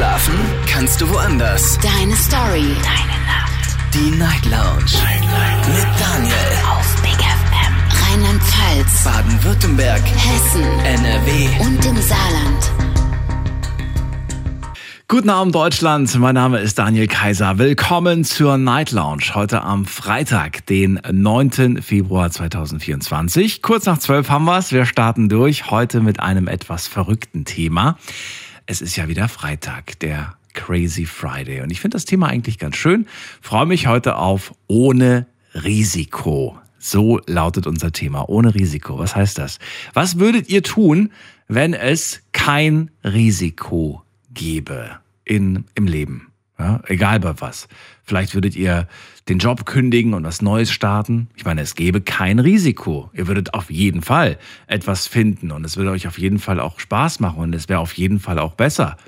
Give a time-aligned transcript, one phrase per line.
[0.00, 0.32] Schlafen
[0.66, 1.78] kannst du woanders.
[1.82, 2.74] Deine Story.
[2.82, 3.76] Deine Nacht.
[3.92, 4.96] Die Night Lounge.
[5.04, 5.68] Night, Night.
[5.68, 6.34] Mit Daniel.
[6.70, 7.74] Auf Big FM.
[8.08, 9.04] Rheinland-Pfalz.
[9.04, 10.00] Baden-Württemberg.
[10.00, 10.62] Hessen.
[10.86, 11.48] NRW.
[11.66, 12.72] Und im Saarland.
[15.06, 17.58] Guten Abend Deutschland, mein Name ist Daniel Kaiser.
[17.58, 19.34] Willkommen zur Night Lounge.
[19.34, 21.82] Heute am Freitag, den 9.
[21.82, 23.60] Februar 2024.
[23.60, 24.72] Kurz nach 12 haben wir es.
[24.72, 25.70] Wir starten durch.
[25.70, 27.98] Heute mit einem etwas verrückten Thema.
[28.70, 31.60] Es ist ja wieder Freitag, der Crazy Friday.
[31.60, 33.08] Und ich finde das Thema eigentlich ganz schön.
[33.40, 36.56] Freue mich heute auf ohne Risiko.
[36.78, 38.28] So lautet unser Thema.
[38.28, 38.96] Ohne Risiko.
[38.96, 39.58] Was heißt das?
[39.92, 41.10] Was würdet ihr tun,
[41.48, 46.29] wenn es kein Risiko gäbe in, im Leben?
[46.60, 47.68] Ja, egal bei was.
[48.04, 48.86] Vielleicht würdet ihr
[49.30, 51.30] den Job kündigen und was Neues starten.
[51.34, 53.08] Ich meine, es gäbe kein Risiko.
[53.14, 54.36] Ihr würdet auf jeden Fall
[54.66, 57.80] etwas finden und es würde euch auf jeden Fall auch Spaß machen und es wäre
[57.80, 58.98] auf jeden Fall auch besser.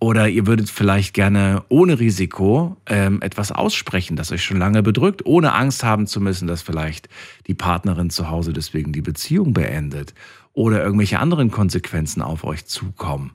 [0.00, 5.24] Oder ihr würdet vielleicht gerne ohne Risiko ähm, etwas aussprechen, das euch schon lange bedrückt,
[5.24, 7.08] ohne Angst haben zu müssen, dass vielleicht
[7.46, 10.12] die Partnerin zu Hause deswegen die Beziehung beendet
[10.52, 13.30] oder irgendwelche anderen Konsequenzen auf euch zukommen.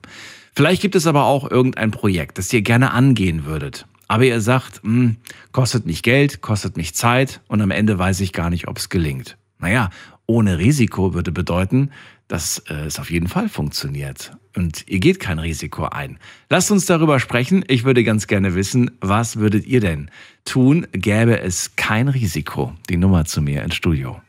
[0.54, 3.86] Vielleicht gibt es aber auch irgendein Projekt, das ihr gerne angehen würdet.
[4.08, 5.16] Aber ihr sagt, hm,
[5.52, 8.88] kostet mich Geld, kostet mich Zeit und am Ende weiß ich gar nicht, ob es
[8.88, 9.36] gelingt.
[9.58, 9.90] Naja,
[10.26, 11.90] ohne Risiko würde bedeuten,
[12.26, 14.32] dass äh, es auf jeden Fall funktioniert.
[14.56, 16.18] Und ihr geht kein Risiko ein.
[16.48, 17.64] Lasst uns darüber sprechen.
[17.68, 20.10] Ich würde ganz gerne wissen, was würdet ihr denn
[20.44, 22.72] tun, gäbe es kein Risiko?
[22.88, 24.20] Die Nummer zu mir ins Studio.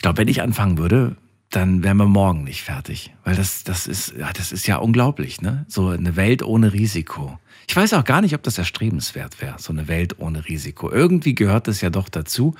[0.00, 1.14] Ich glaube, wenn ich anfangen würde,
[1.50, 3.12] dann wären wir morgen nicht fertig.
[3.22, 5.66] Weil das, das ist, ja, das ist ja unglaublich, ne?
[5.68, 7.38] So eine Welt ohne Risiko.
[7.68, 10.90] Ich weiß auch gar nicht, ob das erstrebenswert wäre, so eine Welt ohne Risiko.
[10.90, 12.54] Irgendwie gehört es ja doch dazu.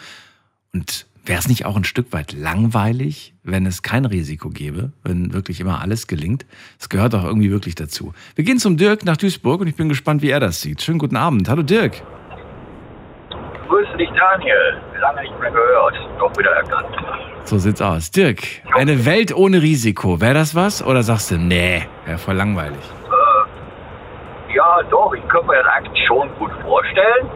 [0.74, 5.32] Und wäre es nicht auch ein Stück weit langweilig, wenn es kein Risiko gäbe, wenn
[5.32, 6.44] wirklich immer alles gelingt?
[6.78, 8.12] Es gehört doch irgendwie wirklich dazu.
[8.34, 10.82] Wir gehen zum Dirk nach Duisburg und ich bin gespannt, wie er das sieht.
[10.82, 11.48] Schönen guten Abend.
[11.48, 12.02] Hallo Dirk.
[13.66, 14.82] Grüße dich, Daniel.
[15.00, 15.94] Lange nicht mehr gehört.
[16.18, 17.29] Doch wieder erkannt.
[17.44, 18.10] So sieht's aus.
[18.10, 18.38] Dirk,
[18.74, 20.84] eine Welt ohne Risiko, wäre das was?
[20.84, 22.78] Oder sagst du, nee, wäre voll langweilig?
[24.54, 27.28] Ja, doch, ich könnte mir das eigentlich schon gut vorstellen,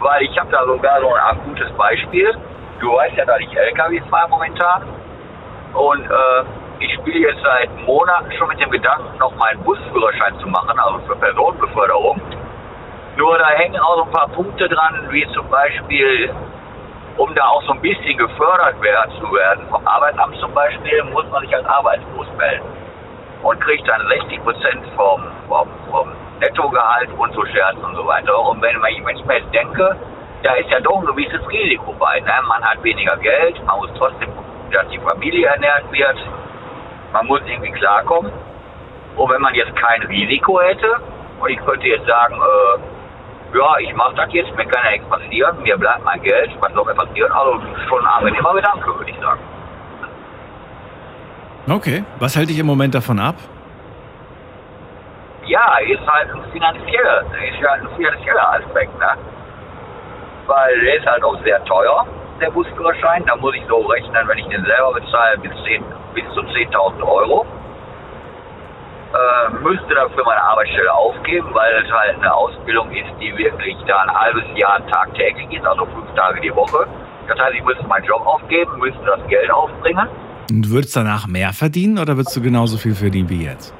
[0.00, 2.34] weil ich habe da sogar so ein gutes Beispiel.
[2.80, 4.82] Du weißt ja, dass ich LKW fahre momentan
[5.74, 6.44] und äh,
[6.78, 11.00] ich spiele jetzt seit Monaten schon mit dem Gedanken, noch meinen Busführerschein zu machen, also
[11.06, 12.20] für Personenbeförderung.
[13.16, 16.34] Nur da hängen auch so ein paar Punkte dran, wie zum Beispiel
[17.16, 21.24] um da auch so ein bisschen gefördert werden zu werden, vom Arbeitsamt zum Beispiel, muss
[21.30, 22.66] man sich als arbeitslos melden
[23.42, 28.38] und kriegt dann 60 Prozent vom, vom, vom Nettogehalt und so Scherz und so weiter.
[28.38, 29.96] Und wenn, ich mir jetzt denke,
[30.42, 32.20] da ist ja doch ein gewisses Risiko bei.
[32.20, 32.32] Ne?
[32.48, 34.30] Man hat weniger Geld, man muss trotzdem
[34.72, 36.16] dass die Familie ernährt wird,
[37.12, 38.32] man muss irgendwie klarkommen.
[39.16, 41.00] Und wenn man jetzt kein Risiko hätte,
[41.40, 42.95] und ich könnte jetzt sagen, äh,
[43.56, 46.72] ja, ich mache das jetzt, mir kann ja nichts passieren, mir bleibt mein Geld, was
[46.72, 47.32] soll mir passieren?
[47.32, 49.40] Also schon ein angenehmer Gedanke, würde ich sagen.
[51.68, 53.36] Okay, was hält dich im Moment davon ab?
[55.46, 59.10] Ja, ist halt ein finanzieller, ist halt ein finanzieller Aspekt, ne?
[60.46, 62.06] Weil der ist halt auch sehr teuer,
[62.40, 63.24] der Busführerschein.
[63.26, 65.84] Da muss ich so rechnen, wenn ich den selber bezahle, bis, 10,
[66.14, 67.46] bis zu 10.000 Euro
[69.16, 73.98] äh, müsste dafür meine Arbeitsstelle aufgeben, weil es halt eine Ausbildung ist, die wirklich da
[74.02, 76.86] ein halbes Jahr tagtäglich ist, also fünf Tage die Woche.
[77.28, 80.08] Das heißt, ich müsste meinen Job aufgeben, müsste das Geld aufbringen.
[80.50, 83.74] Und du würdest danach mehr verdienen oder würdest du genauso viel verdienen wie jetzt?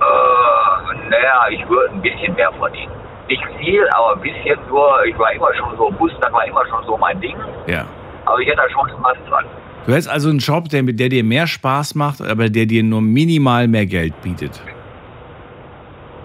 [0.00, 2.92] Äh, naja, ich würde ein bisschen mehr verdienen.
[3.28, 6.66] Nicht viel, aber ein bisschen nur, ich war immer schon so, Bus, das war immer
[6.66, 7.36] schon so mein Ding.
[7.66, 7.84] Ja.
[8.24, 9.44] Aber ich hätte da schon Spaß dran.
[9.86, 13.00] Du hättest also einen Job, der, der dir mehr Spaß macht, aber der dir nur
[13.00, 14.62] minimal mehr Geld bietet.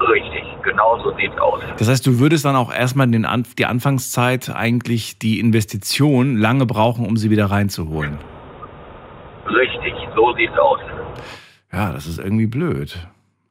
[0.01, 1.61] Richtig, genau so sieht es aus.
[1.77, 3.25] Das heißt, du würdest dann auch erstmal den
[3.57, 8.17] die Anfangszeit eigentlich die Investition lange brauchen, um sie wieder reinzuholen.
[9.47, 10.79] Richtig, so sieht es aus.
[11.71, 13.07] Ja, das ist irgendwie blöd.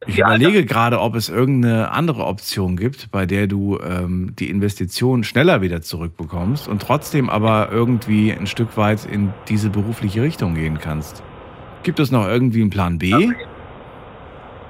[0.06, 4.50] Ich ja, überlege gerade, ob es irgendeine andere Option gibt, bei der du ähm, die
[4.50, 10.54] Investition schneller wieder zurückbekommst und trotzdem aber irgendwie ein Stück weit in diese berufliche Richtung
[10.54, 11.22] gehen kannst.
[11.84, 13.10] Gibt es noch irgendwie einen Plan B?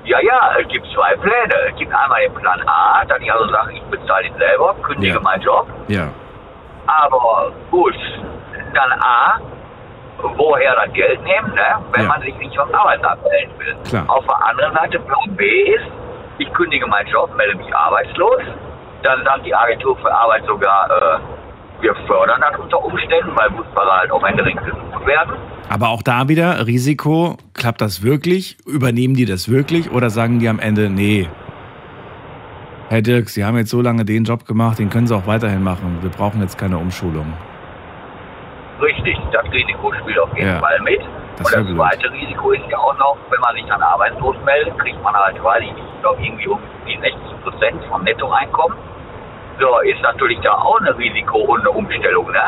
[0.05, 1.55] Ja, ja, es gibt zwei Pläne.
[1.71, 5.15] Es gibt einmal den Plan A, dann ich also sage, ich bezahle ihn selber, kündige
[5.15, 5.21] ja.
[5.21, 5.67] meinen Job.
[5.89, 6.09] Ja.
[6.87, 7.95] Aber gut,
[8.75, 9.41] dann A,
[10.23, 11.83] woher das Geld nehmen, ne?
[11.93, 12.09] wenn ja.
[12.09, 13.77] man sich nicht vom Arbeitsamt melden will.
[13.85, 14.05] Klar.
[14.09, 15.85] Auf der anderen Seite, Plan B ist,
[16.39, 18.43] ich kündige meinen Job, melde mich arbeitslos.
[19.03, 23.99] Dann sagt die Agentur für Arbeit sogar, äh, wir fördern das unter Umständen, weil Busfahrer
[23.99, 25.33] halt auch händeringend gesucht werden.
[25.69, 28.57] Aber auch da wieder Risiko, klappt das wirklich?
[28.67, 31.29] Übernehmen die das wirklich oder sagen die am Ende, nee,
[32.93, 35.63] Herr Dirk, Sie haben jetzt so lange den Job gemacht, den können Sie auch weiterhin
[35.63, 35.99] machen.
[36.03, 37.33] Wir brauchen jetzt keine Umschulung.
[38.83, 40.59] Richtig, das Risiko spielt auf jeden Ja.
[40.61, 41.01] Fall mit.
[41.39, 41.77] Das und das blöd.
[41.77, 45.43] zweite Risiko ist ja auch noch, wenn man sich dann arbeitslos meldet, kriegt man halt,
[45.43, 48.77] weil ich glaube irgendwie um die 60 Prozent vom Nettoeinkommen.
[49.61, 52.43] So, ist natürlich da auch ein Risiko und eine Umstellung, ne?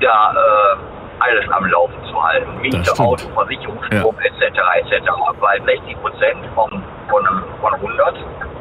[0.00, 0.76] Da äh,
[1.20, 2.60] alles am Laufen zu halten.
[2.60, 2.92] Miete.
[2.98, 4.58] Auto, Versicherung, Strom, etc.
[4.76, 5.10] etc.
[5.40, 6.70] Weil 60 Prozent von,
[7.08, 7.24] von,
[7.60, 8.14] von 100,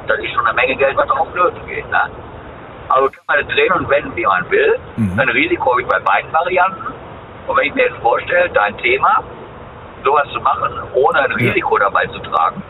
[0.08, 2.10] das ist schon eine Menge Geld, was auf Flöten geht, ne?
[2.90, 4.78] Also kann man drehen und wenden, wie man will.
[4.98, 5.20] Mhm.
[5.20, 6.94] Ein Risiko habe ich bei beiden Varianten.
[7.48, 9.24] Und wenn ich mir jetzt vorstelle, dein Thema,
[10.04, 11.52] sowas zu machen, ohne ein Ja.
[11.52, 12.62] Risiko dabei zu tragen,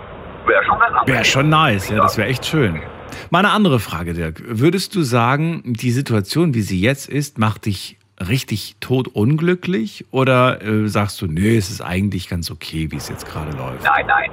[0.46, 2.81] wäre schon ganz Wäre schon nice, ja, das wäre echt schön.
[3.30, 4.42] Mal eine andere Frage, Dirk.
[4.46, 10.06] Würdest du sagen, die Situation, wie sie jetzt ist, macht dich richtig totunglücklich?
[10.12, 13.84] Oder äh, sagst du, nö, es ist eigentlich ganz okay, wie es jetzt gerade läuft?
[13.84, 14.31] Nein, nein.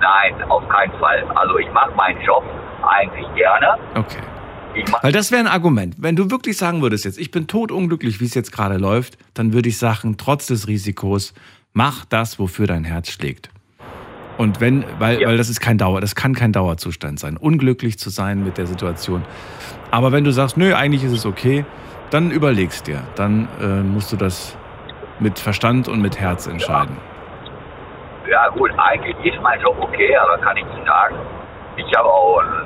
[0.00, 1.24] Nein, auf keinen Fall.
[1.34, 2.42] Also ich mache meinen Job
[2.82, 3.76] eigentlich gerne.
[3.94, 4.18] Okay.
[5.02, 5.96] Weil das wäre ein Argument.
[5.98, 9.52] Wenn du wirklich sagen würdest jetzt, ich bin totunglücklich, wie es jetzt gerade läuft, dann
[9.52, 11.34] würde ich sagen, trotz des Risikos,
[11.72, 13.50] mach das, wofür dein Herz schlägt.
[14.38, 15.28] Und wenn, weil, Ja.
[15.28, 18.66] weil das ist kein Dauer, das kann kein Dauerzustand sein, unglücklich zu sein mit der
[18.66, 19.22] Situation.
[19.90, 21.64] Aber wenn du sagst, nö, eigentlich ist es okay,
[22.10, 23.02] dann überlegst dir.
[23.14, 24.56] Dann äh, musst du das
[25.20, 26.96] mit Verstand und mit Herz entscheiden.
[28.30, 31.16] Ja gut, eigentlich ist mein Job okay, aber kann ich nicht sagen.
[31.76, 32.64] Ich habe auch einen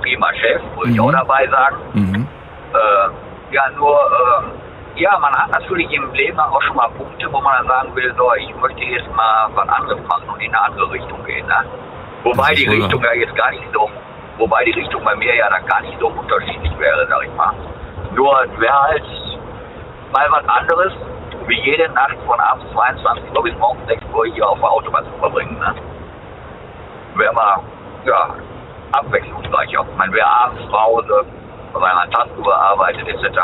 [0.00, 1.00] prima Chef, muss ich Mhm.
[1.00, 1.76] auch dabei sagen.
[1.94, 2.28] Mhm.
[2.72, 7.40] Äh, ja, nur, äh, ja, man hat natürlich im Leben auch schon mal Punkte, wo
[7.40, 10.64] man dann sagen will, so, ich möchte jetzt mal was anderes machen und in eine
[10.64, 11.46] andere Richtung gehen.
[11.46, 11.64] Ne?
[12.24, 13.88] Wobei die wohl Richtung ja jetzt gar nicht so,
[14.38, 17.52] wobei die Richtung bei mir ja dann gar nicht so unterschiedlich wäre, sag ich mal.
[18.14, 19.04] Nur wäre halt
[20.12, 20.92] mal was anderes,
[21.46, 25.04] wie jede Nacht von abends 22 Uhr bis morgens 6 Uhr hier auf der Autobahn
[25.04, 25.58] zu verbringen.
[25.58, 25.74] Ne?
[27.14, 27.60] Wäre mal,
[28.04, 28.28] ja,
[28.92, 29.84] abwechslungsreicher.
[29.96, 31.24] Man wäre abends zu Hause,
[31.72, 33.38] weil man tagsüber arbeitet etc.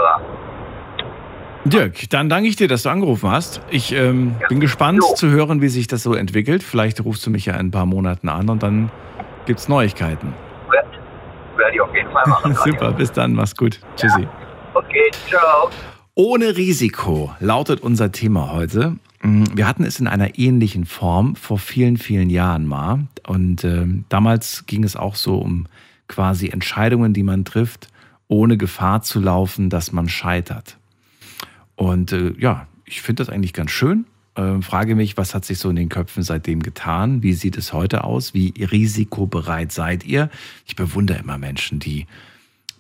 [1.65, 3.61] Dirk, dann danke ich dir, dass du angerufen hast.
[3.71, 4.49] Ich ähm, Ja.
[4.49, 5.15] bin gespannt Jo.
[5.15, 6.63] zu hören, wie sich das so entwickelt.
[6.63, 8.91] Vielleicht rufst du mich ja in ein paar Monaten an und dann
[9.47, 10.35] gibt's Neuigkeiten.
[10.71, 10.89] Werde
[11.57, 12.55] werd ich auf jeden Fall machen.
[12.65, 13.79] Super, bis dann, mach's gut.
[13.97, 14.27] Tschüssi.
[14.75, 15.69] Okay, ciao.
[16.15, 18.97] Ohne Risiko lautet unser Thema heute.
[19.23, 23.07] Mm, Wir hatten es in einer ähnlichen Form vor vielen, vielen Jahren mal.
[23.27, 25.67] Und ähm, damals ging es auch so um
[26.09, 27.89] quasi Entscheidungen, die man trifft,
[28.29, 30.77] ohne Gefahr zu laufen, dass man scheitert.
[31.77, 34.05] Und äh, ja, ich finde das eigentlich ganz schön.
[34.37, 37.23] Ähm, frage mich, was hat sich so in den Köpfen seitdem getan?
[37.23, 38.35] Wie sieht es heute aus?
[38.35, 40.29] Wie risikobereit seid ihr?
[40.67, 42.07] Ich bewundere immer Menschen, die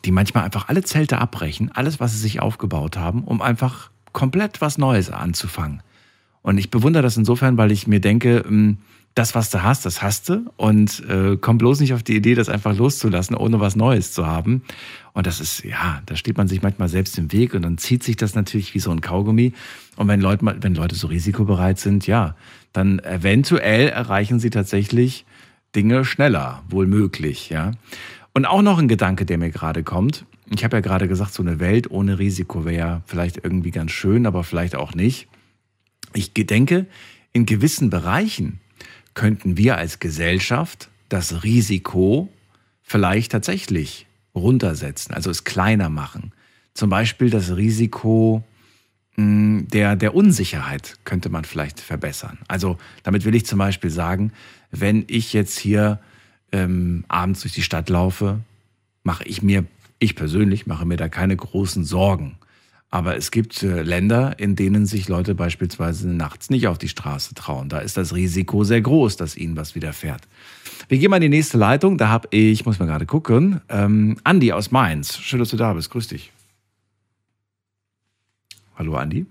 [0.05, 4.61] die manchmal einfach alle Zelte abbrechen, alles, was sie sich aufgebaut haben, um einfach komplett
[4.61, 5.83] was Neues anzufangen.
[6.43, 8.79] Und ich bewundere das insofern, weil ich mir denke, ähm,
[9.15, 12.35] das, was du hast, das hast du und äh, komm bloß nicht auf die Idee,
[12.35, 14.63] das einfach loszulassen, ohne was Neues zu haben.
[15.13, 18.03] Und das ist, ja, da steht man sich manchmal selbst im Weg und dann zieht
[18.03, 19.53] sich das natürlich wie so ein Kaugummi.
[19.97, 22.35] Und wenn Leute, wenn Leute so risikobereit sind, ja,
[22.73, 25.27] dann eventuell erreichen sie tatsächlich
[25.75, 27.73] Dinge schneller, wohl möglich, ja.
[28.35, 30.25] Und auch noch ein Gedanke, der mir gerade kommt.
[30.51, 33.91] Ich habe ja gerade gesagt, so eine Welt ohne Risiko wäre ja vielleicht irgendwie ganz
[33.91, 35.29] schön, aber vielleicht auch nicht.
[36.15, 36.87] Ich denke,
[37.33, 38.61] in gewissen Bereichen
[39.15, 42.31] könnten wir als Gesellschaft das Risiko
[42.83, 46.33] vielleicht tatsächlich runtersetzen, also es kleiner machen.
[46.75, 48.43] Zum Beispiel das Risiko
[49.17, 52.39] mh, der, der Unsicherheit könnte man vielleicht verbessern.
[52.49, 54.33] Also damit will ich zum Beispiel sagen,
[54.71, 56.01] wenn ich jetzt hier
[56.53, 58.41] ähm, abends durch die Stadt laufe,
[59.03, 59.65] mache ich mir,
[59.99, 62.37] ich persönlich mache mir da keine großen Sorgen.
[62.91, 67.35] Aber es gibt äh, Länder, in denen sich Leute beispielsweise nachts nicht auf die Straße
[67.35, 67.71] trauen.
[67.71, 70.21] Da ist das Risiko sehr groß, dass ihnen was widerfährt.
[70.89, 71.97] Wir gehen mal in die nächste Leitung.
[71.97, 75.17] Da habe ich, muss mal gerade gucken, ähm, Andi aus Mainz.
[75.17, 75.91] Schön, dass du da bist.
[75.91, 76.33] Grüß dich.
[78.77, 79.25] Hallo Andi.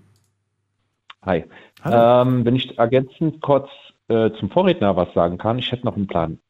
[1.24, 1.44] Hi.
[1.84, 2.30] Hallo.
[2.30, 3.68] Ähm, wenn ich ergänzend kurz
[4.08, 6.40] äh, zum Vorredner was sagen kann, ich hätte noch einen Plan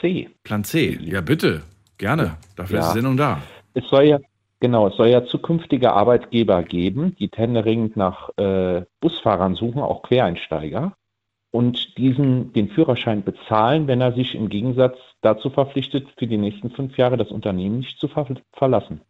[0.00, 0.30] C.
[0.44, 0.98] Plan C.
[1.02, 1.62] Ja, bitte.
[1.98, 2.36] Gerne.
[2.56, 2.92] Dafür ist Ja.
[2.92, 3.40] die Sendung da.
[3.74, 4.18] Es soll ja,
[4.60, 10.94] genau, es soll ja zukünftige Arbeitgeber geben, die händeringend nach äh, Busfahrern suchen, auch Quereinsteiger,
[11.50, 16.70] und diesen den Führerschein bezahlen, wenn er sich im Gegensatz dazu verpflichtet, für die nächsten
[16.70, 19.00] fünf Jahre das Unternehmen nicht zu ver verlassen.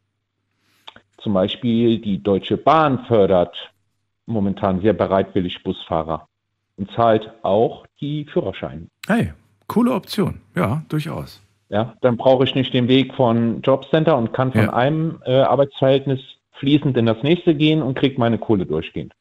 [1.19, 3.57] Zum Beispiel die Deutsche Bahn fördert
[4.27, 6.29] momentan sehr bereitwillig Busfahrer
[6.77, 8.89] und zahlt auch die Führerscheine.
[9.07, 9.33] Hey,
[9.69, 10.41] coole Option.
[10.55, 11.41] Ja, durchaus.
[11.69, 14.73] Ja, dann brauche ich nicht den Weg von Jobcenter und kann von Ja.
[14.75, 16.21] einem äh, Arbeitsverhältnis
[16.59, 19.13] fließend in das nächste gehen und kriege meine Kohle durchgehend.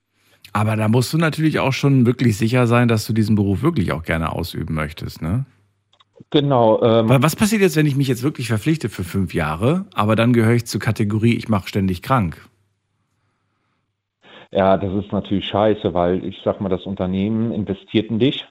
[0.53, 3.93] Aber da musst du natürlich auch schon wirklich sicher sein, dass du diesen Beruf wirklich
[3.93, 5.45] auch gerne ausüben möchtest, ne?
[6.29, 6.81] Genau.
[6.83, 10.15] Ähm, Weil was passiert jetzt, wenn ich mich jetzt wirklich verpflichte für fünf Jahre, aber
[10.15, 12.37] dann gehöre ich zur Kategorie, ich mache ständig krank?
[14.51, 18.45] ja, das ist natürlich scheiße, weil ich sag mal, das Unternehmen investiert in dich,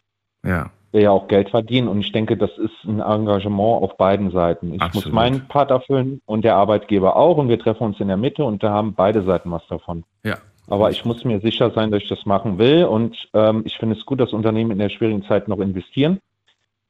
[0.44, 0.70] Ja.
[0.92, 4.74] Will ja auch Geld verdienen und ich denke, das ist ein Engagement auf beiden Seiten.
[4.74, 5.06] Ich Absolut.
[5.06, 8.44] muss meinen Part erfüllen und der Arbeitgeber auch und wir treffen uns in der Mitte
[8.44, 10.04] und da haben beide Seiten was davon.
[10.24, 10.38] Ja.
[10.68, 13.96] Aber ich muss mir sicher sein, dass ich das machen will und ähm, ich finde
[13.96, 16.20] es gut, dass Unternehmen in der schwierigen Zeit noch investieren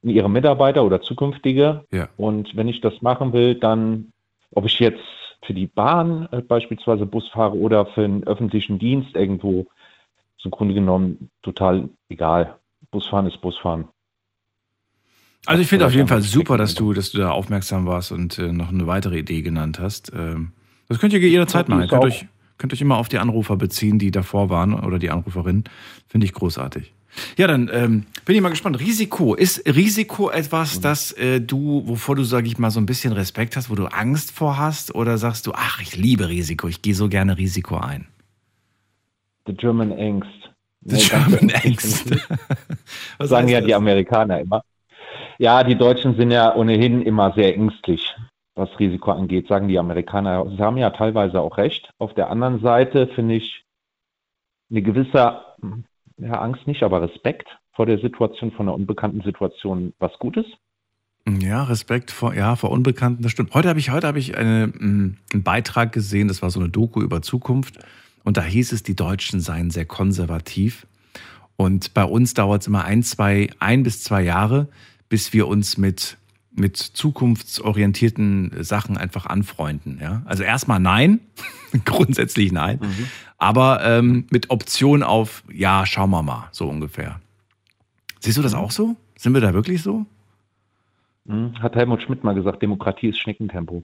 [0.03, 1.85] in ihre Mitarbeiter oder zukünftige.
[1.91, 2.09] Ja.
[2.17, 4.11] Und wenn ich das machen will, dann,
[4.53, 5.03] ob ich jetzt
[5.43, 9.65] für die Bahn äh, beispielsweise Bus fahre oder für einen öffentlichen Dienst irgendwo,
[10.37, 12.55] ist im Grunde genommen total egal.
[12.91, 13.87] Busfahren ist Busfahren.
[15.45, 18.37] Also ich finde auf jeden Fall super, dass du, dass du da aufmerksam warst und
[18.37, 20.11] äh, noch eine weitere Idee genannt hast.
[20.15, 20.51] Ähm,
[20.87, 21.87] das könnt ihr jederzeit machen.
[21.87, 25.63] könnt euch, könnt euch immer auf die Anrufer beziehen, die davor waren oder die Anruferin.
[26.07, 26.93] Finde ich großartig.
[27.37, 28.79] Ja, dann ähm, bin ich mal gespannt.
[28.79, 29.33] Risiko.
[29.33, 30.81] Ist Risiko etwas, Mhm.
[30.83, 33.87] das äh, du, wovor du, sag ich mal, so ein bisschen Respekt hast, wo du
[33.87, 34.95] Angst vor hast?
[34.95, 38.07] Oder sagst du, ach, ich liebe Risiko, ich gehe so gerne Risiko ein?
[39.47, 40.29] The German Angst.
[40.85, 42.11] The Nee, German Angst.
[43.17, 43.67] Was sagen ja das?
[43.67, 44.63] die Amerikaner immer.
[45.41, 48.15] Ja, die Deutschen sind ja ohnehin immer sehr ängstlich,
[48.53, 50.47] was Risiko angeht, sagen die Amerikaner.
[50.55, 51.89] Sie haben ja teilweise auch recht.
[51.97, 53.65] Auf der anderen Seite finde ich
[54.69, 55.41] eine gewisse
[56.19, 60.45] ja, Angst nicht, aber Respekt vor der Situation, von einer unbekannten Situation was Gutes.
[61.27, 63.55] Ja, Respekt vor, ja, vor Unbekannten, das stimmt.
[63.55, 66.69] Heute habe ich, heute habe ich eine, mh, einen Beitrag gesehen, das war so eine
[66.69, 67.79] Doku über Zukunft.
[68.23, 70.85] Und da hieß es, die Deutschen seien sehr konservativ.
[71.55, 74.67] Und bei uns dauert es immer ein, zwei, ein bis zwei Jahre,
[75.11, 76.17] bis wir uns mit,
[76.53, 79.99] mit zukunftsorientierten Sachen einfach anfreunden.
[80.01, 80.21] Ja?
[80.23, 81.19] Also erstmal nein,
[81.85, 82.79] grundsätzlich nein,
[83.37, 87.19] aber ähm, mit Option auf, ja, schauen wir mal, so ungefähr.
[88.21, 88.95] Siehst du das auch so?
[89.17, 90.05] Sind wir da wirklich so?
[91.27, 93.83] Hm, Hat Helmut Schmidt mal gesagt, Demokratie ist Schneckentempo.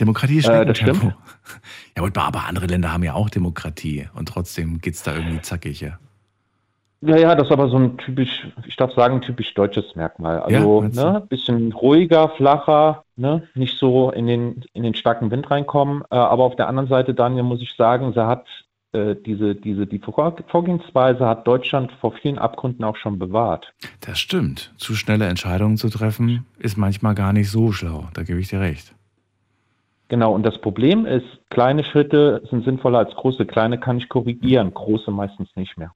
[0.00, 1.12] Demokratie ist Äh, Schneckentempo.
[1.94, 5.86] Ja, gut, aber andere Länder haben ja auch Demokratie und trotzdem geht's da irgendwie zackiger.
[5.88, 5.98] Ja,
[7.06, 10.36] ja, das ist aber so ein typisch, ich darf sagen, typisch deutsches Merkmal.
[10.48, 10.88] Ja, Also, du?
[10.88, 16.02] ne, bisschen ruhiger, flacher, ne, nicht so in den, in den starken Wind reinkommen.
[16.10, 18.46] Äh, aber auf der anderen Seite, Daniel, muss ich sagen, sie hat
[18.92, 23.72] äh, diese, diese, die Vor- Vorgehensweise hat Deutschland vor vielen Abgründen auch schon bewahrt.
[24.00, 24.72] Das stimmt.
[24.78, 28.08] Zu schnelle Entscheidungen zu treffen, ist manchmal gar nicht so schlau.
[28.14, 28.94] Da gebe ich dir recht.
[30.08, 33.46] Genau, und das Problem ist, kleine Schritte sind sinnvoller als große.
[33.46, 35.92] Kleine kann ich korrigieren, große meistens nicht mehr.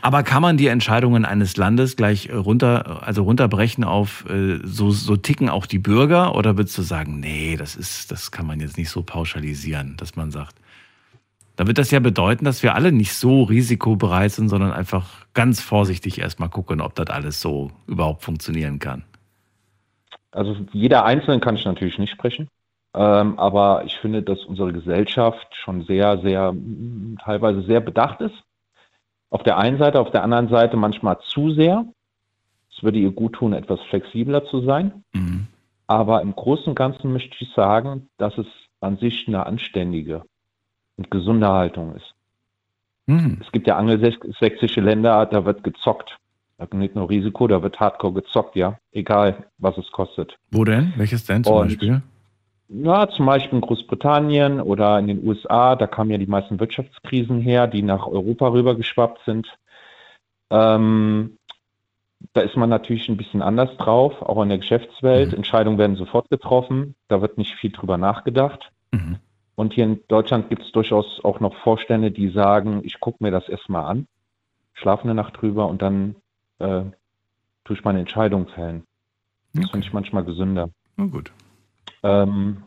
[0.00, 4.90] Aber kann man die Entscheidungen eines Landes gleich äh, runter, also runterbrechen auf äh, so,
[4.90, 6.34] so ticken auch die Bürger?
[6.34, 10.16] Oder würdest du sagen, nee, das ist, das kann man jetzt nicht so pauschalisieren, dass
[10.16, 10.56] man sagt.
[11.56, 15.60] Da wird das ja bedeuten, dass wir alle nicht so risikobereit sind, sondern einfach ganz
[15.60, 19.04] vorsichtig erstmal gucken, ob das alles so überhaupt funktionieren kann.
[20.30, 22.48] Also jeder Einzelne kann ich natürlich nicht sprechen.
[22.94, 26.54] Ähm, aber ich finde, dass unsere Gesellschaft schon sehr, sehr,
[27.22, 28.34] teilweise sehr bedacht ist.
[29.32, 31.86] Auf der einen Seite, auf der anderen Seite manchmal zu sehr.
[32.70, 35.04] Es würde ihr gut tun, etwas flexibler zu sein.
[35.14, 35.46] Mhm.
[35.86, 38.46] Aber im Großen und Ganzen möchte ich sagen, dass es
[38.80, 40.22] an sich eine anständige
[40.98, 42.14] und gesunde Haltung ist.
[43.06, 43.38] Mhm.
[43.40, 46.18] Es gibt ja angelsächsische Länder, da wird gezockt.
[46.58, 48.78] Da nicht nur Risiko, da wird Hardcore gezockt, ja.
[48.92, 50.36] Egal, was es kostet.
[50.50, 50.92] Wo denn?
[50.96, 52.02] Welches denn zum Und- Beispiel?
[52.74, 57.40] Ja, zum Beispiel in Großbritannien oder in den USA, da kamen ja die meisten Wirtschaftskrisen
[57.40, 59.46] her, die nach Europa rübergeschwappt sind.
[60.50, 61.36] Ähm,
[62.32, 65.32] da ist man natürlich ein bisschen anders drauf, auch in der Geschäftswelt.
[65.32, 65.36] Mhm.
[65.36, 68.70] Entscheidungen werden sofort getroffen, da wird nicht viel drüber nachgedacht.
[68.92, 69.18] Mhm.
[69.54, 73.30] Und hier in Deutschland gibt es durchaus auch noch Vorstände, die sagen, ich gucke mir
[73.30, 74.06] das erstmal an,
[74.72, 76.16] schlafe eine Nacht drüber und dann
[76.58, 76.84] äh,
[77.64, 78.84] tue ich meine Entscheidung fällen.
[79.52, 79.72] Das Okay.
[79.72, 80.70] finde ich manchmal gesünder.
[80.96, 81.30] Na gut.
[82.02, 82.64] Ähm,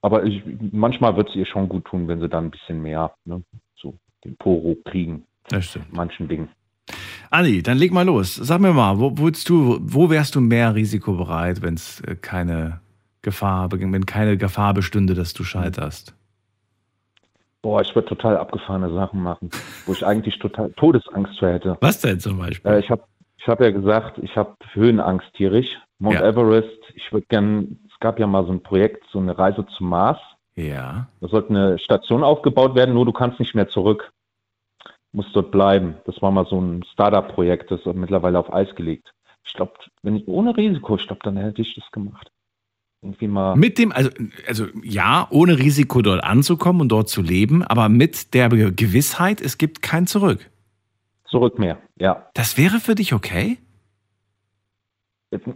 [0.00, 3.12] aber ich, manchmal wird es ihr schon gut tun, wenn sie dann ein bisschen mehr
[3.24, 3.42] ne,
[3.76, 5.92] so den Poro kriegen, Das stimmt.
[5.92, 6.48] manchen Dingen.
[7.30, 8.34] Andi, dann leg mal los.
[8.34, 12.80] Sag mir mal, wo, du, wo wärst du mehr risikobereit, wenn es äh, keine
[13.22, 16.14] Gefahr, wenn keine Gefahr bestünde, dass du scheiterst?
[17.62, 19.48] Boah, ich würde total abgefahrene Sachen machen,
[19.86, 21.78] wo ich eigentlich total Todesangst vor hätte.
[21.80, 22.68] Was denn zum Beispiel?
[22.70, 23.04] Äh, ich habe
[23.38, 25.78] ich hab ja gesagt, ich habe Höhenangst tierisch.
[25.98, 26.26] Mount Ja.
[26.26, 30.18] Everest, ich würde gern, gab ja mal so ein Projekt, so eine Reise zum Mars.
[30.56, 31.06] ja.
[31.20, 34.10] Da sollte eine Station aufgebaut werden, nur du kannst nicht mehr zurück.
[35.12, 35.96] Musst dort bleiben.
[36.04, 39.12] Das war mal so ein Startup-Projekt, das ist mittlerweile auf Eis gelegt.
[39.44, 42.30] Ich glaube, wenn ich ohne Risiko, ich glaube, dann hätte ich das gemacht.
[43.02, 44.10] irgendwie mal Mit dem, also,
[44.46, 49.58] also ja, ohne Risiko dort anzukommen und dort zu leben, aber mit der Gewissheit, es
[49.58, 50.50] gibt kein Zurück.
[51.24, 51.78] zurück mehr.
[51.98, 52.28] Ja.
[52.34, 53.58] Das wäre für dich okay?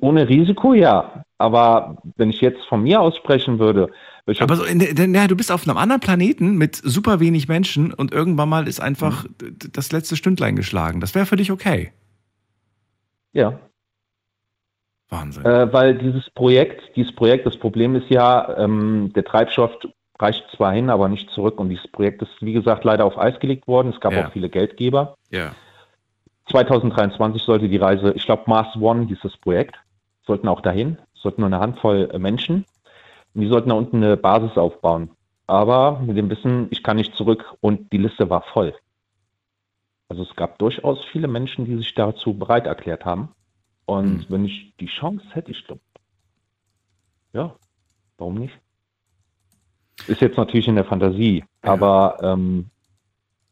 [0.00, 1.24] Ohne Risiko, ja.
[1.38, 3.90] Aber wenn ich jetzt von mir aus sprechen würde,
[4.40, 7.46] Aber so in, der- in, ja, du bist auf einem anderen Planeten mit super wenig
[7.48, 11.00] Menschen und irgendwann mal ist einfach d- das letzte Stündlein geschlagen.
[11.00, 11.92] Das wäre für dich okay.
[13.32, 13.58] ja,
[15.10, 15.44] Wahnsinn.
[15.44, 19.70] äh, weil dieses Projekt, dieses Projekt, das Problem ist ja, ähm, der Treibstoff
[20.18, 21.60] reicht zwar hin, aber nicht zurück.
[21.60, 23.92] Und dieses Projekt ist, wie gesagt, leider auf Eis gelegt worden.
[23.94, 24.26] Es gab Ja.
[24.26, 25.16] auch viele Geldgeber.
[25.30, 25.52] ja.
[26.50, 29.76] 2023 sollte die Reise, ich glaube Mars One hieß das Projekt,
[30.24, 32.64] sollten auch dahin, sollten nur eine Handvoll äh, Menschen.
[33.34, 35.10] Und die sollten da unten eine Basis aufbauen.
[35.46, 38.74] Aber mit dem Wissen, ich kann nicht zurück und die Liste war voll.
[40.08, 43.30] Also es gab durchaus viele Menschen, die sich dazu bereit erklärt haben.
[43.84, 44.26] Und Mhm.
[44.28, 45.80] wenn ich die Chance hätte, ich glaube,
[47.32, 47.54] ja,
[48.18, 48.58] warum nicht?
[50.06, 52.70] Ist jetzt natürlich in der Fantasie, aber ähm,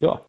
[0.01, 0.21] ja,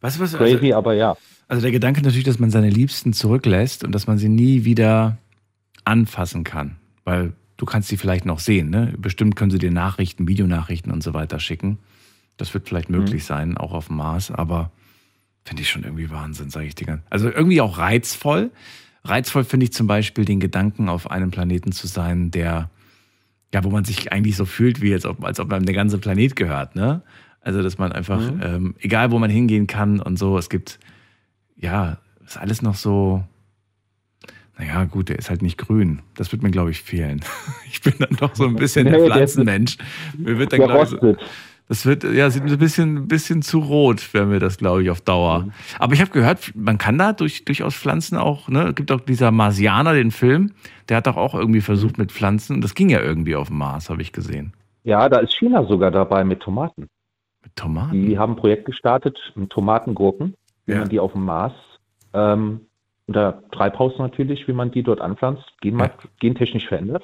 [0.00, 0.34] Weißt du was?
[0.34, 1.16] crazy, Also, aber ja.
[1.48, 5.18] also der Gedanke natürlich, dass man seine Liebsten zurücklässt und dass man sie nie wieder
[5.84, 6.76] anfassen kann.
[7.04, 8.70] Weil du kannst sie vielleicht noch sehen.
[8.70, 8.94] Ne?
[8.98, 11.78] Bestimmt können sie dir Nachrichten, Videonachrichten und so weiter schicken.
[12.36, 14.70] Das wird vielleicht möglich sein, auch auf dem Mars, aber
[15.44, 17.02] finde ich schon irgendwie Wahnsinn, sage ich dir ganz.
[17.10, 18.50] Also irgendwie auch reizvoll.
[19.04, 22.70] Reizvoll finde ich zum Beispiel den Gedanken, auf einem Planeten zu sein, der,
[23.52, 26.36] ja, wo man sich eigentlich so fühlt, wie jetzt, als ob einem der ganze Planet
[26.36, 27.02] gehört, ne?
[27.40, 28.40] Also, dass man einfach, Mhm.
[28.42, 30.78] ähm, egal wo man hingehen kann und so, es gibt,
[31.56, 33.24] ja, ist alles noch so,
[34.58, 36.00] naja, gut, der ist halt nicht grün.
[36.14, 37.20] Das wird mir, glaube ich, fehlen.
[37.72, 39.78] Ich bin dann doch so ein bisschen Nee, der Pflanzenmensch.
[40.18, 41.16] Mir wird dann, glaube ich,
[41.68, 44.90] das wird, ja, sieht ein bisschen, ein bisschen zu rot, wäre mir das, glaube ich,
[44.90, 45.46] auf Dauer.
[45.78, 49.00] Aber ich habe gehört, man kann da durch, durchaus Pflanzen auch, ne, es gibt auch
[49.00, 50.50] dieser Marsianer, den Film,
[50.88, 53.88] der hat doch auch irgendwie versucht mit Pflanzen, das ging ja irgendwie auf dem Mars,
[53.88, 54.52] habe ich gesehen.
[54.82, 56.88] Ja, da ist China sogar dabei mit Tomaten.
[57.56, 57.92] Tomaten.
[57.92, 60.34] Die haben ein Projekt gestartet mit Tomatengurken,
[60.66, 60.78] wie Ja.
[60.80, 61.52] man die auf dem Mars
[62.12, 62.62] ähm,
[63.06, 65.90] unter Treibhaus natürlich, wie man die dort anpflanzt, gen Ja.
[66.20, 67.02] gentechnisch verändert.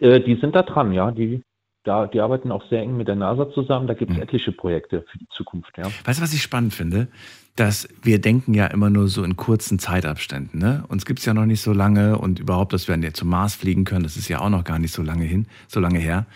[0.00, 1.10] Äh, die sind da dran, ja.
[1.10, 1.42] Die,
[1.84, 3.86] da, die arbeiten auch sehr eng mit der NASA zusammen.
[3.88, 4.22] Da gibt es Mhm.
[4.22, 5.84] etliche Projekte für die Zukunft, ja.
[6.04, 7.08] Weißt du, was ich spannend finde?
[7.56, 10.58] Dass wir denken ja immer nur so in kurzen Zeitabständen.
[10.60, 10.84] Ne?
[10.88, 14.04] Uns gibt's ja noch nicht so lange und überhaupt, dass wir zum Mars fliegen können,
[14.04, 16.26] das ist ja auch noch gar nicht so lange hin, so lange her.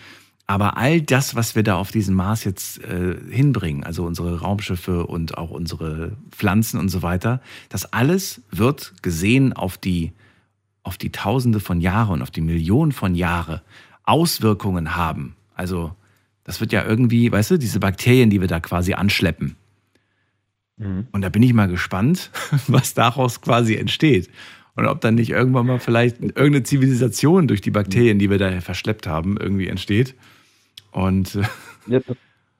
[0.49, 5.05] Aber all das, was wir da auf diesen Mars jetzt äh, hinbringen, also unsere Raumschiffe
[5.05, 10.13] und auch unsere Pflanzen und so weiter, das alles wird gesehen auf die,
[10.83, 13.61] auf die Tausende von Jahre und auf die Millionen von Jahre
[14.03, 15.35] Auswirkungen haben.
[15.53, 15.93] Also
[16.45, 19.57] das wird ja irgendwie, weißt du, diese Bakterien, die wir da quasi anschleppen.
[20.77, 21.07] Mhm.
[21.11, 22.31] Und da bin ich mal gespannt,
[22.67, 24.29] was daraus quasi entsteht.
[24.75, 28.61] Und ob dann nicht irgendwann mal vielleicht irgendeine Zivilisation durch die Bakterien, die wir da
[28.61, 30.15] verschleppt haben, irgendwie entsteht.
[30.97, 31.43] Und äh,
[31.85, 32.11] Jetzt,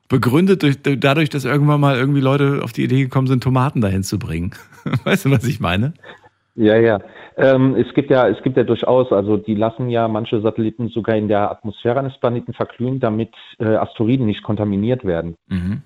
[0.09, 4.03] begründet durch, dadurch, dass irgendwann mal irgendwie Leute auf die Idee gekommen sind, Tomaten dahin
[4.03, 4.51] zu bringen.
[5.03, 5.93] Weißt du, was ich meine?
[6.55, 6.99] ja, ja.
[7.35, 11.15] Ähm, es gibt ja, es gibt ja durchaus, also die lassen ja manche Satelliten sogar
[11.15, 15.35] in der Atmosphäre eines Planeten verglühen, damit äh, Asteroiden nicht kontaminiert werden.
[15.47, 15.81] Mhm.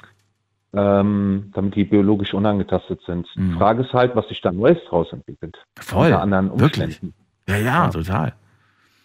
[0.74, 3.28] ähm, damit die biologisch unangetastet sind.
[3.36, 3.52] Mhm.
[3.52, 5.58] Die Frage ist halt, was sich dann Neues daraus entwickelt.
[5.78, 6.86] Voll, Unter anderen wirklich.
[6.86, 7.14] Umständen.
[7.48, 8.34] Ja, ja, total.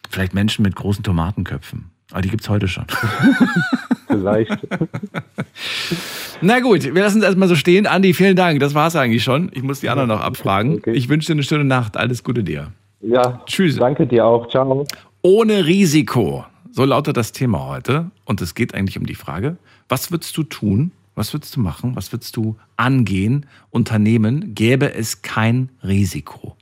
[0.08, 1.90] Vielleicht Menschen mit großen Tomatenköpfen.
[2.12, 2.84] Aber die gibt's heute schon.
[4.08, 4.50] Vielleicht.
[6.40, 7.86] Na gut, wir lassen es erstmal so stehen.
[7.86, 8.60] Andi, vielen Dank.
[8.60, 9.50] Das war's eigentlich schon.
[9.52, 10.76] Ich muss die anderen noch abfragen.
[10.76, 10.92] Okay.
[10.92, 11.96] Ich wünsche dir eine schöne Nacht.
[11.96, 12.72] Alles Gute dir.
[13.00, 13.42] ja.
[13.46, 13.76] Tschüss.
[13.76, 14.48] Danke dir auch.
[14.48, 14.86] Ciao.
[15.22, 16.44] Ohne Risiko.
[16.70, 18.10] So lautet das Thema heute.
[18.24, 19.56] Und es geht eigentlich um die Frage,
[19.88, 20.92] was würdest du tun?
[21.14, 21.96] Was würdest du machen?
[21.96, 24.54] Was würdest du angehen, unternehmen?
[24.54, 26.54] Gäbe es kein Risiko?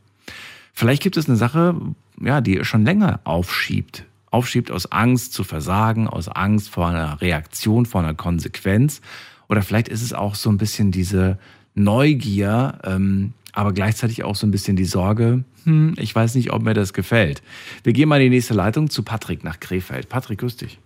[0.72, 1.74] Vielleicht gibt es eine Sache,
[2.20, 4.04] ja, die schon länger aufschiebt.
[4.34, 9.00] Aufschiebt aus Angst zu versagen, aus Angst vor einer Reaktion, vor einer Konsequenz.
[9.48, 11.38] Oder vielleicht ist es auch so ein bisschen diese
[11.74, 16.62] Neugier, ähm, aber gleichzeitig auch so ein bisschen die Sorge, hm, ich weiß nicht, ob
[16.62, 17.42] mir das gefällt.
[17.84, 20.08] Wir gehen mal in die nächste Leitung zu Patrick nach Krefeld.
[20.08, 20.80] Patrick, grüß dich.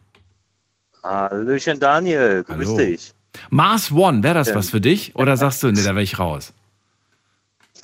[1.03, 2.77] Hallöchen Daniel, grüß Hallo.
[2.77, 3.15] dich.
[3.49, 4.57] Mars One, wäre das Ja.
[4.57, 5.17] was für dich?
[5.17, 6.53] Oder sagst du, nee, da wäre ich raus?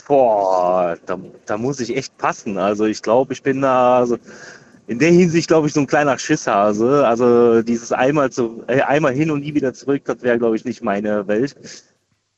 [0.06, 2.58] Boah, da, da muss ich echt passen.
[2.58, 4.18] Also ich glaube, ich bin da also
[4.86, 7.06] in der Hinsicht, glaube ich, so ein kleiner Schisshase.
[7.06, 10.64] Also dieses einmal zu, äh, einmal hin und nie wieder zurück, das wäre, glaube ich,
[10.64, 11.56] nicht meine Welt.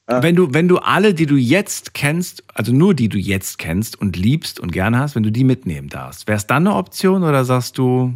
[0.09, 0.23] Ja.
[0.23, 4.01] Wenn du, wenn du alle, die du jetzt kennst, also nur die du jetzt kennst
[4.01, 7.25] und liebst und gerne hast, wenn du die mitnehmen darfst, wäre es dann eine Option
[7.25, 8.15] oder sagst du,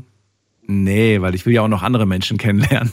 [0.67, 2.93] nee, weil ich will ja auch noch andere Menschen kennenlernen?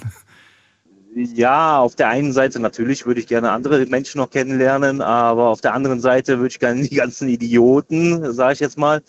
[1.14, 5.62] Ja, auf der einen Seite natürlich würde ich gerne andere Menschen noch kennenlernen, aber auf
[5.62, 9.02] der anderen Seite würde ich gerne die ganzen Idioten, sage ich jetzt mal,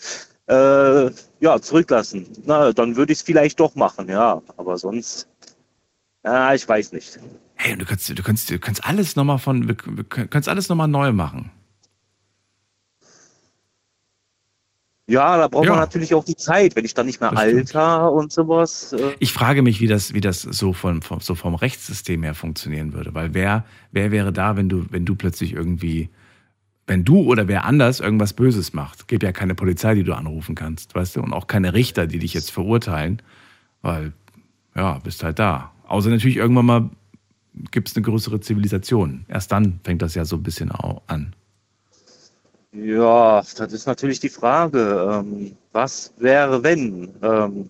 [0.49, 2.25] äh, ja, zurücklassen.
[2.45, 4.41] Na, dann würde ich es vielleicht doch machen, ja.
[4.57, 5.27] Aber sonst,
[6.25, 7.19] ja, ich weiß nicht.
[7.55, 10.87] Hey, du kannst, du kannst, du kannst alles nochmal von, wir, wir kannst alles nochmal
[10.87, 11.51] neu machen.
[15.07, 15.71] Ja, da braucht Ja.
[15.71, 17.75] man natürlich auch die Zeit, wenn ich dann nicht mehr Das stimmt.
[17.75, 18.93] alter und sowas.
[18.93, 22.35] Äh, Ich frage mich, wie das, wie das so vom, vom, so vom Rechtssystem her
[22.35, 23.15] funktionieren würde.
[23.15, 26.09] Weil wer, wer wäre da, wenn du, wenn du plötzlich irgendwie,
[26.89, 29.07] wenn du oder wer anders irgendwas Böses macht?
[29.07, 31.21] Gibt ja keine Polizei, die du anrufen kannst, weißt du?
[31.21, 33.21] Und auch keine Richter, die dich jetzt verurteilen.
[33.81, 34.11] Weil,
[34.75, 35.71] ja, bist halt da.
[35.87, 36.89] Außer natürlich irgendwann mal
[37.71, 39.25] gibt es eine größere Zivilisation.
[39.27, 41.35] Erst dann fängt das ja so ein bisschen an.
[42.71, 45.23] Ja, das ist natürlich die Frage.
[45.25, 47.09] Ähm, was wäre, wenn?
[47.21, 47.69] Ähm,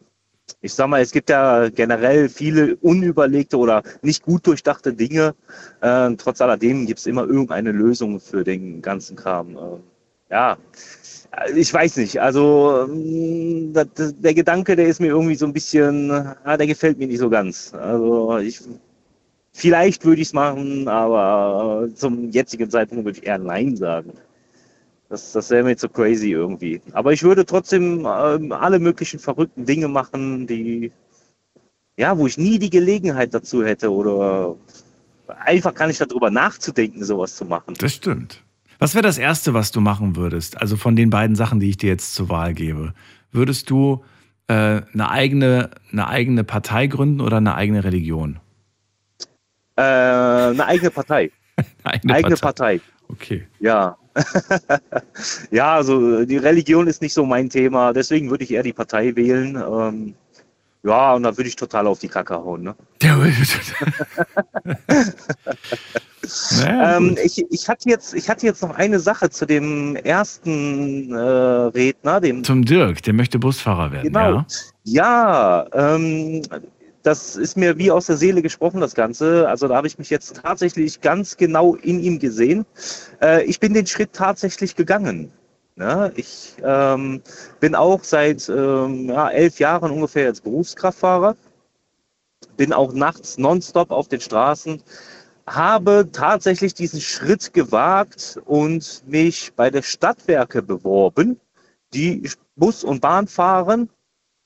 [0.62, 5.36] ich sag mal, es gibt ja generell viele unüberlegte oder nicht gut durchdachte Dinge.
[5.82, 9.58] Ähm, trotz alledem gibt es immer irgendeine Lösung für den ganzen Kram.
[9.58, 9.84] Ähm,
[10.30, 10.58] ja,
[11.32, 12.20] äh, ich weiß nicht.
[12.20, 16.98] Also ähm, das, der Gedanke, der ist mir irgendwie so ein bisschen, ah, der gefällt
[16.98, 17.74] mir nicht so ganz.
[17.74, 18.62] Also ich,
[19.54, 24.14] vielleicht würde ich es machen, aber äh, zum jetzigen Zeitpunkt würde ich eher Nein sagen.
[25.10, 26.82] Das, das wäre mir zu crazy irgendwie.
[26.94, 30.92] Aber ich würde trotzdem ähm, alle möglichen verrückten Dinge machen, die,
[31.98, 34.56] ja, wo ich nie die Gelegenheit dazu hätte oder
[35.28, 37.74] einfach gar nicht darüber nachzudenken, sowas zu machen.
[37.80, 38.44] Das stimmt.
[38.78, 40.62] Was wäre das Erste, was du machen würdest?
[40.62, 42.94] Also von den beiden Sachen, die ich dir jetzt zur Wahl gebe.
[43.32, 44.04] Würdest du
[44.48, 48.40] äh, eine, eigene, eine eigene Partei gründen oder eine eigene Religion?
[49.76, 51.32] Äh, eine eigene Partei.
[51.84, 52.80] Eine eigene Partei.
[53.10, 53.46] Okay.
[53.60, 53.98] Ja.
[55.52, 59.16] ja, also die Religion ist nicht so mein Thema, deswegen würde ich eher die Partei
[59.16, 59.56] wählen.
[59.56, 60.16] Ähm,
[60.84, 62.64] ja, und da würde ich total auf die Kacke hauen.
[62.64, 62.76] Ne?
[66.62, 71.12] naja, Ähm, ich, ich, hatte jetzt, ich hatte jetzt noch eine Sache zu dem ersten
[71.12, 74.32] äh, Redner, dem Zum Dirk, der möchte Busfahrer werden, Genau.
[74.32, 74.46] ja?
[74.84, 76.42] Ja, ähm,
[77.10, 79.50] das ist mir wie aus der Seele gesprochen, das Ganze.
[79.50, 82.68] Also da habe ich mich jetzt tatsächlich ganz genau in ihm gesehen.
[83.20, 85.32] Äh, ich bin den Schritt tatsächlich gegangen.
[85.76, 86.12] Ne?
[86.16, 87.24] Ich ähm,
[87.60, 91.36] bin auch seit ähm, ja, elf Jahren ungefähr jetzt Berufskraftfahrer.
[92.58, 94.84] Bin auch nachts nonstop auf den Straßen.
[95.48, 101.40] Habe tatsächlich diesen Schritt gewagt und mich bei der Stadtwerke beworben,
[101.92, 103.90] die Bus und Bahn fahren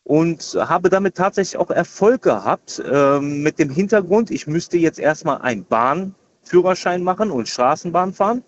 [0.04, 5.42] und habe damit tatsächlich auch Erfolg gehabt ähm, mit dem Hintergrund, ich müsste jetzt erstmal
[5.42, 8.44] einen Bahnführerschein machen und Straßenbahn fahren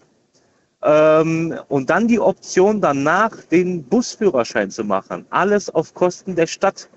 [0.83, 5.25] ähm, und dann die Option danach den Busführerschein zu machen.
[5.29, 6.89] Alles auf Kosten der Stadt.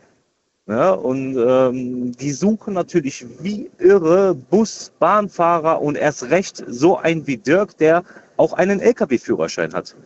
[0.67, 7.27] Ja, und ähm, die suchen natürlich wie irre Bus, Bahnfahrer und erst recht so ein
[7.27, 8.03] wie Dirk, der
[8.37, 9.97] auch einen Lkw-Führerschein hat.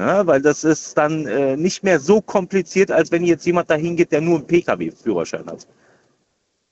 [0.00, 3.96] Ja, weil das ist dann äh, nicht mehr so kompliziert, als wenn jetzt jemand dahin
[3.96, 5.68] geht, der nur einen Pkw-Führerschein hat.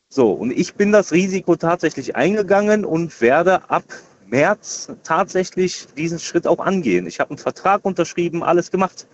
[0.09, 3.85] So, und ich bin das Risiko tatsächlich eingegangen und werde ab
[4.27, 7.07] März tatsächlich diesen Schritt auch angehen.
[7.07, 9.07] Ich habe einen Vertrag unterschrieben, alles gemacht.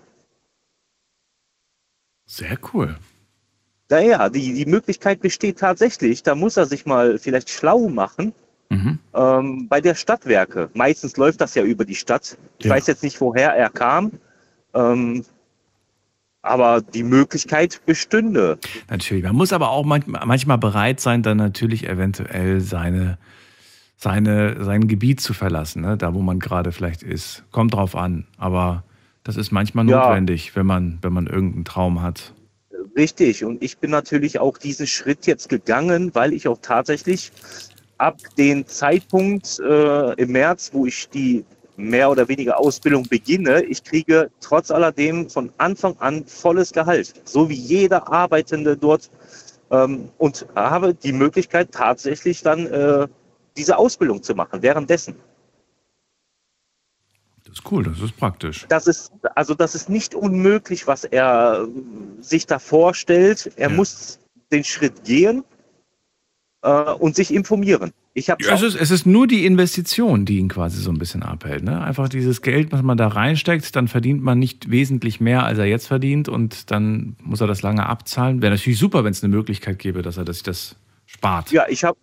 [2.24, 2.96] Sehr cool.
[3.90, 6.22] Naja, die, die Möglichkeit besteht tatsächlich.
[6.22, 8.32] Da muss er sich mal vielleicht schlau machen.
[8.70, 8.98] Mhm.
[9.14, 10.70] Ähm, bei der Stadtwerke.
[10.74, 12.36] Meistens läuft das ja über die Stadt.
[12.58, 12.72] Ich Ja.
[12.72, 14.12] weiß jetzt nicht, woher er kam.
[14.74, 15.24] Ähm,
[16.42, 18.58] aber die Möglichkeit bestünde.
[18.90, 19.24] Natürlich.
[19.24, 23.18] Man muss aber auch manchmal, bereit sein, dann natürlich eventuell seine,
[23.96, 25.96] seine, sein Gebiet zu verlassen, ne?
[25.96, 27.44] da wo man gerade vielleicht ist.
[27.50, 28.26] Kommt drauf an.
[28.36, 28.84] Aber
[29.22, 30.06] das ist manchmal Ja.
[30.08, 32.34] notwendig, wenn man, wenn man irgendeinen Traum hat.
[32.96, 33.44] Richtig.
[33.44, 37.32] Und ich bin natürlich auch diesen Schritt jetzt gegangen, weil ich auch tatsächlich
[38.04, 41.42] ab dem Zeitpunkt äh, im März, wo ich die
[41.76, 47.48] mehr oder weniger Ausbildung beginne, ich kriege trotz alledem von Anfang an volles Gehalt, so
[47.48, 49.10] wie jeder Arbeitende dort
[49.70, 53.08] ähm, und habe die Möglichkeit tatsächlich dann äh,
[53.56, 55.16] diese Ausbildung zu machen währenddessen.
[57.44, 58.66] Das ist cool, das ist praktisch.
[58.68, 63.50] Das ist also das ist nicht unmöglich, was er äh, sich da vorstellt.
[63.56, 63.76] Er Ja.
[63.76, 64.18] muss
[64.52, 65.42] den Schritt gehen
[66.64, 67.92] äh, und sich informieren.
[68.14, 71.22] Ich Ja, es, ist, es ist nur die Investition, die ihn quasi so ein bisschen
[71.22, 71.62] abhält.
[71.62, 71.80] Ne?
[71.80, 75.66] Einfach dieses Geld, was man da reinsteckt, dann verdient man nicht wesentlich mehr, als er
[75.66, 78.40] jetzt verdient und dann muss er das lange abzahlen.
[78.40, 81.50] Wäre natürlich super, wenn es eine Möglichkeit gäbe, dass er das, das spart.
[81.50, 81.98] ja, ich habe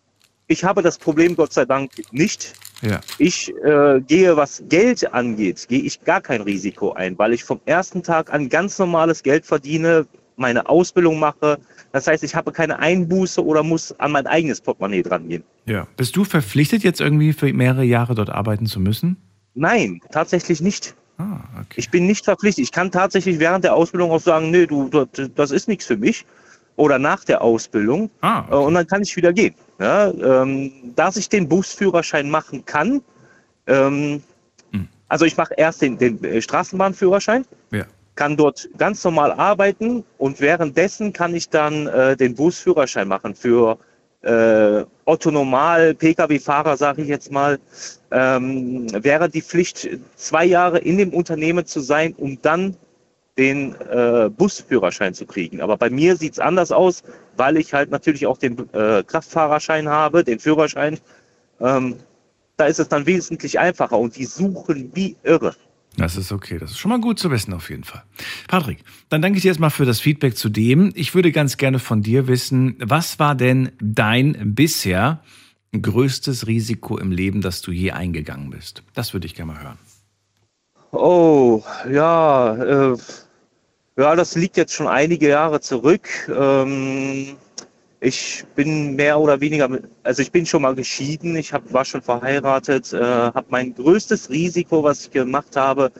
[0.47, 2.54] ich habe das Problem Gott sei Dank nicht.
[2.82, 3.00] Ja.
[3.17, 7.62] Ich äh, gehe, was Geld angeht, gehe ich gar kein Risiko ein, weil ich vom
[7.65, 11.58] ersten Tag an ganz normales Geld verdiene, meine Ausbildung mache.
[11.93, 15.43] Das heißt, ich habe keine Einbuße oder muss an mein eigenes Portemonnaie dran gehen.
[15.65, 15.88] ja.
[15.97, 19.17] Bist du verpflichtet, jetzt irgendwie für mehrere Jahre dort arbeiten zu müssen?
[19.54, 20.95] Nein, tatsächlich nicht.
[21.17, 21.75] Ah, okay.
[21.75, 22.63] Ich bin nicht verpflichtet.
[22.63, 24.89] Ich kann tatsächlich während der Ausbildung auch sagen, nee, du,
[25.36, 26.25] das ist nichts für mich.
[26.77, 28.10] Oder nach der Ausbildung.
[28.21, 29.54] Ah, Äh, Und dann kann ich wieder gehen.
[29.80, 33.01] Ja, ähm, dass ich den Busführerschein machen kann.
[33.67, 34.23] Ähm,
[34.71, 34.88] Hm.
[35.10, 37.84] Also ich mache erst den, den äh, Straßenbahnführerschein, Ja.
[38.22, 43.80] Kann dort ganz normal arbeiten und währenddessen kann ich dann äh, den Busführerschein machen für
[44.22, 47.58] äh, Otto Normal, Pkw-Fahrer, sage ich jetzt mal,
[48.12, 52.78] ähm, wäre die Pflicht, zwei Jahre in dem Unternehmen zu sein, um dann
[53.40, 55.60] den äh, Busführerschein zu kriegen.
[55.60, 57.02] Aber bei mir sieht's anders aus,
[57.38, 61.00] weil ich halt natürlich auch den äh, Kraftfahrerschein habe, den Führerschein.
[61.60, 61.96] Ähm,
[62.58, 65.56] da ist es dann wesentlich einfacher und die suchen wie irre.
[65.97, 66.58] Das ist okay.
[66.58, 68.04] Das ist schon mal gut zu wissen, auf jeden Fall.
[68.47, 70.91] Patrick, dann danke ich dir erstmal für das Feedback zu dem.
[70.95, 75.21] Ich würde ganz gerne von dir wissen, was war denn dein bisher
[75.73, 78.84] größtes Risiko im Leben, das du je eingegangen bist?
[78.93, 79.77] Das würde ich gerne mal hören.
[80.91, 82.56] Oh, ja,
[82.91, 82.97] äh,
[83.97, 86.08] ja, das liegt jetzt schon einige Jahre zurück.
[86.27, 87.38] Ähm,
[88.02, 89.70] ich bin mehr oder weniger,
[90.04, 94.30] also ich bin schon mal geschieden, ich hab, war schon verheiratet, äh, habe mein größtes
[94.32, 95.92] Risiko, was ich gemacht habe,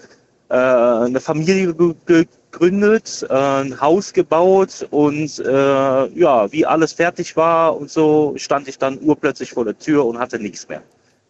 [0.50, 7.38] äh, eine Familie ge gegründet, äh, ein Haus gebaut und äh, ja, wie alles fertig
[7.38, 10.82] war und so, stand ich dann urplötzlich vor der Tür und hatte nichts mehr.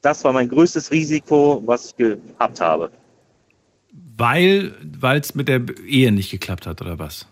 [0.02, 2.90] Das war mein größtes Risiko, was ich gehabt habe.
[4.18, 7.28] Weil es mit der Ehe nicht geklappt hat, oder was?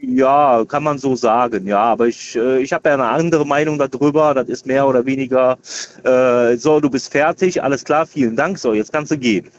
[0.00, 1.80] Ja, kann man so sagen, ja.
[1.80, 4.32] Aber ich, äh, ich habe ja eine andere Meinung darüber.
[4.34, 5.58] Das ist mehr oder weniger,
[6.04, 9.50] äh, so, du bist fertig, alles klar, vielen Dank, so, jetzt kannst du gehen.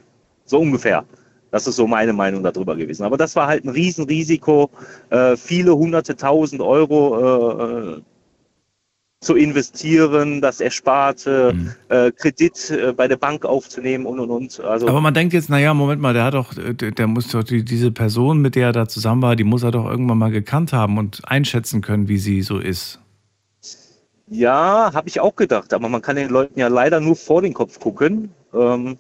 [0.46, 1.04] So ungefähr.
[1.52, 3.04] Das ist so meine Meinung darüber gewesen.
[3.04, 4.70] Aber das war halt ein Riesenrisiko,
[5.10, 8.02] äh, viele hunderte tausend Euro äh,
[9.22, 11.72] zu investieren, das Ersparte, Mhm.
[11.90, 14.60] äh, Kredit äh, bei der Bank aufzunehmen und und und.
[14.62, 17.44] Also Aber man denkt jetzt, naja, Moment mal, der hat doch, der, der muss doch
[17.44, 20.32] die, diese Person, mit der er da zusammen war, die muss er doch irgendwann mal
[20.32, 23.00] gekannt haben und einschätzen können, wie sie so ist.
[24.28, 27.54] Ja, habe ich auch gedacht, aber man kann den Leuten ja leider nur vor den
[27.54, 28.32] Kopf gucken.
[28.54, 28.98] Ähm,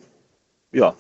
[0.74, 0.94] ja.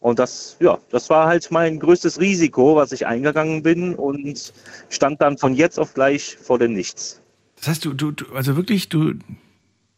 [0.00, 4.52] Und das, ja, das war halt mein größtes Risiko, was ich eingegangen bin und
[4.88, 7.21] stand dann von jetzt auf gleich vor dem Nichts.
[7.62, 9.14] Das heißt, du, du, du also wirklich, du,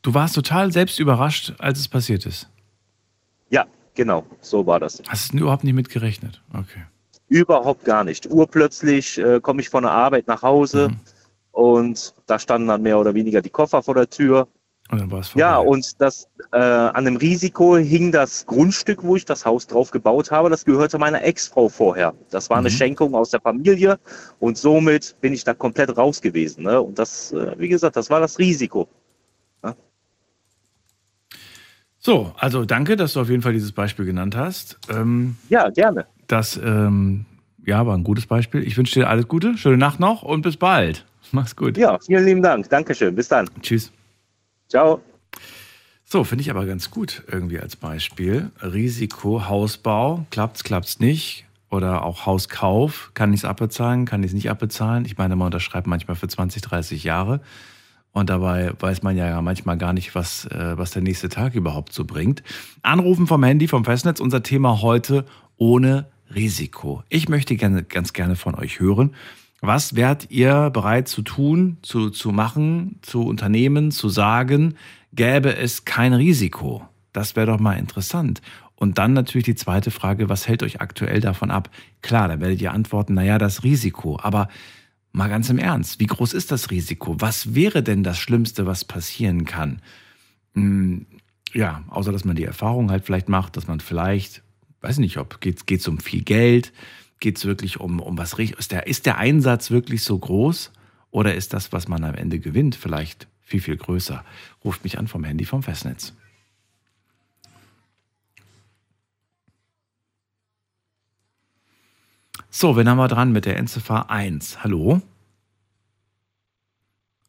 [0.03, 2.51] du warst total selbst überrascht, als es passiert ist.
[3.49, 5.03] Ja, genau, so war das.
[5.09, 6.43] Hast du überhaupt nicht mit gerechnet?
[6.53, 6.85] Okay.
[7.29, 8.31] Überhaupt gar nicht.
[8.31, 10.97] Urplötzlich äh, komme ich von der Arbeit nach Hause Mhm.
[11.53, 14.47] und da standen dann mehr oder weniger die Koffer vor der Tür.
[14.91, 15.35] Und.
[15.35, 19.91] Ja, und das äh, an dem Risiko hing das Grundstück, wo ich das Haus drauf
[19.91, 20.51] gebaut habe.
[20.51, 22.15] Das gehörte meiner Ex-Frau vorher.
[22.31, 22.75] Das war eine Mhm.
[22.75, 23.99] Schenkung aus der Familie
[24.41, 26.65] und somit bin ich da komplett raus gewesen.
[26.65, 26.81] Ne?
[26.81, 28.87] Und das, äh, wie gesagt, das war das Risiko.
[31.99, 34.79] So, also danke, dass du auf jeden Fall dieses Beispiel genannt hast.
[34.91, 36.05] Ähm, Ja, gerne.
[36.27, 37.25] das ähm,
[37.65, 38.63] ja, war ein gutes Beispiel.
[38.63, 41.07] Ich wünsche dir alles Gute, schöne Nacht noch und bis bald.
[41.33, 41.79] Mach's gut.
[41.79, 42.69] Ja, vielen lieben Dank.
[42.69, 43.15] Dankeschön.
[43.15, 43.49] Bis dann.
[43.63, 43.91] Tschüss.
[44.75, 45.01] Ciao.
[46.05, 48.51] So, finde ich aber ganz gut irgendwie als Beispiel.
[48.61, 51.47] Risiko, Hausbau, klappt's, klappt's nicht.
[51.71, 55.05] Oder auch Hauskauf, kann ich es abbezahlen, kann ich es nicht abbezahlen.
[55.05, 57.41] Ich meine, man unterschreibt manchmal für 20, 30 Jahre.
[58.11, 61.93] Und dabei weiß man ja manchmal gar nicht, was, äh, was der nächste Tag überhaupt
[61.93, 62.43] so bringt.
[62.83, 65.25] Anrufen vom Handy, vom Festnetz, unser Thema heute
[65.57, 67.05] ohne Risiko.
[67.11, 69.15] Ich möchte gerne, ganz gerne von euch hören.
[69.67, 74.75] Was wärt ihr bereit zu tun, zu, zu machen, zu unternehmen, zu sagen,
[75.15, 76.87] gäbe es kein Risiko?
[77.15, 78.43] Das wäre doch mal interessant.
[78.77, 81.71] Und dann natürlich die zweite Frage, was hält euch aktuell davon ab?
[82.03, 84.19] Klar, da werdet ihr antworten, naja, das Risiko.
[84.23, 84.49] Aber
[85.13, 87.17] mal ganz im Ernst, wie groß ist das Risiko?
[87.21, 89.81] Was wäre denn das Schlimmste, was passieren kann?
[90.53, 91.07] Hm,
[91.55, 94.43] ja, außer dass man die Erfahrung halt vielleicht macht, dass man vielleicht,
[94.83, 96.71] weiß nicht, ob geht es um viel Geld,
[97.21, 100.73] geht es wirklich um, um was richtig, ist der, ist der Einsatz wirklich so groß
[101.11, 104.25] oder ist das, was man am Ende gewinnt, vielleicht viel, viel größer?
[104.65, 106.15] Ruft mich an vom Handy vom Festnetz.
[112.51, 114.63] So, wen haben wir dran mit der Endziffer 1?
[114.63, 115.03] Hallo?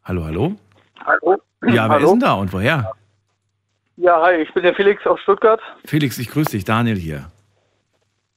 [0.03, 0.55] Hallo, hallo?
[1.03, 1.41] Hallo?
[1.63, 2.05] Ja, wer Hallo?
[2.05, 2.91] ist denn da und woher?
[3.97, 5.61] Ja, hi, ich bin der Felix aus Stuttgart.
[5.85, 7.31] Felix, ich grüße dich, Daniel hier.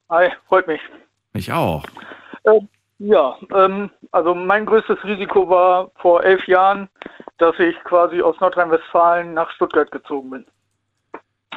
[0.09, 0.81] Hi, freut mich.
[1.39, 1.85] Mich auch.
[2.47, 6.89] Ähm, ja, ähm, also mein größtes Risiko war vor elf Jahren,
[7.39, 10.45] dass ich quasi aus Nordrhein-Westfalen nach Stuttgart gezogen bin.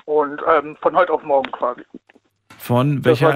[0.05, 1.81] Und ähm, von heute auf morgen quasi.
[2.59, 3.35] Von welcher,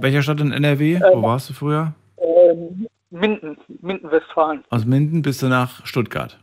[0.00, 0.98] welcher Stadt in NRW?
[1.12, 1.92] Wo warst du früher?
[2.18, 4.64] Ähm, Minden, Minden, Westfalen.
[4.70, 6.40] Aus Minden bist du nach Stuttgart.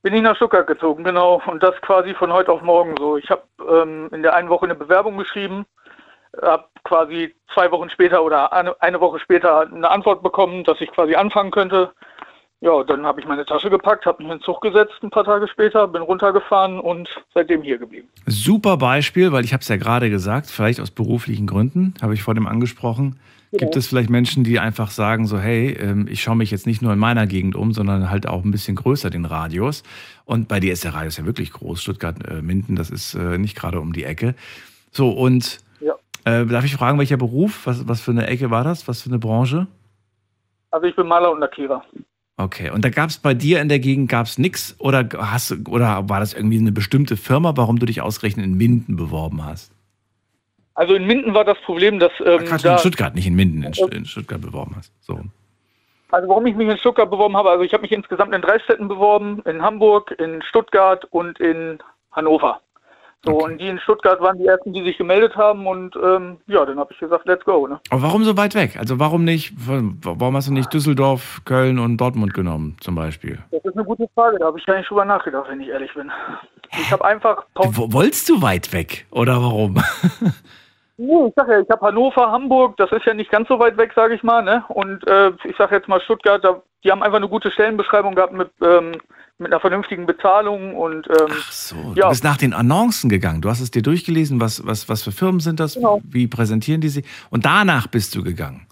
[0.00, 1.42] Bin ich nach Stuttgart gezogen, genau.
[1.44, 3.18] Und das quasi von heute auf morgen so.
[3.18, 5.66] Ich habe ähm, in der einen Woche eine Bewerbung geschrieben,
[6.42, 11.14] habe quasi zwei Wochen später oder eine, Woche später eine Antwort bekommen, dass ich quasi
[11.14, 11.92] anfangen könnte.
[12.62, 15.24] Ja, dann habe ich meine Tasche gepackt, habe mich in den Zug gesetzt ein paar
[15.24, 18.08] Tage später, bin runtergefahren und seitdem hier geblieben.
[18.26, 22.22] Super Beispiel, weil ich habe es ja gerade gesagt, vielleicht aus beruflichen Gründen, habe ich
[22.22, 23.18] vor dem angesprochen.
[23.52, 26.82] Gibt es vielleicht Menschen, die einfach sagen, so, hey, ähm, ich schaue mich jetzt nicht
[26.82, 29.82] nur in meiner Gegend um, sondern halt auch ein bisschen größer den Radius.
[30.24, 31.82] Und bei dir ist der Radius ja wirklich groß.
[31.82, 34.36] Stuttgart, äh, Minden, das ist äh, nicht gerade um die Ecke.
[34.92, 35.69] So, und Ja.
[36.24, 37.66] Äh, darf ich fragen, welcher Beruf?
[37.66, 38.88] Was, was für eine Ecke war das?
[38.88, 39.66] Was für eine Branche?
[40.70, 41.84] Also ich bin Maler und Lackierer.
[42.36, 46.08] Okay, und da gab es bei dir in der Gegend gab's nix oder hast oder
[46.08, 49.72] war das irgendwie eine bestimmte Firma, warum du dich ausgerechnet in Minden beworben hast?
[50.74, 53.62] Also in Minden war das Problem, dass ähm, Quatsch, da, in Stuttgart, nicht in Minden,
[53.62, 54.90] in, in Stuttgart beworben hast.
[55.00, 55.20] So.
[56.10, 58.58] also warum ich mich in Stuttgart beworben habe, also ich habe mich insgesamt in drei
[58.60, 61.78] Städten beworben, in Hamburg, in Stuttgart und in
[62.12, 62.62] Hannover.
[63.24, 63.44] So, Okay.
[63.52, 66.78] und die in Stuttgart waren die ersten, die sich gemeldet haben und ähm, ja, dann
[66.78, 67.66] habe ich gesagt, let's go.
[67.66, 67.78] Ne?
[67.90, 68.76] Aber warum so weit weg?
[68.78, 73.38] Also warum nicht, warum hast du nicht Düsseldorf, Köln und Dortmund genommen zum Beispiel?
[73.50, 75.92] Das ist eine gute Frage, da habe ich gar nicht drüber nachgedacht, wenn ich ehrlich
[75.92, 76.10] bin.
[76.72, 79.74] Ich habe einfach Wo- Wolltest du weit weg oder warum?
[81.02, 83.78] Nee, ich sag ja, ich habe Hannover, Hamburg, das ist ja nicht ganz so weit
[83.78, 84.62] weg, sage ich mal, ne?
[84.68, 88.34] Und äh, ich sage jetzt mal Stuttgart, da, die haben einfach eine gute Stellenbeschreibung gehabt
[88.34, 88.92] mit, ähm,
[89.38, 92.04] mit einer vernünftigen Bezahlung und ähm, Ach so, Ja.
[92.04, 93.40] du bist nach den Annoncen gegangen.
[93.40, 96.02] Du hast es dir durchgelesen, was, was, was für Firmen sind das, Genau.
[96.04, 98.66] wie präsentieren die sich und danach bist du gegangen.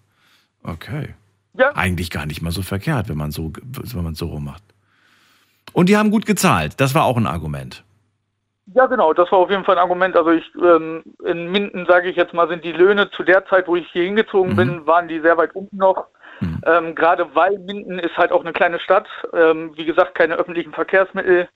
[0.62, 1.14] Okay.
[1.54, 4.62] ja, Eigentlich gar nicht mal so verkehrt, wenn man so, wenn man so rum macht.
[5.72, 6.78] Und die haben gut gezahlt.
[6.78, 7.84] Das war auch ein Argument.
[8.74, 10.16] Ja genau, das war auf jeden Fall ein Argument.
[10.16, 13.68] Also ich ähm, in Minden, sage ich jetzt mal, sind die Löhne zu der Zeit,
[13.68, 14.56] wo ich hier hingezogen Mhm.
[14.56, 16.06] bin, waren die sehr weit unten noch.
[16.40, 16.60] Mhm.
[16.66, 20.72] Ähm, Gerade weil Minden ist halt auch eine kleine Stadt, ähm, wie gesagt, keine öffentlichen
[20.72, 21.48] Verkehrsmittel,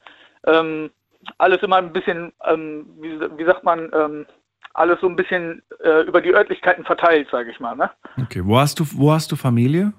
[0.47, 0.91] ähm,
[1.39, 4.27] alles immer ein bisschen, ähm, wie, wie sagt man, ähm,
[4.75, 7.77] alles so ein bisschen äh, über die Örtlichkeiten verteilt, sage ich mal.
[7.77, 7.91] Ne?
[8.21, 9.93] Okay, wo hast du, wo hast du Familie?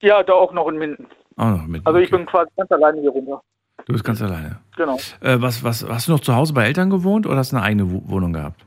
[0.00, 1.06] Ja, da auch noch in Minden.
[1.36, 1.86] Auch noch mit.
[1.86, 2.18] Also ich okay.
[2.18, 3.42] bin quasi ganz alleine hier runter.
[3.86, 4.58] Du bist ganz alleine.
[4.76, 4.96] Genau.
[5.20, 7.64] Äh, was, was, hast du noch zu Hause bei Eltern gewohnt oder hast du eine
[7.64, 8.64] eigene Wo- Wohnung gehabt?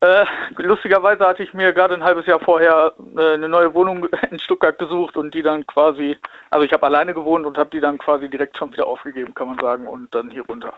[0.00, 0.24] Äh,
[0.58, 4.78] lustigerweise hatte ich mir gerade ein halbes Jahr vorher äh, eine neue Wohnung in Stuttgart
[4.78, 6.16] gesucht und die dann quasi,
[6.50, 9.48] also ich habe alleine gewohnt und habe die dann quasi direkt schon wieder aufgegeben, kann
[9.48, 10.74] man sagen, und dann hier runter.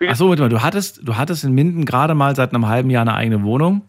[0.00, 2.66] Wie Ach so, warte mal, du hattest, du hattest in Minden gerade mal seit einem
[2.68, 3.82] halben Jahr eine eigene Wohnung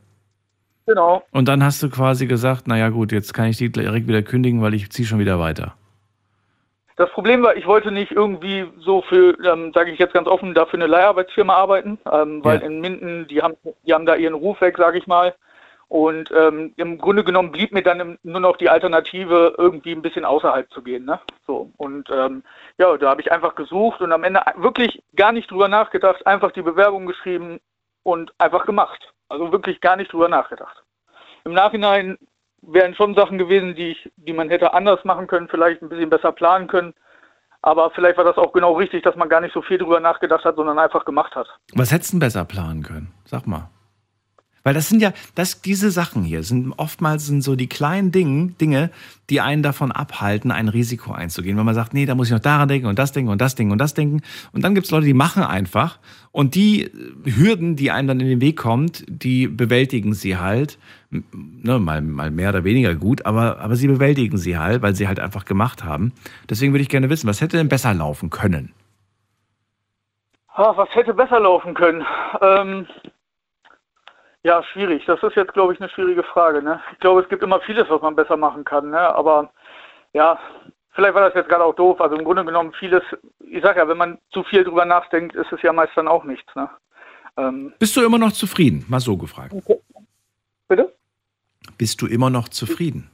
[0.85, 1.23] Genau.
[1.31, 4.61] und dann hast du quasi gesagt, naja gut, jetzt kann ich die direkt wieder kündigen,
[4.61, 5.75] weil ich ziehe schon wieder weiter.
[6.97, 10.53] Das Problem war, ich wollte nicht irgendwie so für, ähm, sage ich jetzt ganz offen,
[10.53, 12.65] dafür eine Leiharbeitsfirma arbeiten, ähm, weil Ja.
[12.67, 15.33] in Minden, die haben, die haben da ihren Ruf weg, sage ich mal.
[15.87, 20.23] Und ähm, im Grunde genommen blieb mir dann nur noch die Alternative, irgendwie ein bisschen
[20.23, 21.03] außerhalb zu gehen.
[21.03, 21.19] Ne?
[21.45, 22.43] So und ähm,
[22.77, 26.51] ja, da habe ich einfach gesucht und am Ende wirklich gar nicht drüber nachgedacht, einfach
[26.53, 27.59] die Bewerbung geschrieben
[28.03, 29.11] und einfach gemacht.
[29.27, 30.81] Also wirklich gar nicht drüber nachgedacht.
[31.43, 32.17] Im Nachhinein
[32.61, 36.09] wären schon Sachen gewesen, die ich, die man hätte anders machen können, vielleicht ein bisschen
[36.09, 36.93] besser planen können.
[37.63, 40.45] Aber vielleicht war das auch genau richtig, dass man gar nicht so viel drüber nachgedacht
[40.45, 41.47] hat, sondern einfach gemacht hat.
[41.73, 43.13] Was hättest du besser planen können?
[43.25, 43.69] Sag mal.
[44.63, 48.53] Weil das sind ja, das, diese Sachen hier sind oftmals sind so die kleinen Dinge,
[48.59, 48.91] Dinge,
[49.29, 51.57] die einen davon abhalten, ein Risiko einzugehen.
[51.57, 53.55] Wenn man sagt, nee, da muss ich noch daran denken und das denken und das
[53.55, 54.21] denken und das denken.
[54.51, 55.99] Und dann gibt es Leute, die machen einfach.
[56.31, 56.91] Und die äh,
[57.25, 60.77] Hürden, die einem dann in den Weg kommt, die bewältigen sie halt.
[61.09, 65.07] Ne, mal, mal mehr oder weniger gut, aber, aber sie bewältigen sie halt, weil sie
[65.07, 66.13] halt einfach gemacht haben.
[66.49, 68.73] Deswegen würde ich gerne wissen, was hätte denn besser laufen können?
[70.53, 72.03] Ah, was hätte besser laufen können?
[72.41, 72.85] Ähm,
[74.43, 75.05] ja, schwierig.
[75.05, 76.63] Das ist jetzt, glaube ich, eine schwierige Frage.
[76.63, 76.81] Ne?
[76.93, 78.89] Ich glaube, es gibt immer vieles, was man besser machen kann.
[78.89, 78.99] Ne?
[78.99, 79.51] Aber
[80.13, 80.39] ja,
[80.93, 82.01] vielleicht war das jetzt gerade auch doof.
[82.01, 83.03] Also im Grunde genommen vieles,
[83.39, 86.23] ich sage ja, wenn man zu viel drüber nachdenkt, ist es ja meist dann auch
[86.23, 86.55] nichts.
[86.55, 86.69] Ne?
[87.37, 88.83] Ähm, Bist du immer noch zufrieden?
[88.87, 89.53] Mal so gefragt.
[90.67, 90.93] bitte?
[91.77, 93.11] Bist du immer noch zufrieden?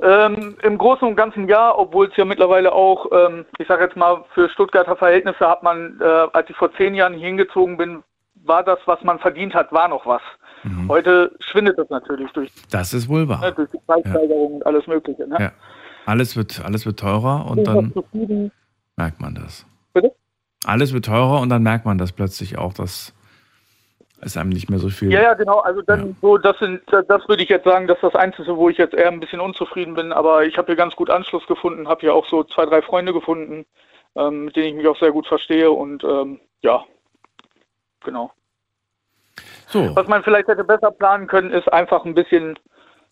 [0.00, 3.96] Ähm, Im Großen und Ganzen ja, obwohl es ja mittlerweile auch, ähm, ich sage jetzt
[3.96, 8.04] mal, für Stuttgarter Verhältnisse hat man, äh, als ich vor zehn Jahren hier hingezogen bin,
[8.48, 10.22] war das, was man verdient hat, war noch was.
[10.64, 10.88] Mhm.
[10.88, 13.52] Heute schwindet das natürlich durch, Das ist wohl ne, wahr.
[13.52, 15.26] durch die Preissteigerung und alles Mögliche.
[15.28, 15.36] Ne?
[15.38, 15.52] Ja.
[16.06, 17.92] Alles wird, alles wird teurer und dann
[18.96, 19.66] merkt man das.
[19.92, 20.12] Bitte?
[20.64, 23.14] Alles wird teurer und dann merkt man das plötzlich auch, dass
[24.20, 25.12] es einem nicht mehr so viel.
[25.12, 25.58] Ja, ja, genau.
[25.60, 26.14] Also dann Ja.
[26.20, 28.94] so, das sind, das würde ich jetzt sagen, das ist das Einzige, wo ich jetzt
[28.94, 30.12] eher ein bisschen unzufrieden bin.
[30.12, 33.12] Aber ich habe hier ganz gut Anschluss gefunden, habe hier auch so zwei, drei Freunde
[33.12, 33.64] gefunden,
[34.16, 36.82] ähm, mit denen ich mich auch sehr gut verstehe und ähm, ja,
[38.02, 38.32] genau.
[39.68, 42.58] So, Was man vielleicht hätte besser planen können, ist einfach ein bisschen,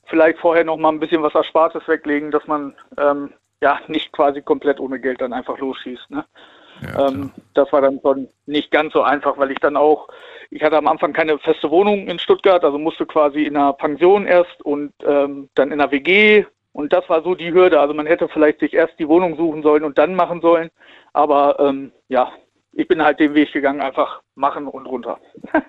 [0.07, 4.41] vielleicht vorher noch mal ein bisschen was Erspartes weglegen, dass man ähm, ja nicht quasi
[4.41, 6.11] komplett ohne Geld dann einfach losschießt.
[6.11, 6.25] Ne?
[6.81, 10.09] Ja, ähm, das war dann schon nicht ganz so einfach, weil ich dann auch,
[10.51, 14.27] ich hatte am Anfang keine feste Wohnung in Stuttgart, also musste quasi in einer Pension
[14.27, 16.47] erst und ähm, dann in einer WG.
[16.73, 17.81] Und das war so die Hürde.
[17.81, 20.71] Also man hätte vielleicht sich erst die Wohnung suchen sollen und dann machen sollen.
[21.13, 22.33] Aber ähm, ja,
[22.73, 25.19] ich bin halt den Weg gegangen, einfach machen und runter.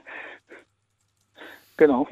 [1.78, 2.08] genau.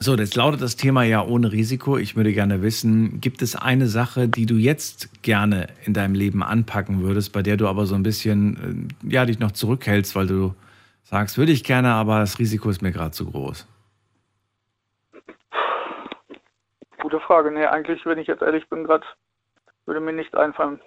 [0.00, 1.98] So, jetzt lautet das Thema ja ohne Risiko.
[1.98, 6.44] Ich würde gerne wissen, gibt es eine Sache, die du jetzt gerne in deinem Leben
[6.44, 10.28] anpacken würdest, bei der du aber so ein bisschen, äh, ja, dich noch zurückhältst, weil
[10.28, 10.54] du
[11.02, 13.66] sagst, würde ich gerne, aber das Risiko ist mir gerade zu groß?
[17.02, 17.50] Gute Frage.
[17.50, 19.04] Nee, eigentlich, wenn ich jetzt ehrlich bin, gerade
[19.86, 20.80] würde mir nichts einfallen.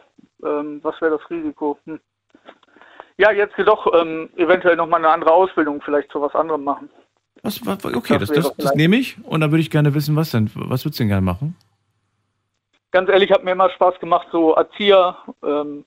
[0.45, 1.77] Ähm, was wäre das Risiko?
[1.85, 1.99] Hm.
[3.17, 6.89] Ja, jetzt jedoch ähm, eventuell nochmal eine andere Ausbildung, vielleicht zu was anderem machen.
[7.43, 10.15] Was, was, okay, das, das, das, das nehme ich und dann würde ich gerne wissen,
[10.15, 10.49] was denn?
[10.53, 11.55] Was würdest du denn gerne machen?
[12.91, 15.85] Ganz ehrlich, hat mir immer Spaß gemacht, so Erzieher, ähm,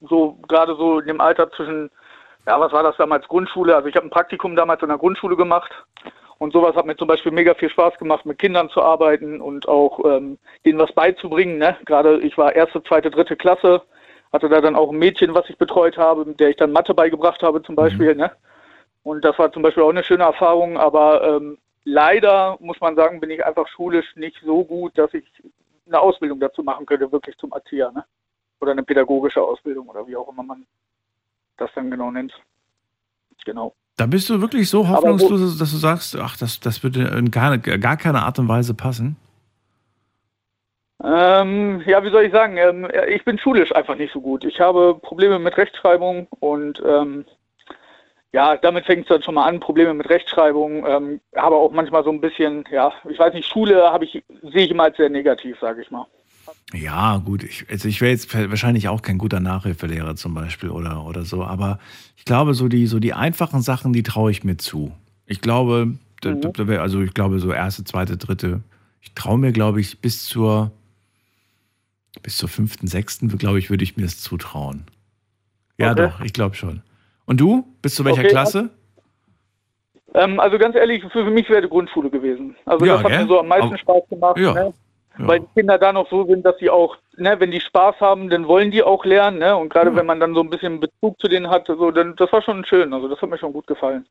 [0.00, 1.90] so gerade so in dem Alter zwischen,
[2.46, 5.36] ja, was war das damals, Grundschule, also ich habe ein Praktikum damals in der Grundschule
[5.36, 5.70] gemacht
[6.38, 9.68] und sowas hat mir zum Beispiel mega viel Spaß gemacht, mit Kindern zu arbeiten und
[9.68, 11.58] auch ähm, denen was beizubringen.
[11.58, 11.76] Ne?
[11.84, 13.82] Gerade ich war erste, zweite, dritte Klasse,
[14.32, 16.94] hatte da dann auch ein Mädchen, was ich betreut habe, mit der ich dann Mathe
[16.94, 18.14] beigebracht habe zum Beispiel.
[18.14, 18.20] Mhm.
[18.22, 18.32] Ne?
[19.02, 23.20] Und das war zum Beispiel auch eine schöne Erfahrung, aber ähm, leider muss man sagen,
[23.20, 25.24] bin ich einfach schulisch nicht so gut, dass ich
[25.86, 28.04] eine Ausbildung dazu machen könnte, wirklich zum Erzieher, ne?
[28.60, 30.64] Oder eine pädagogische Ausbildung oder wie auch immer man
[31.56, 32.32] das dann genau nennt.
[33.44, 33.74] Genau.
[33.96, 37.58] Da bist du wirklich so hoffnungslos, dass du sagst, ach, das, das würde in gar,
[37.58, 39.16] gar keine Art und Weise passen?
[41.04, 42.56] Ähm, ja, wie soll ich sagen?
[42.56, 44.44] Ähm, ich bin schulisch einfach nicht so gut.
[44.44, 47.24] Ich habe Probleme mit Rechtschreibung und ähm,
[48.32, 52.02] ja, damit fängt es dann schon mal an, Probleme mit Rechtschreibung, ähm, aber auch manchmal
[52.02, 55.10] so ein bisschen, ja, ich weiß nicht, Schule habe ich, sehe ich immer als sehr
[55.10, 56.06] negativ, sage ich mal.
[56.72, 61.04] Ja, gut, ich, also ich wäre jetzt wahrscheinlich auch kein guter Nachhilfelehrer zum Beispiel oder,
[61.04, 61.78] oder so, aber
[62.16, 64.92] ich glaube, so die, so die einfachen Sachen, die traue ich mir zu.
[65.26, 65.92] Ich glaube,
[66.24, 66.70] mhm.
[66.78, 68.62] also ich glaube, so erste, zweite, dritte,
[69.02, 70.72] ich traue mir, glaube ich, bis zur
[72.22, 74.84] bis zur fünften, sechsten, glaube ich, würde ich mir das zutrauen.
[75.78, 76.08] Ja, okay.
[76.08, 76.82] doch, ich glaube schon.
[77.26, 77.64] Und du?
[77.80, 78.30] Bist du welcher okay.
[78.30, 78.70] Klasse?
[80.14, 82.56] Ähm, also ganz ehrlich, für, mich wäre die Grundschule gewesen.
[82.66, 83.22] Also ja, das hat gell?
[83.22, 84.74] mir so am meisten Aber, Spaß gemacht, ja, ne?
[85.18, 85.26] ja.
[85.28, 88.28] weil die Kinder da noch so sind, dass sie auch, ne, wenn die Spaß haben,
[88.28, 89.56] dann wollen die auch lernen, ne?
[89.56, 92.30] Und gerade wenn man dann so ein bisschen Bezug zu denen hat, so, dann das
[92.32, 92.92] war schon schön.
[92.92, 94.06] Also das hat mir schon gut gefallen.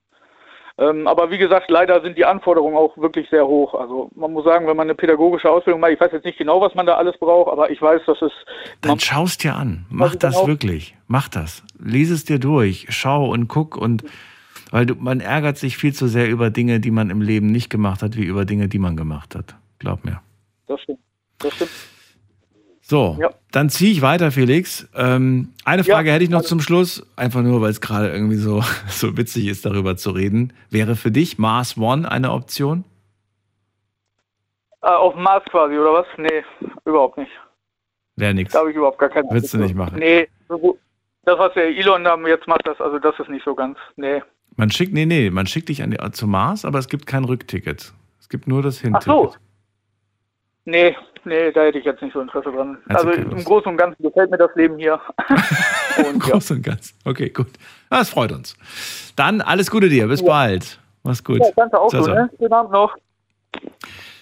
[0.77, 3.73] Ähm, aber wie gesagt, leider sind die Anforderungen auch wirklich sehr hoch.
[3.73, 6.61] Also man muss sagen, wenn man eine pädagogische Ausbildung macht, ich weiß jetzt nicht genau,
[6.61, 8.31] was man da alles braucht, aber ich weiß, dass es.
[8.81, 9.85] Dann schaust dir an.
[9.89, 10.47] Mach das genau.
[10.47, 10.95] wirklich.
[11.07, 11.63] Mach das.
[11.77, 12.87] Lies es dir durch.
[12.89, 14.03] Schau und guck und
[14.71, 17.69] weil du, man ärgert sich viel zu sehr über Dinge, die man im Leben nicht
[17.69, 19.55] gemacht hat, wie über Dinge, die man gemacht hat.
[19.79, 20.21] Glaub mir.
[20.67, 20.99] Das stimmt.
[21.39, 21.71] Das stimmt.
[22.91, 23.29] So, ja.
[23.53, 24.85] dann ziehe ich weiter, Felix.
[24.97, 26.15] Ähm, eine Frage ja.
[26.15, 29.65] hätte ich noch zum Schluss, einfach nur, weil es gerade irgendwie so, so witzig ist,
[29.65, 30.51] darüber zu reden.
[30.69, 32.83] Wäre für dich Mars One eine Option?
[34.81, 36.05] Äh, auf Mars quasi, oder was?
[36.17, 36.43] Nee,
[36.83, 37.31] überhaupt nicht.
[38.17, 38.51] Wäre nichts.
[38.51, 39.97] Da habe ich überhaupt gar keine Willst du nicht machen?
[39.97, 43.77] Nee, das, was der Elon da jetzt macht, das, also das ist nicht so ganz.
[43.95, 44.21] Nee.
[44.57, 47.23] Man schickt, nee, nee, man schickt dich an die, zum Mars, aber es gibt kein
[47.23, 47.93] Rückticket.
[48.19, 49.07] Es gibt nur das Hinticket.
[49.07, 49.35] Ach so.
[50.65, 52.77] Nee, nee, da hätte ich jetzt nicht so Interesse dran.
[52.89, 54.99] Also, also im Großen und Ganzen gefällt mir das Leben hier.
[55.97, 56.95] Im Großen und Ganzen.
[57.05, 57.47] Okay, gut.
[57.89, 58.55] Das freut uns.
[59.15, 60.07] Dann alles Gute dir.
[60.07, 60.27] Bis ja.
[60.27, 60.79] bald.
[61.03, 61.39] Mach's gut.
[61.39, 62.29] Ja, danke auch so, ne?
[62.37, 62.95] Schönen Abend noch.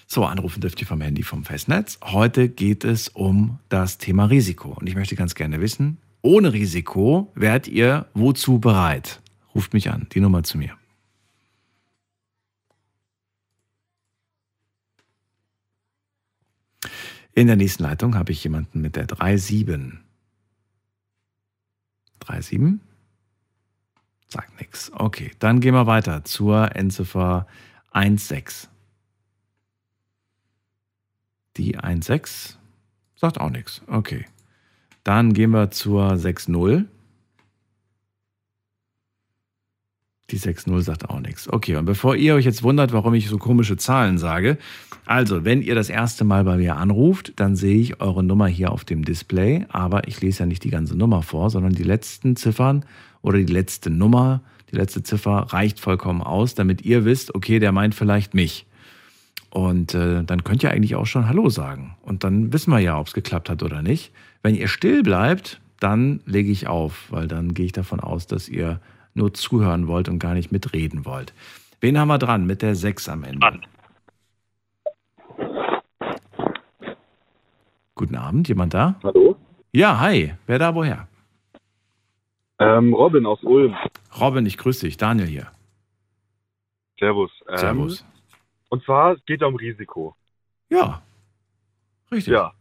[0.06, 2.00] So, anrufen dürft ihr vom Handy vom Festnetz.
[2.02, 4.76] Heute geht es um das Thema Risiko.
[4.80, 9.20] Und ich möchte ganz gerne wissen, ohne Risiko wärt ihr wozu bereit?
[9.54, 10.79] Ruft mich an, die Nummer zu mir.
[17.32, 19.98] In der nächsten Leitung habe ich jemanden mit der 37.
[22.20, 22.80] 37?
[24.28, 24.92] Sagt nichts.
[24.94, 27.46] Okay, dann gehen wir weiter zur Endziffer
[27.92, 28.70] 16.
[31.56, 32.56] Die 16
[33.16, 33.82] sagt auch nichts.
[33.86, 34.24] Okay.
[35.04, 36.86] Dann gehen wir zur 60.
[40.30, 41.48] Die 6.0 sagt auch nichts.
[41.52, 44.58] Okay, und bevor ihr euch jetzt wundert, warum ich so komische Zahlen sage,
[45.06, 48.70] also, wenn ihr das erste Mal bei mir anruft, dann sehe ich eure Nummer hier
[48.70, 52.36] auf dem Display, aber ich lese ja nicht die ganze Nummer vor, sondern die letzten
[52.36, 52.84] Ziffern
[53.22, 57.72] oder die letzte Nummer, die letzte Ziffer reicht vollkommen aus, damit ihr wisst, okay, der
[57.72, 58.66] meint vielleicht mich.
[59.50, 61.96] Und äh, dann könnt ihr eigentlich auch schon Hallo sagen.
[62.02, 64.12] Und dann wissen wir ja, ob es geklappt hat oder nicht.
[64.42, 68.48] Wenn ihr still bleibt, dann lege ich auf, weil dann gehe ich davon aus, dass
[68.48, 68.80] ihr
[69.20, 71.32] nur zuhören wollt und gar nicht mitreden wollt.
[71.80, 73.46] Wen haben wir dran mit der 6 am Ende?
[73.46, 73.66] An.
[77.94, 78.98] Guten Abend, jemand da?
[79.02, 79.36] Hallo?
[79.72, 80.34] Ja, hi.
[80.46, 81.06] Wer da, woher?
[82.58, 83.74] Ähm, Robin aus Ulm.
[84.18, 84.96] Robin, ich grüße dich.
[84.96, 85.46] Daniel hier.
[86.98, 87.30] Servus.
[87.48, 88.04] Ähm, Servus.
[88.68, 90.14] Und zwar es geht ja um Risiko.
[90.68, 91.02] Ja.
[92.10, 92.32] Richtig.
[92.32, 92.52] Ja.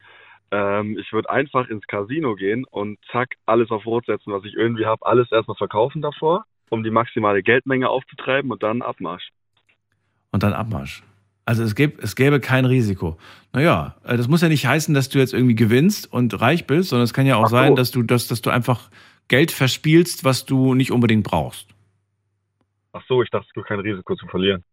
[0.51, 4.55] Ähm, ich würde einfach ins Casino gehen und zack, alles auf Rot setzen, was ich
[4.55, 9.29] irgendwie habe, alles erstmal verkaufen davor, um die maximale Geldmenge aufzutreiben und dann Abmarsch.
[10.31, 11.03] Und dann Abmarsch.
[11.45, 13.17] Also es gäbe, es gäbe kein Risiko.
[13.53, 16.89] Naja, äh, das muss ja nicht heißen, dass du jetzt irgendwie gewinnst und reich bist,
[16.89, 17.55] sondern es kann ja auch so.
[17.55, 18.89] sein, dass du, dass, dass du einfach
[19.27, 21.67] Geld verspielst, was du nicht unbedingt brauchst.
[22.93, 24.63] Ach so, ich dachte, es gibt kein Risiko zu verlieren.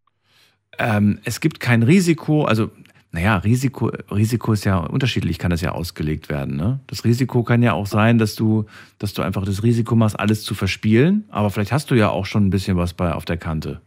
[0.79, 2.71] Ähm, es gibt kein Risiko, also
[3.17, 6.55] naja, Risiko, Risiko ist ja unterschiedlich, kann das ja ausgelegt werden.
[6.55, 6.81] Ne?
[6.87, 8.67] Das Risiko kann ja auch sein, dass du,
[8.99, 12.27] dass du einfach das Risiko machst, alles zu verspielen, aber vielleicht hast du ja auch
[12.27, 13.81] schon ein bisschen was bei auf der Kante.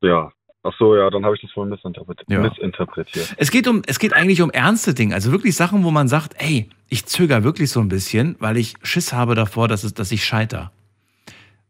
[0.00, 0.32] Ja.
[0.62, 2.40] Ach so, ja, dann habe ich das wohl missinterpret Ja.
[2.40, 3.34] missinterpretiert.
[3.36, 6.34] Es geht um, es geht eigentlich um ernste Dinge, also wirklich Sachen, wo man sagt,
[6.38, 10.12] ey, ich zögere wirklich so ein bisschen, weil ich Schiss habe davor, dass, es, dass
[10.12, 10.72] ich scheiter.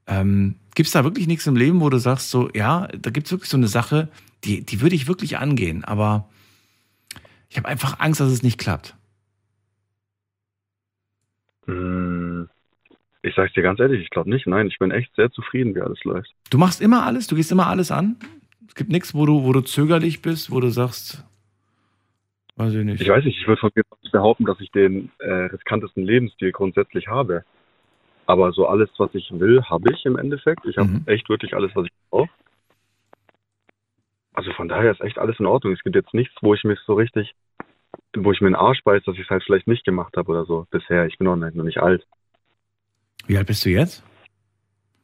[0.06, 3.26] Ähm, gibt es da wirklich nichts im Leben, wo du sagst, so, ja, da gibt
[3.26, 4.08] es wirklich so eine Sache,
[4.44, 6.28] die, die würde ich wirklich angehen, aber
[7.48, 8.94] ich habe einfach Angst, dass es nicht klappt.
[11.66, 12.48] Hm,
[13.22, 14.46] Ich sag's dir ganz ehrlich, ich glaube nicht.
[14.46, 16.30] Nein, ich bin echt sehr zufrieden, wie alles läuft.
[16.48, 18.14] Du machst immer alles, du gehst immer alles an.
[18.68, 21.24] Es gibt nichts, wo du, wo du zögerlich bist, wo du sagst,
[22.54, 23.00] weiß ich nicht.
[23.00, 27.08] Ich weiß nicht, ich würde von mir behaupten, dass ich den äh, riskantesten Lebensstil grundsätzlich
[27.08, 27.44] habe.
[28.28, 30.62] Aber so alles, was ich will, habe ich im Endeffekt.
[30.66, 31.02] Ich habe Mhm.
[31.06, 32.28] echt wirklich alles, was ich brauche.
[34.34, 35.72] Also von daher ist echt alles in Ordnung.
[35.72, 37.32] Es gibt jetzt nichts, wo ich mich so richtig,
[38.14, 40.44] wo ich mir einen Arsch beiß, dass ich es halt vielleicht nicht gemacht habe oder
[40.44, 41.06] so bisher.
[41.06, 42.06] Ich bin nicht, noch nicht alt.
[43.26, 44.04] Wie alt bist du jetzt?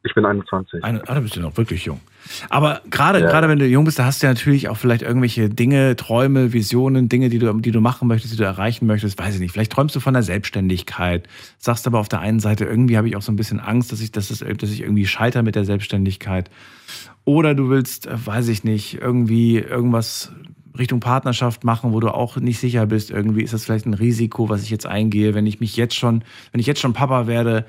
[0.06, 0.84] Ich bin 21.
[0.84, 1.98] Eine, ah, da bist du noch wirklich jung.
[2.50, 3.26] Aber gerade, Ja.
[3.30, 6.52] gerade wenn du jung bist, da hast du ja natürlich auch vielleicht irgendwelche Dinge, Träume,
[6.52, 9.52] Visionen, Dinge, die du, die du machen möchtest, die du erreichen möchtest, weiß ich nicht.
[9.52, 11.26] Vielleicht träumst du von der Selbstständigkeit,
[11.58, 14.02] sagst aber auf der einen Seite, irgendwie habe ich auch so ein bisschen Angst, dass
[14.02, 16.50] ich, dass, es, dass ich irgendwie scheitere mit der Selbstständigkeit.
[17.24, 20.32] Oder du willst, äh, weiß ich nicht, irgendwie irgendwas
[20.76, 24.50] Richtung Partnerschaft machen, wo du auch nicht sicher bist, irgendwie ist das vielleicht ein Risiko,
[24.50, 27.64] was ich jetzt eingehe, wenn ich mich jetzt schon, wenn ich jetzt schon Papa werde,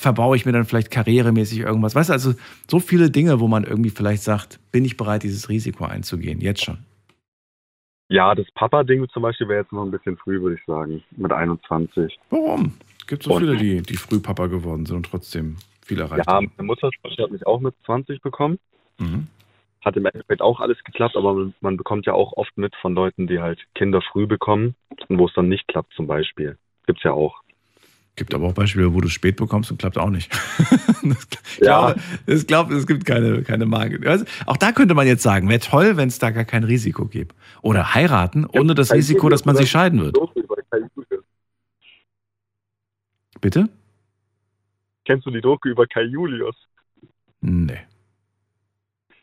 [0.00, 1.94] verbaue ich mir dann vielleicht karrieremäßig irgendwas.
[1.94, 2.32] Weißt du, also
[2.66, 6.64] so viele Dinge, wo man irgendwie vielleicht sagt, bin ich bereit, dieses Risiko einzugehen, jetzt
[6.64, 6.78] schon.
[8.08, 11.02] Ja, das Papa-Ding zum Beispiel wäre jetzt noch ein bisschen früh, würde ich sagen.
[11.16, 12.18] Mit 21.
[12.30, 12.72] Warum?
[12.98, 16.32] Es gibt so viele, die, die früh Papa geworden sind und trotzdem viel erreicht Ja,
[16.34, 16.50] haben.
[16.56, 16.88] meine Mutter
[17.18, 18.58] hat mich auch mit 20 bekommen.
[18.98, 19.26] Mhm.
[19.84, 22.94] Hat im Endeffekt auch alles geklappt, aber man- man bekommt ja auch oft mit von
[22.94, 24.74] Leuten, die halt Kinder früh bekommen
[25.08, 26.56] und wo es dann nicht klappt zum Beispiel.
[26.86, 27.42] Gibt's ja auch.
[28.20, 30.30] Gibt aber auch Beispiele, wo du es spät bekommst und klappt auch nicht.
[31.02, 31.94] ich Ja.
[31.94, 34.06] glaube, ich glaube, es gibt keine, keine Marke.
[34.06, 37.06] Also, auch da könnte man jetzt sagen, wäre toll, wenn es da gar kein Risiko
[37.06, 37.34] gibt.
[37.62, 40.18] Oder heiraten, ohne das Risiko, dass man sich scheiden wird.
[40.18, 41.24] Julius.
[43.40, 43.70] Bitte?
[45.06, 46.56] Kennst du die Doku über Kai Julius?
[47.40, 47.78] Nee.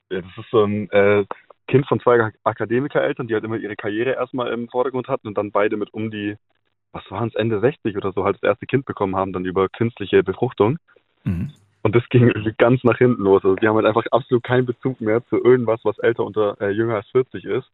[0.09, 1.23] Ja, das ist so ein äh,
[1.67, 5.51] Kind von zwei Akademikereltern, die halt immer ihre Karriere erstmal im Vordergrund hatten und dann
[5.51, 6.35] beide mit um die,
[6.97, 9.69] was waren es, Ende 60 oder so, halt das erste Kind bekommen haben, dann über
[9.69, 10.79] künstliche Befruchtung.
[11.23, 11.51] Mhm.
[11.83, 13.43] Und das ging irgendwie ganz nach hinten los.
[13.43, 16.69] Also die haben halt einfach absolut keinen Bezug mehr zu irgendwas, was älter oder äh,
[16.71, 17.69] jünger als 40 ist.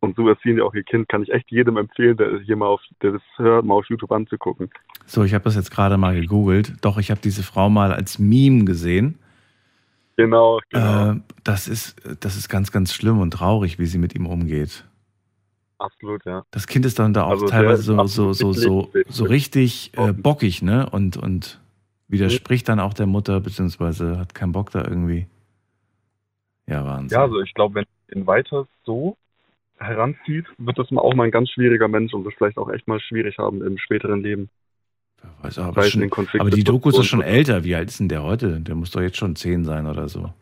[0.00, 1.08] Und so erziehen die auch ihr Kind.
[1.08, 4.12] Kann ich echt jedem empfehlen, der hier mal auf, der das hört, mal auf YouTube
[4.12, 4.70] anzugucken.
[5.06, 6.74] So, ich habe das jetzt gerade mal gegoogelt.
[6.82, 9.18] Doch, ich habe diese Frau mal als Meme gesehen.
[10.16, 11.12] Genau, genau.
[11.12, 14.84] Äh, das, ist, das ist ganz, ganz schlimm und traurig, wie sie mit ihm umgeht.
[15.80, 16.44] Absolut, ja.
[16.50, 20.12] Das Kind ist dann da auch Also teilweise so, so, so, so, so richtig äh,
[20.12, 20.88] bockig, ne?
[20.90, 21.60] Und, und
[22.08, 25.26] widerspricht dann auch der Mutter, beziehungsweise hat keinen Bock da irgendwie.
[26.66, 27.16] Ja, Wahnsinn.
[27.16, 29.16] Ja, also ich glaube, wenn ihn weiter so
[29.78, 32.86] heranzieht, wird das mal auch mal ein ganz schwieriger Mensch und wird vielleicht auch echt
[32.86, 34.50] mal schwierig haben im späteren Leben.
[35.22, 37.64] Wer weiß, aber, Weil es schon, aber die Doku ist doch schon älter.
[37.64, 38.60] Wie alt ist denn der heute?
[38.60, 40.32] Der muss doch jetzt schon 10 sein oder so.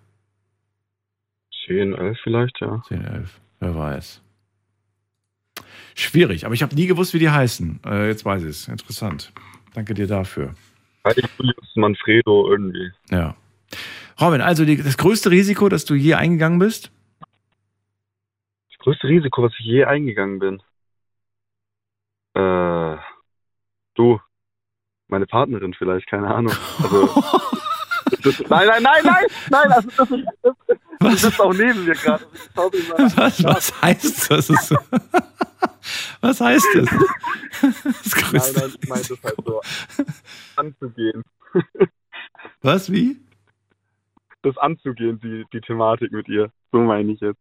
[1.67, 2.83] 10, 11 vielleicht, ja.
[2.89, 3.41] 10, 11.
[3.61, 4.23] Wer weiß.
[5.99, 7.81] Schwierig, aber ich habe nie gewusst, wie die heißen.
[7.85, 8.69] Äh, jetzt weiß ich es.
[8.69, 9.33] Interessant.
[9.75, 10.55] Danke dir dafür.
[11.03, 12.93] Kai Julius Manfredo irgendwie.
[13.11, 13.35] Ja.
[14.21, 16.93] Robin, also die, das größte Risiko, das du je eingegangen bist?
[17.19, 20.63] Das größte Risiko, was ich je eingegangen bin.
[22.35, 22.97] Äh,
[23.97, 24.21] du,
[25.09, 26.55] meine Partnerin vielleicht, keine Ahnung.
[26.81, 27.09] Also,
[28.49, 30.55] nein, nein, nein, nein, nein, also das ist, das,
[31.01, 31.21] Was?
[31.23, 32.25] sitzt auch neben mir gerade.
[32.73, 33.17] Ich.
[33.17, 34.49] Was, was heißt das?
[36.21, 36.89] Was heißt das?
[37.61, 39.61] Das Nein, nein, ich meine das halt so
[40.57, 41.23] anzugehen.
[42.61, 43.17] Was, wie?
[44.43, 46.51] Das anzugehen, die, die Thematik mit ihr.
[46.73, 47.41] So meine ich jetzt.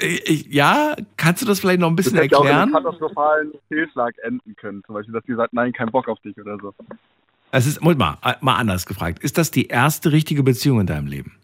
[0.00, 2.56] Ich, ja, kannst du das vielleicht noch ein bisschen das hätte erklären?
[2.56, 4.84] auch in einem katastrophalen Fehlschlag enden können.
[4.84, 6.72] Zum Beispiel, dass die sagt, nein, kein Bock auf dich oder so.
[7.56, 9.22] Es ist, mal, äh, mal anders gefragt.
[9.22, 11.38] Ist das die erste richtige Beziehung in deinem Leben?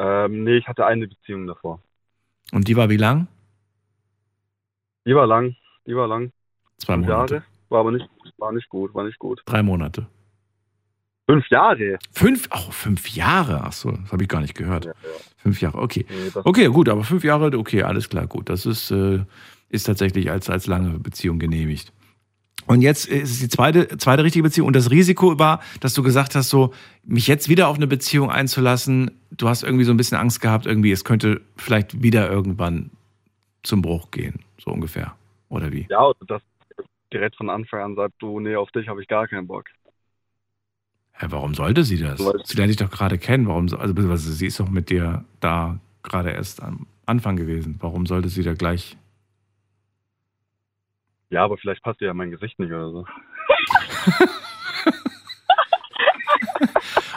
[0.00, 1.80] Ähm, nee, ich hatte eine Beziehung davor.
[2.50, 3.28] Und die war wie lang?
[5.06, 5.54] Die war lang,
[5.86, 6.32] die war lang.
[6.78, 7.34] Zwei Monate.
[7.34, 7.44] Jahre.
[7.68, 9.40] War aber nicht, war nicht gut, war nicht gut.
[9.46, 10.08] Drei Monate.
[11.30, 12.00] Fünf Jahre?
[12.10, 13.60] Fünf, oh, fünf Jahre.
[13.62, 14.86] Ach so, das habe ich gar nicht gehört.
[14.86, 15.08] Ja, ja.
[15.36, 16.06] Fünf Jahre, okay.
[16.08, 18.48] Nee, Okay, gut, aber fünf Jahre, okay, alles klar, gut.
[18.48, 19.20] Das ist, äh,
[19.68, 21.92] ist tatsächlich als, als lange Beziehung genehmigt.
[22.66, 24.66] Und jetzt ist es die zweite, zweite richtige Beziehung.
[24.66, 26.72] Und das Risiko war, dass du gesagt hast, so,
[27.04, 30.66] mich jetzt wieder auf eine Beziehung einzulassen, du hast irgendwie so ein bisschen Angst gehabt,
[30.66, 32.90] irgendwie, es könnte vielleicht wieder irgendwann
[33.62, 35.14] zum Bruch gehen, so ungefähr.
[35.48, 35.86] Oder wie?
[35.88, 36.42] ja, das
[37.12, 39.66] direkt von Anfang an sagt, du, nee, auf dich habe ich gar keinen Bock.
[41.20, 42.18] Ja, warum sollte sie das?
[42.44, 43.46] Sie lernt dich doch gerade kennen.
[43.46, 47.76] Warum, so- also, sie ist doch mit dir da gerade erst am Anfang gewesen.
[47.80, 48.96] Warum sollte sie da gleich
[51.30, 53.06] Ja, aber vielleicht passt dir ja mein Gesicht nicht oder so.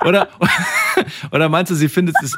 [0.06, 0.30] Oder,
[1.32, 2.38] oder meinst du, sie findet es,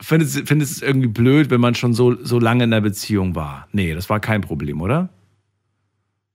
[0.00, 3.68] findet, findet es irgendwie blöd, wenn man schon so, so lange in der Beziehung war?
[3.72, 5.08] Nee, das war kein Problem, oder?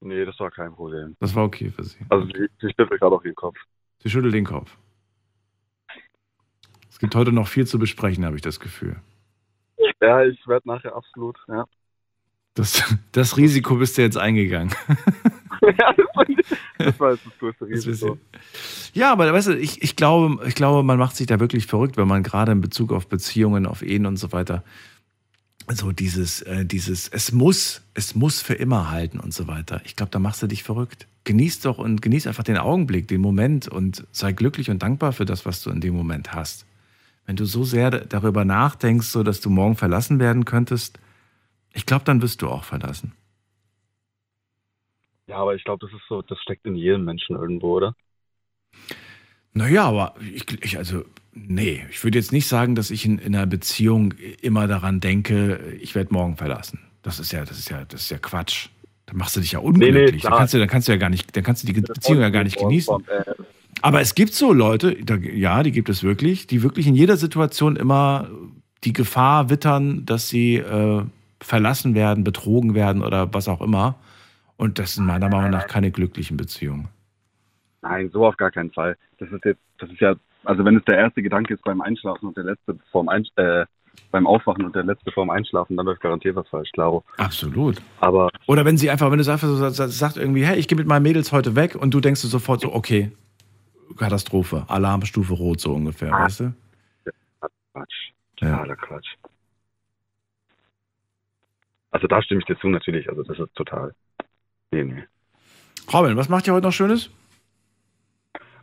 [0.01, 1.15] Nee, das war kein Problem.
[1.19, 1.99] Das war okay für sie.
[2.09, 3.57] Also sie, sie schüttelt gerade auch den Kopf.
[3.99, 4.77] Sie schüttelt den Kopf.
[6.89, 8.95] Es gibt heute noch viel zu besprechen, habe ich das Gefühl.
[9.99, 11.65] Ja, ich werde nachher absolut, ja.
[12.53, 12.83] Das,
[13.13, 14.73] das Risiko bist du jetzt eingegangen.
[15.61, 15.93] ja,
[16.77, 18.17] das war, jetzt das größte Risiko.
[18.93, 21.95] Ja, aber weißt du, ich, ich, glaube, ich glaube, man macht sich da wirklich verrückt,
[21.95, 24.63] wenn man gerade in Bezug auf Beziehungen, auf Ehen und so weiter,
[25.69, 29.81] so dieses, äh, dieses, es muss, es muss für immer halten und so weiter.
[29.85, 31.07] Ich glaube, da machst du dich verrückt.
[31.23, 35.25] Genieß doch und genieß einfach den Augenblick, den Moment und sei glücklich und dankbar für
[35.25, 36.65] das, was du in dem Moment hast.
[37.25, 40.99] Wenn du so sehr darüber nachdenkst, so dass du morgen verlassen werden könntest,
[41.73, 43.13] ich glaube, dann wirst du auch verlassen.
[45.27, 47.95] Ja, aber ich glaube, das ist so, das steckt in jedem Menschen irgendwo, oder?
[49.53, 51.03] Naja, aber ich, ich also,
[51.33, 55.77] nee, ich würde jetzt nicht sagen, dass ich in, in einer Beziehung immer daran denke,
[55.79, 56.79] ich werde morgen verlassen.
[57.01, 58.69] Das ist ja, das ist ja, das ist ja Quatsch.
[59.05, 60.11] Dann machst du dich ja unglücklich.
[60.11, 60.37] dann, klar.
[60.37, 62.43] kannst du, dann kannst du ja gar nicht, dann kannst du die Beziehung ja gar
[62.43, 62.95] nicht genießen.
[63.81, 67.17] Aber es gibt so Leute, da, ja, die gibt es wirklich, die wirklich in jeder
[67.17, 68.29] Situation immer
[68.83, 71.03] die Gefahr wittern, dass sie äh,
[71.41, 73.95] verlassen werden, betrogen werden oder was auch immer.
[74.57, 76.87] Und das sind meiner Meinung nach keine glücklichen Beziehungen.
[77.81, 78.95] Nein, so auf gar keinen Fall.
[79.17, 82.27] Das ist jetzt, das ist ja, also wenn es der erste Gedanke ist beim Einschlafen
[82.27, 83.65] und der letzte vorm Ein äh,
[84.11, 87.03] beim Aufwachen und der letzte vorm Einschlafen, dann läuft garantiert was falsch, klaro.
[87.17, 87.81] Absolut.
[87.99, 90.67] Aber Oder wenn sie einfach, wenn du es einfach so sa- sagt irgendwie, hey, ich
[90.67, 93.11] gehe mit meinen Mädels heute weg und du denkst dir sofort so, okay,
[93.97, 96.23] Katastrophe, Alarmstufe rot so ungefähr, Ah.
[96.25, 96.53] weißt du?
[97.73, 98.51] Quatsch, Ja.
[98.57, 99.07] totaler Quatsch.
[101.91, 103.93] Also da stimme ich dir zu natürlich, also das ist total.
[104.71, 105.03] Nee, nee.
[105.91, 107.09] Robin, was macht ihr heute noch Schönes?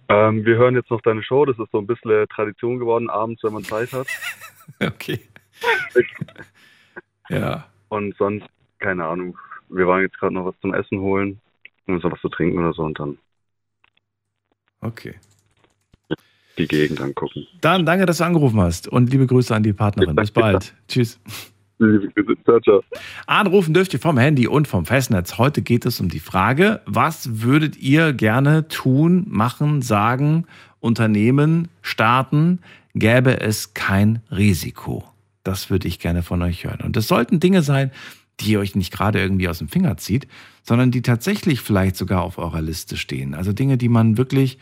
[0.08, 3.42] Ähm, wir hören jetzt noch deine Show, das ist so ein bisschen Tradition geworden, abends,
[3.44, 4.06] wenn man Zeit hat.
[4.80, 5.18] Okay.
[7.30, 7.66] ja.
[7.88, 8.46] Und sonst,
[8.80, 9.38] keine Ahnung,
[9.70, 11.40] wir waren jetzt gerade noch was zum Essen holen
[11.86, 13.16] und so was zu trinken oder so und dann
[14.82, 15.14] Okay.
[16.58, 17.46] die Gegend angucken.
[17.62, 20.14] Dann danke, dass du angerufen hast und liebe Grüße an die Partnerin.
[20.14, 20.74] Bis bald.
[20.86, 21.18] Tschüss.
[23.26, 25.38] Anrufen dürft ihr vom Handy und vom Festnetz.
[25.38, 30.46] Heute geht es um die Frage, was würdet ihr gerne tun, machen, sagen,
[30.80, 32.60] unternehmen, starten,
[32.94, 35.04] gäbe es kein Risiko?
[35.44, 36.80] Das würde ich gerne von euch hören.
[36.82, 37.90] Und das sollten Dinge sein,
[38.40, 40.28] die ihr euch nicht gerade irgendwie aus dem Finger zieht,
[40.62, 43.34] sondern die tatsächlich vielleicht sogar auf eurer Liste stehen.
[43.34, 44.58] Also Dinge, die man wirklich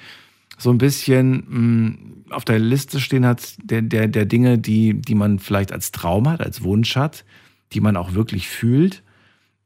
[0.57, 5.15] so ein bisschen mh, auf der Liste stehen hat, der, der, der Dinge, die, die
[5.15, 7.25] man vielleicht als Traum hat, als Wunsch hat,
[7.73, 9.03] die man auch wirklich fühlt,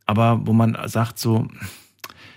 [0.07, 1.49] aber wo man sagt so,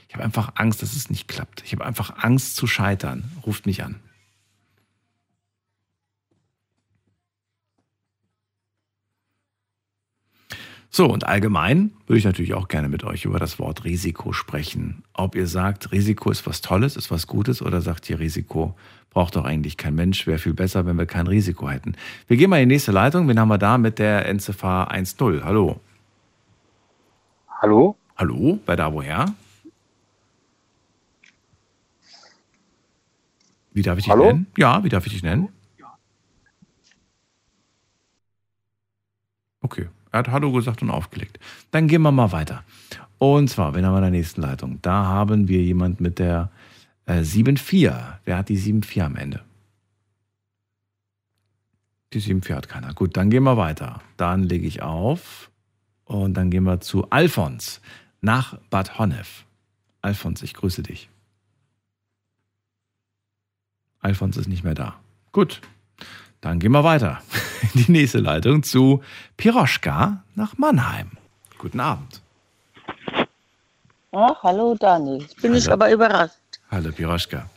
[0.07, 1.63] ich habe einfach Angst, dass es nicht klappt.
[1.65, 3.23] Ich habe einfach Angst zu scheitern.
[3.47, 3.95] Ruft mich an.
[10.95, 15.03] So, und allgemein würde ich natürlich auch gerne mit euch über das Wort Risiko sprechen.
[15.13, 18.75] Ob ihr sagt, Risiko ist was Tolles, ist was Gutes, oder sagt ihr, Risiko
[19.09, 21.95] braucht doch eigentlich kein Mensch, wäre viel besser, wenn wir kein Risiko hätten.
[22.27, 23.27] Wir gehen mal in die nächste Leitung.
[23.27, 25.41] Wen haben wir da mit der Endziffer 1.0?
[25.43, 25.79] Hallo.
[27.59, 27.95] Hallo?
[28.15, 28.59] Hallo?
[28.63, 29.33] Bei da woher?
[33.71, 34.27] Wie darf ich dich Hallo?
[34.27, 34.45] nennen?
[34.57, 35.49] Ja, wie darf ich dich nennen?
[39.61, 41.39] Okay, er hat Hallo gesagt und aufgelegt.
[41.71, 42.63] Dann gehen wir mal weiter.
[43.17, 44.79] Und zwar, wen haben wir in der nächsten Leitung?
[44.83, 46.51] Da haben wir jemand mit der
[47.07, 48.19] äh, 7.4.
[48.23, 49.41] Wer hat die 7.4 am Ende?
[52.13, 52.93] Die 7-4 hat keiner.
[52.93, 54.01] Gut, dann gehen wir weiter.
[54.17, 55.49] Dann lege ich auf
[56.05, 57.81] und dann gehen wir zu Alfons
[58.21, 59.45] nach Bad Honnef.
[60.03, 61.09] Alfons, ich grüße dich.
[63.99, 64.95] Alfons ist nicht mehr da.
[65.31, 65.61] Gut,
[66.43, 67.21] dann gehen wir weiter.
[67.73, 69.01] Die nächste Leitung zu
[69.37, 71.11] Piroschka nach Mannheim.
[71.57, 72.21] Guten Abend.
[74.11, 75.21] Ah, hallo Daniel.
[75.21, 75.57] Jetzt bin Hallo.
[75.57, 76.35] ich aber überrascht.
[76.69, 77.49] Hallo Piroschka.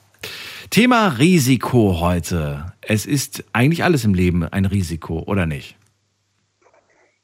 [0.70, 2.72] Thema Risiko heute.
[2.80, 5.76] Es ist eigentlich alles im Leben ein Risiko, oder nicht?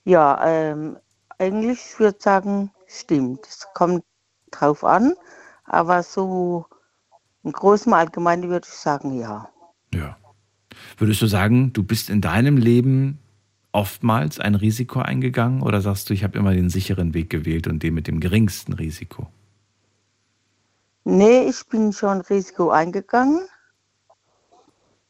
[0.04, 0.96] Ja, ähm,
[1.38, 3.46] eigentlich ich würde sagen, stimmt.
[3.46, 4.04] Es kommt
[4.50, 5.14] drauf an,
[5.64, 6.66] aber so
[7.44, 9.48] im Großen und Allgemeinen würde ich sagen, ja.
[9.94, 10.16] Ja.
[10.98, 13.18] Würdest du sagen, du bist in deinem Leben
[13.72, 17.82] oftmals ein Risiko eingegangen oder sagst du, ich habe immer den sicheren Weg gewählt und
[17.82, 19.28] den mit dem geringsten Risiko?
[21.04, 23.40] Nee, ich bin schon Risiko eingegangen.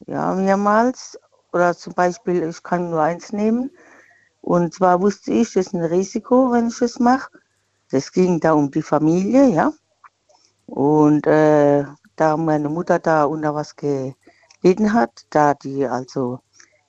[0.07, 1.19] Ja, mehrmals.
[1.51, 3.69] Oder zum Beispiel, ich kann nur eins nehmen.
[4.41, 7.29] Und zwar wusste ich, das ist ein Risiko, wenn ich es mache.
[7.91, 9.71] Das ging da um die Familie, ja.
[10.65, 13.75] Und äh, da meine Mutter da unter was
[14.63, 16.39] gelitten hat, da die also,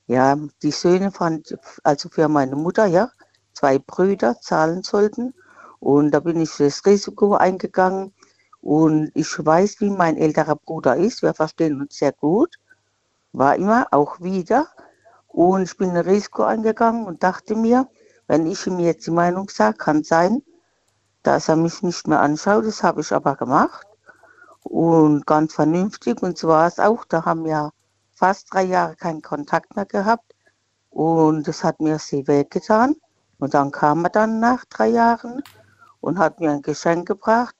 [0.06, 1.42] ja, die Söhne von,
[1.82, 3.10] also für meine Mutter, ja,
[3.52, 5.34] zwei Brüder zahlen sollten.
[5.80, 8.14] Und da bin ich das Risiko eingegangen.
[8.60, 11.22] Und ich weiß, wie mein älterer Bruder ist.
[11.22, 12.56] Wir verstehen uns sehr gut.
[13.32, 14.68] War immer, auch wieder.
[15.26, 17.88] Und ich bin ein Risiko eingegangen und dachte mir,
[18.26, 20.42] wenn ich ihm jetzt die Meinung sage, kann sein,
[21.22, 22.64] dass er mich nicht mehr anschaut.
[22.64, 23.86] Das habe ich aber gemacht.
[24.64, 26.22] Und ganz vernünftig.
[26.22, 27.04] Und so war es auch.
[27.04, 27.70] Da haben wir
[28.12, 30.34] fast drei Jahre keinen Kontakt mehr gehabt.
[30.90, 32.96] Und das hat mir sehr wehgetan.
[33.38, 35.42] Und dann kam er dann nach drei Jahren
[36.00, 37.54] und hat mir ein Geschenk gebracht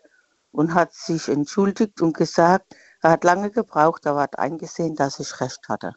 [0.53, 5.41] und hat sich entschuldigt und gesagt, er hat lange gebraucht, aber hat eingesehen, dass ich
[5.41, 5.95] recht hatte.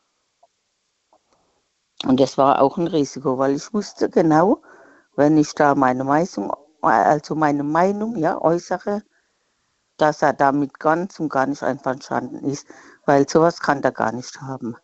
[2.05, 4.62] Und das war auch ein Risiko, weil ich wusste genau,
[5.16, 9.03] wenn ich da meine Meinung, also meine Meinung ja, äußere,
[9.97, 12.67] dass er damit ganz und gar nicht einverstanden ist,
[13.05, 14.75] weil sowas kann er gar nicht haben.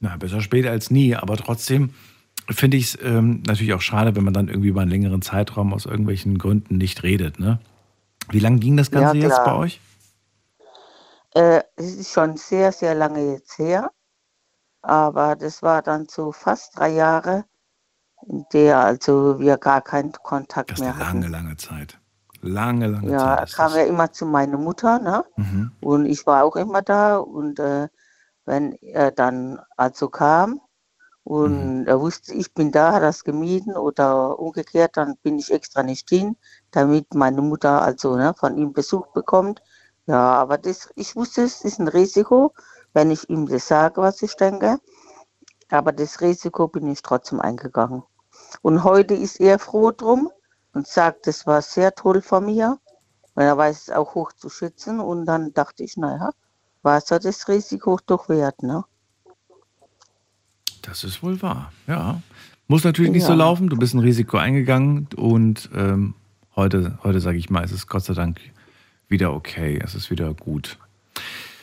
[0.00, 1.94] Na, besser spät als nie, aber trotzdem
[2.48, 5.72] finde ich es ähm, natürlich auch schade, wenn man dann irgendwie über einen längeren Zeitraum
[5.74, 7.38] aus irgendwelchen Gründen nicht redet.
[7.38, 7.60] Ne?
[8.30, 9.80] Wie lange ging das Ganze Ja, jetzt bei euch?
[11.34, 13.92] Äh, es ist schon sehr, sehr lange jetzt her,
[14.82, 17.44] aber das war dann so fast drei Jahre,
[18.26, 21.22] in der also wir gar keinen Kontakt Das ist mehr eine hatten.
[21.22, 21.99] lange, lange Zeit.
[22.42, 23.48] Lange, lange Ja, er Zeit.
[23.48, 23.74] Ist kam das.
[23.74, 25.24] ja immer zu meiner Mutter, ne?
[25.36, 25.72] Mhm.
[25.80, 27.18] Und ich war auch immer da.
[27.18, 27.88] Und äh,
[28.46, 30.60] wenn er dann also kam
[31.24, 35.52] und er wusste, ich bin da, hat er es gemieden oder umgekehrt, dann bin ich
[35.52, 36.36] extra nicht hin,
[36.72, 39.62] damit meine Mutter also ne, von ihm Besuch bekommt.
[40.06, 42.54] Ja, aber das, ich wusste, es ist ein Risiko,
[42.94, 44.78] wenn ich ihm das sage, was ich denke.
[45.70, 48.02] Aber das Risiko bin ich trotzdem eingegangen.
[48.62, 50.30] Und heute ist er froh drum
[50.72, 52.78] und sagt, das war sehr toll von mir.
[53.34, 55.00] Weil er weiß es auch hoch zu schützen.
[55.00, 56.30] Und dann dachte ich, naja,
[56.82, 58.84] war es ja das Risiko doch wert, ne?
[60.82, 62.20] Das ist wohl wahr, ja.
[62.66, 63.38] Muss natürlich nicht so Ja.
[63.38, 63.68] laufen.
[63.68, 66.14] Du bist ein Risiko eingegangen und ähm,
[66.56, 68.40] heute, heute sage ich mal, ist es Gott sei Dank
[69.08, 69.78] wieder okay.
[69.82, 70.78] Es ist wieder gut.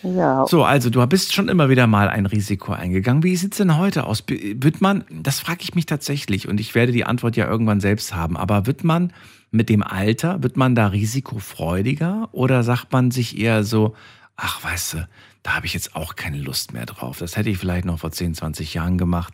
[0.03, 0.45] Ja.
[0.47, 3.23] So, also du bist schon immer wieder mal ein Risiko eingegangen.
[3.23, 4.23] Wie sieht es denn heute aus?
[4.27, 8.15] Wird man, das frage ich mich tatsächlich und ich werde die Antwort ja irgendwann selbst
[8.15, 9.13] haben, aber wird man
[9.51, 13.95] mit dem Alter, wird man da risikofreudiger oder sagt man sich eher so,
[14.35, 15.07] ach weißt du,
[15.43, 17.19] da habe ich jetzt auch keine Lust mehr drauf.
[17.19, 19.33] Das hätte ich vielleicht noch vor 10, 20 Jahren gemacht.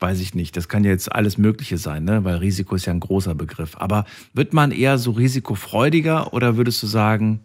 [0.00, 0.56] Weiß ich nicht.
[0.56, 2.24] Das kann ja jetzt alles Mögliche sein, ne?
[2.24, 3.76] weil Risiko ist ja ein großer Begriff.
[3.78, 7.40] Aber wird man eher so risikofreudiger oder würdest du sagen,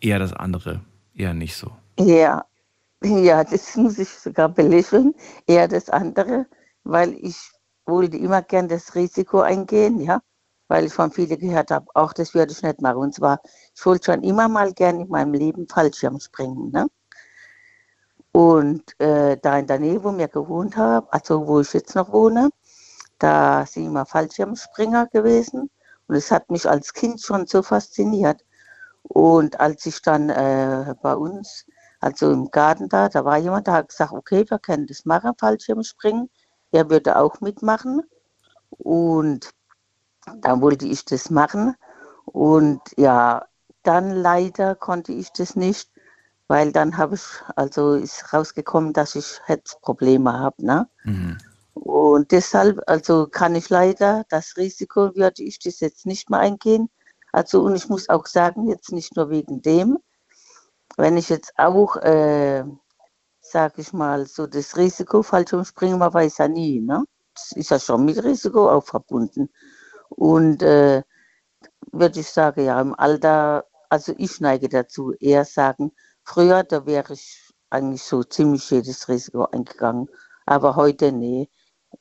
[0.00, 0.82] eher das andere?
[1.20, 1.70] Eher nicht so.
[1.98, 2.46] Ja,
[3.02, 5.14] ja, das muss ich sogar belächeln,
[5.46, 6.46] eher das andere,
[6.84, 7.36] weil ich
[7.84, 10.22] wollte immer gern das Risiko eingehen, ja,
[10.68, 12.96] weil ich von vielen gehört habe, auch das würde ich nicht machen.
[12.96, 13.42] Und zwar,
[13.76, 16.86] ich wollte schon immer mal gern in meinem Leben Fallschirm springen, ne?
[18.32, 22.10] Und äh, da in der Nähe, wo wir gewohnt haben, also wo ich jetzt noch
[22.12, 22.48] wohne,
[23.18, 25.68] da sind immer Fallschirmspringer gewesen.
[26.06, 28.42] Und es hat mich als Kind schon so fasziniert.
[29.12, 31.66] Und als ich dann äh, bei uns,
[31.98, 35.32] also im Garten da, da war jemand, der hat gesagt, okay, wir können das machen,
[35.36, 36.30] Fallschirmspringen.
[36.70, 38.02] Er würde auch mitmachen.
[38.70, 39.50] Und
[40.42, 41.74] dann wollte ich das machen.
[42.24, 43.46] Und ja,
[43.82, 45.90] dann leider konnte ich das nicht,
[46.46, 47.24] weil dann habe ich,
[47.56, 50.64] also ist rausgekommen, dass ich Herzprobleme habe.
[50.64, 50.88] Ne?
[51.02, 51.38] Mhm.
[51.74, 56.90] Und deshalb, also kann ich leider, das Risiko würde ich das jetzt nicht mehr eingehen.
[57.32, 59.98] Also und ich muss auch sagen, jetzt nicht nur wegen dem,
[60.96, 62.64] wenn ich jetzt auch äh,
[63.40, 67.04] sag ich mal, so das Risiko Fallschirmspringen, man weiß ja nie, ne?
[67.34, 69.50] Das ist ja schon mit Risiko auch verbunden.
[70.08, 71.02] Und äh,
[71.92, 75.92] würde ich sagen, ja, im Alter, also ich neige dazu, eher sagen,
[76.24, 80.08] früher, da wäre ich eigentlich so ziemlich jedes Risiko eingegangen.
[80.46, 81.48] Aber heute, nee.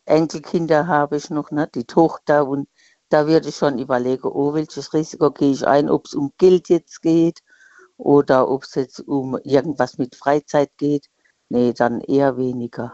[0.06, 1.68] Enkelkinder habe ich noch, ne?
[1.74, 2.68] die Tochter und
[3.10, 6.70] da würde ich schon überlegen, oh, welches Risiko gehe ich ein, ob es um Geld
[6.70, 7.40] jetzt geht
[7.98, 11.10] oder ob es jetzt um irgendwas mit Freizeit geht.
[11.50, 12.94] Nee, dann eher weniger.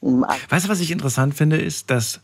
[0.00, 2.20] Weißt du, was ich interessant finde, ist, dass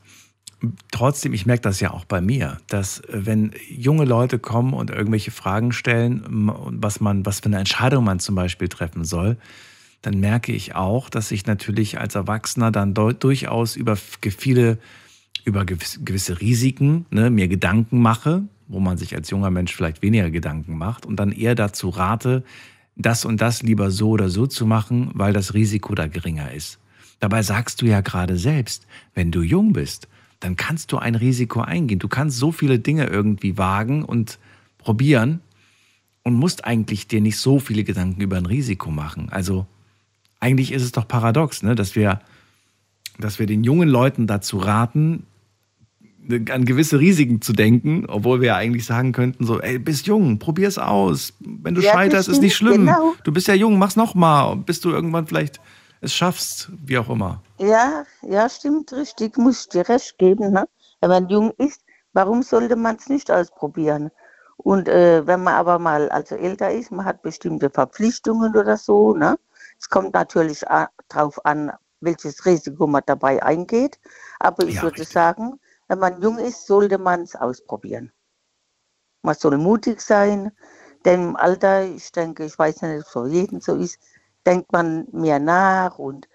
[0.90, 4.90] trotzdem, ich merke das ja auch bei mir, dass äh, wenn junge Leute kommen und
[4.90, 6.24] irgendwelche Fragen stellen,
[6.80, 9.36] was man, was für eine Entscheidung man zum Beispiel treffen soll,
[10.02, 14.78] dann merke ich auch, dass ich natürlich als Erwachsener dann durchaus über viele,
[15.49, 20.30] über gewisse Risiken ne, mir Gedanken mache, wo man sich als junger Mensch vielleicht weniger
[20.30, 22.44] Gedanken macht und dann eher dazu rate,
[22.96, 26.78] das und das lieber so oder so zu machen, weil das Risiko da geringer ist.
[27.20, 30.09] Dabei sagst du ja gerade selbst, wenn du jung bist,
[30.40, 31.99] dann kannst du ein Risiko eingehen.
[31.99, 34.38] Du kannst so viele Dinge irgendwie wagen und
[34.76, 35.40] probieren
[36.22, 39.30] und musst eigentlich dir nicht so viele Gedanken über ein Risiko machen.
[39.30, 39.66] Also
[40.40, 41.74] eigentlich ist es doch paradox, ne?
[41.74, 42.20] dass, wir,
[43.18, 45.24] dass wir den jungen Leuten dazu raten,
[46.29, 50.39] an gewisse Risiken zu denken, obwohl wir ja eigentlich sagen könnten, so, ey, bist jung,
[50.39, 51.33] probier's aus.
[51.41, 52.87] Wenn du ja, scheiterst, ist nicht schlimm.
[52.87, 53.14] Genau.
[53.24, 55.61] Du bist ja jung, mach's nochmal, bis du irgendwann vielleicht
[56.01, 57.43] es schaffst, wie auch immer.
[57.59, 59.37] Ja, ja, stimmt, richtig.
[59.37, 60.53] Muss ich dir recht geben.
[60.53, 60.68] Ne?
[61.01, 64.11] Wenn man jung ist, warum sollte man es nicht ausprobieren?
[64.59, 69.14] Und äh, wenn man aber mal also älter ist, man hat bestimmte Verpflichtungen oder so,
[69.14, 69.39] ne?
[69.81, 70.64] Es kommt natürlich
[71.09, 71.70] darauf an,
[72.01, 74.01] welches Risiko man dabei eingeht.
[74.41, 75.14] Aber ich ja, würde richtig.
[75.14, 78.12] sagen, wenn man jung ist, sollte man es ausprobieren.
[79.22, 80.53] Man soll mutig sein,
[81.05, 83.99] denn im Alter, ich denke, ich weiß nicht, ob es für jeden so ist,
[84.47, 86.28] denkt man mehr nach und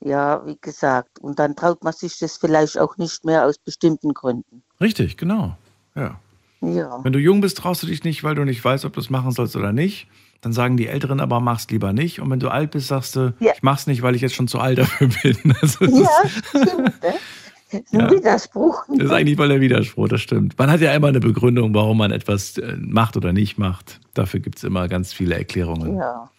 [0.00, 4.12] ja, wie gesagt, und dann traut man sich das vielleicht auch nicht mehr aus bestimmten
[4.12, 4.62] Gründen.
[4.80, 5.56] Richtig, genau.
[5.94, 6.20] Ja.
[6.60, 7.02] ja.
[7.02, 9.08] Wenn du jung bist, traust du dich nicht, weil du nicht weißt, ob du es
[9.08, 10.08] machen sollst oder nicht.
[10.42, 12.20] Dann sagen die Älteren aber, mach's lieber nicht.
[12.20, 13.52] Und wenn du alt bist, sagst du, ja.
[13.54, 15.56] ich mach's nicht, weil ich jetzt schon zu alt dafür bin.
[15.62, 16.94] Also ja, stimmt.
[17.92, 18.00] Ne?
[18.00, 18.10] Ein ja.
[18.10, 18.84] Widerspruch.
[18.88, 20.58] Das ist eigentlich voll der Widerspruch, das stimmt.
[20.58, 24.00] Man hat ja immer eine Begründung, warum man etwas äh, macht oder nicht macht.
[24.14, 25.98] Dafür gibt es immer ganz viele Erklärungen.
[25.98, 26.30] Ja.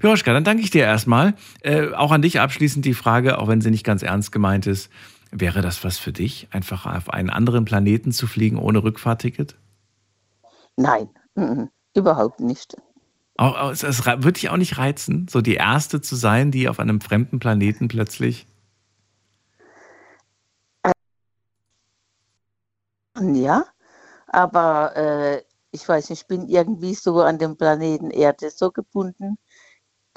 [0.00, 1.34] Piroschka, dann danke ich dir erstmal.
[1.62, 4.90] Äh, auch an dich abschließend die Frage, auch wenn sie nicht ganz ernst gemeint ist.
[5.30, 9.56] Wäre das was für dich, einfach auf einen anderen Planeten zu fliegen ohne Rückfahrticket?
[10.76, 12.76] Nein, n überhaupt nicht.
[13.38, 16.78] Auch, es, es würde dich auch nicht reizen, so die Erste zu sein, die auf
[16.78, 18.46] einem fremden Planeten plötzlich
[23.20, 23.64] Ja,
[24.26, 29.38] aber äh, ich weiß nicht, ich bin irgendwie so an dem Planeten Erde so gebunden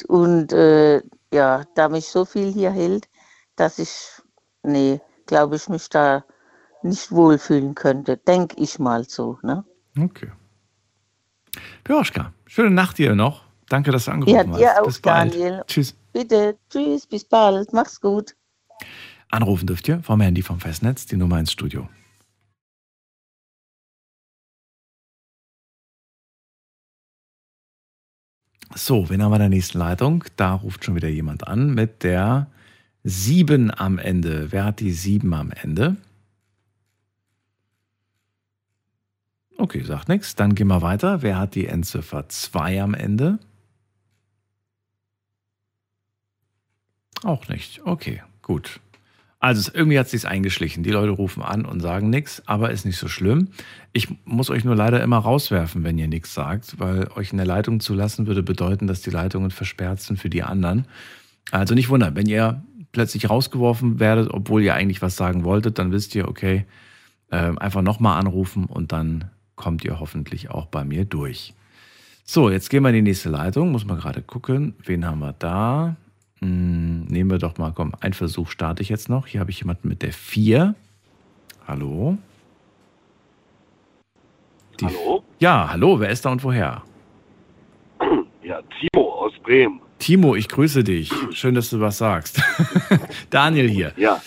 [0.08, 1.02] und äh,
[1.34, 3.08] ja, da mich so viel hier hält,
[3.56, 4.22] dass ich,
[4.64, 6.24] nee, glaube ich, mich da
[6.84, 8.18] nicht wohlfühlen könnte.
[8.18, 9.40] Denke ich mal so.
[9.42, 9.66] Ne?
[10.00, 10.32] Okay.
[11.84, 13.46] Piroschka, schöne Nacht dir noch.
[13.70, 14.60] Danke, dass du angerufen ja, hast.
[14.60, 15.34] Ja, auch, bis bald.
[15.34, 15.64] Daniel.
[15.68, 15.96] Tschüss.
[16.14, 17.74] Bitte, tschüss, bis bald.
[17.74, 18.36] Mach's gut.
[19.32, 21.90] Anrufen dürft ihr vom Handy vom Festnetz, die Nummer ins Studio.
[28.78, 30.26] So, wen haben wir in der nächsten Leitung?
[30.36, 32.48] Da ruft schon wieder jemand an mit der
[33.06, 34.52] 7 am Ende.
[34.52, 35.96] Wer hat die 7 am Ende?
[39.58, 40.36] Okay, sagt nichts.
[40.36, 41.22] Dann gehen wir weiter.
[41.22, 43.40] Wer hat die Endziffer 2 am Ende?
[47.24, 47.82] Auch nicht.
[47.86, 48.82] Okay, gut.
[49.46, 50.82] Also irgendwie hat es sich eingeschlichen.
[50.82, 53.50] Die Leute rufen an und sagen nichts, aber ist nicht so schlimm.
[53.94, 57.46] Ich muss euch nur leider immer rauswerfen, wenn ihr nichts sagt, weil euch in der
[57.46, 60.88] Leitung zu lassen würde bedeuten, dass die Leitungen versperrt sind für die anderen.
[61.52, 65.92] Also nicht wundern, wenn ihr plötzlich rausgeworfen werdet, obwohl ihr eigentlich was sagen wolltet, dann
[65.92, 66.66] wisst ihr, okay,
[67.30, 69.26] äh, einfach nochmal anrufen und dann
[69.56, 71.54] kommt ihr hoffentlich auch bei mir durch.
[72.24, 73.72] So, jetzt gehen wir in die nächste Leitung.
[73.72, 74.74] Muss man gerade gucken.
[74.84, 75.98] Wen haben wir da?
[76.46, 79.26] Hm, nehmen wir doch mal, komm, ein Versuch starte ich jetzt noch.
[79.26, 80.76] Hier habe ich jemanden mit der 4.
[81.68, 82.20] Hallo?
[84.80, 85.24] Die hallo?
[85.40, 86.84] Ja, hallo, wer ist da und woher?
[88.44, 89.82] Ja, Timo aus Bremen.
[89.98, 91.12] Timo, ich grüße dich.
[91.32, 92.40] Schön, dass du was sagst.
[93.32, 93.92] Daniel hier.
[93.98, 94.22] Ja.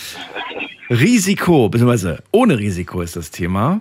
[0.90, 3.80] Risiko, beziehungsweise ohne Risiko ist das Thema.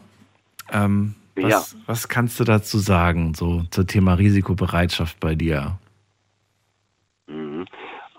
[0.72, 1.80] Ähm, was, ja.
[1.88, 5.80] was kannst du dazu sagen, so zum Thema Risikobereitschaft bei dir?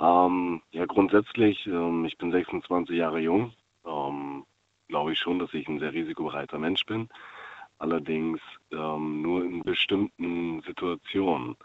[0.01, 3.53] Ähm, ja, grundsätzlich, ähm, ich bin 26 Jahre jung.
[3.85, 4.45] Ähm,
[4.89, 7.09] Glaube ich schon, dass ich ein sehr risikobereiter Mensch bin.
[7.79, 8.41] Allerdings
[8.73, 11.57] ähm, nur in bestimmten Situationen.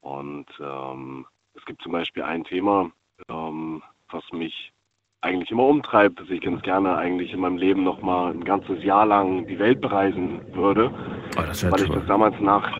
[0.00, 2.90] Und ähm, es gibt zum Beispiel ein Thema,
[3.28, 4.72] ähm, was mich
[5.20, 9.06] eigentlich immer umtreibt, dass ich ganz gerne eigentlich in meinem Leben nochmal ein ganzes Jahr
[9.06, 10.92] lang die Welt bereisen würde,
[11.36, 12.78] Oh, weil ich das damals nach,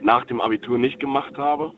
[0.00, 1.72] nach dem Abitur nicht gemacht habe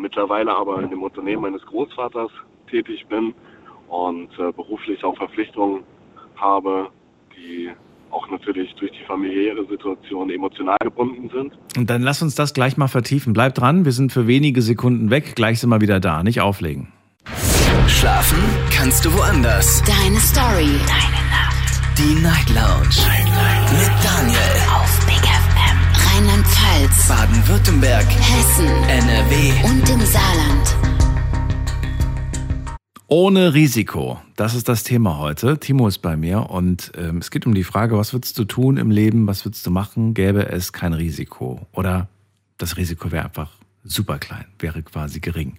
[0.00, 2.30] mittlerweile aber in dem Unternehmen meines Großvaters
[2.70, 3.34] tätig bin
[3.88, 5.82] und äh, beruflich auch Verpflichtungen
[6.36, 6.88] habe,
[7.36, 7.70] die
[8.10, 11.52] auch natürlich durch die familiäre Situation emotional gebunden sind.
[11.76, 13.32] Und dann lass uns das gleich mal vertiefen.
[13.32, 15.34] Bleib dran, wir sind für wenige Sekunden weg.
[15.36, 16.22] Gleich sind wir wieder da.
[16.22, 16.92] Nicht auflegen.
[17.86, 18.38] Schlafen
[18.72, 19.82] kannst du woanders.
[19.82, 20.70] Deine Story.
[20.86, 21.80] Deine Nacht.
[21.98, 22.96] Die Night Lounge.
[23.78, 24.38] Mit Daniel.
[24.74, 24.99] Auf.
[26.70, 27.08] Rheinland-Pfalz.
[27.08, 28.06] Baden-Württemberg.
[28.06, 28.66] Hessen.
[28.66, 29.52] NRW.
[29.64, 30.76] Und im Saarland.
[33.08, 34.20] Ohne Risiko.
[34.36, 35.58] Das ist das Thema heute.
[35.58, 38.76] Timo ist bei mir und ähm, es geht um die Frage, was würdest du tun
[38.76, 41.66] im Leben, was würdest du machen, gäbe es kein Risiko?
[41.72, 42.08] Oder
[42.56, 43.50] das Risiko wäre einfach
[43.82, 45.58] super klein, wäre quasi gering.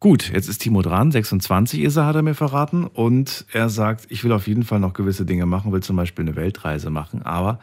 [0.00, 2.84] Gut, jetzt ist Timo dran, 26 ist er, hat er mir verraten.
[2.84, 6.24] Und er sagt, ich will auf jeden Fall noch gewisse Dinge machen, will zum Beispiel
[6.24, 7.22] eine Weltreise machen.
[7.22, 7.60] Aber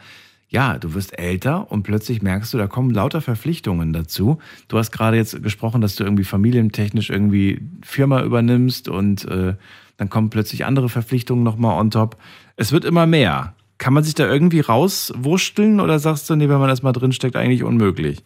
[0.52, 4.38] ja, du wirst älter und plötzlich merkst du, da kommen lauter Verpflichtungen dazu.
[4.68, 9.54] Du hast gerade jetzt gesprochen, dass du irgendwie familientechnisch irgendwie Firma übernimmst und äh,
[9.96, 12.18] dann kommen plötzlich andere Verpflichtungen nochmal on top.
[12.56, 13.54] Es wird immer mehr.
[13.78, 17.64] Kann man sich da irgendwie rauswurschteln oder sagst du, nee, wenn man erstmal drinsteckt, eigentlich
[17.64, 18.22] unmöglich?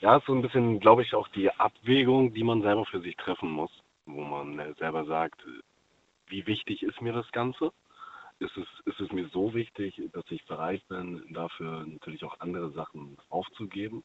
[0.00, 3.16] Ja, ist so ein bisschen, glaube ich, auch die Abwägung, die man selber für sich
[3.16, 3.70] treffen muss,
[4.04, 5.40] wo man selber sagt,
[6.28, 7.72] wie wichtig ist mir das Ganze?
[8.40, 12.70] Ist es, ist es mir so wichtig, dass ich bereit bin, dafür natürlich auch andere
[12.72, 14.04] Sachen aufzugeben?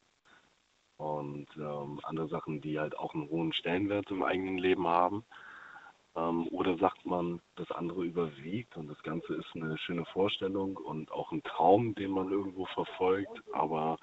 [0.96, 5.24] Und ähm, andere Sachen, die halt auch einen hohen Stellenwert im eigenen Leben haben.
[6.14, 11.10] Ähm, oder sagt man, das andere überwiegt und das Ganze ist eine schöne Vorstellung und
[11.12, 13.98] auch ein Traum, den man irgendwo verfolgt, aber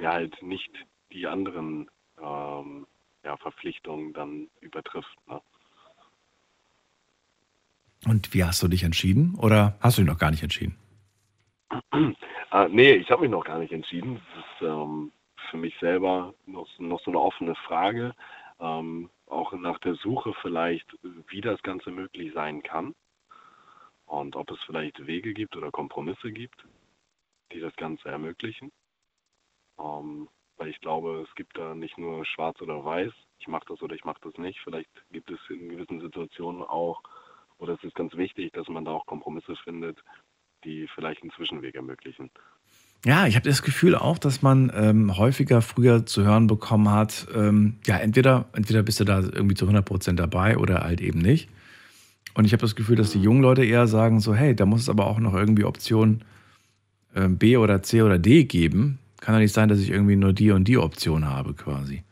[0.00, 0.70] der halt nicht
[1.12, 1.88] die anderen
[2.20, 2.86] ähm,
[3.24, 5.16] ja, Verpflichtungen dann übertrifft.
[5.28, 5.40] Ne?
[8.08, 9.34] Und wie hast du dich entschieden?
[9.36, 10.76] Oder hast du dich noch gar nicht entschieden?
[11.92, 14.20] äh, nee, ich habe mich noch gar nicht entschieden.
[14.34, 15.12] Das ist ähm,
[15.50, 18.14] für mich selber noch, noch so eine offene Frage.
[18.60, 20.86] Ähm, auch nach der Suche vielleicht,
[21.28, 22.94] wie das Ganze möglich sein kann.
[24.06, 26.64] Und ob es vielleicht Wege gibt oder Kompromisse gibt,
[27.52, 28.72] die das Ganze ermöglichen.
[29.78, 33.80] Ähm, weil ich glaube, es gibt da nicht nur schwarz oder weiß, ich mache das
[33.82, 34.58] oder ich mache das nicht.
[34.64, 37.02] Vielleicht gibt es in gewissen Situationen auch,
[37.58, 39.98] oder es ist ganz wichtig, dass man da auch Kompromisse findet,
[40.64, 42.30] die vielleicht einen Zwischenweg ermöglichen.
[43.04, 47.28] Ja, ich habe das Gefühl auch, dass man ähm, häufiger früher zu hören bekommen hat,
[47.34, 51.48] ähm, ja, entweder, entweder bist du da irgendwie zu 100% dabei oder halt eben nicht.
[52.34, 54.82] Und ich habe das Gefühl, dass die jungen Leute eher sagen so, hey, da muss
[54.82, 56.22] es aber auch noch irgendwie Option
[57.14, 58.98] ähm, B oder C oder D geben.
[59.20, 62.02] Kann doch nicht sein, dass ich irgendwie nur die und die Option habe quasi.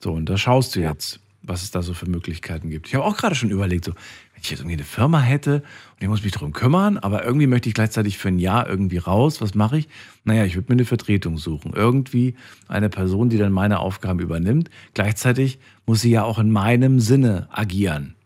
[0.00, 2.88] So, und da schaust du jetzt, was es da so für Möglichkeiten gibt.
[2.88, 6.02] Ich habe auch gerade schon überlegt, so, wenn ich jetzt irgendwie eine Firma hätte und
[6.02, 9.40] ich muss mich darum kümmern, aber irgendwie möchte ich gleichzeitig für ein Jahr irgendwie raus,
[9.40, 9.88] was mache ich?
[10.24, 11.72] Naja, ich würde mir eine Vertretung suchen.
[11.74, 12.34] Irgendwie
[12.68, 14.70] eine Person, die dann meine Aufgaben übernimmt.
[14.94, 18.16] Gleichzeitig muss sie ja auch in meinem Sinne agieren.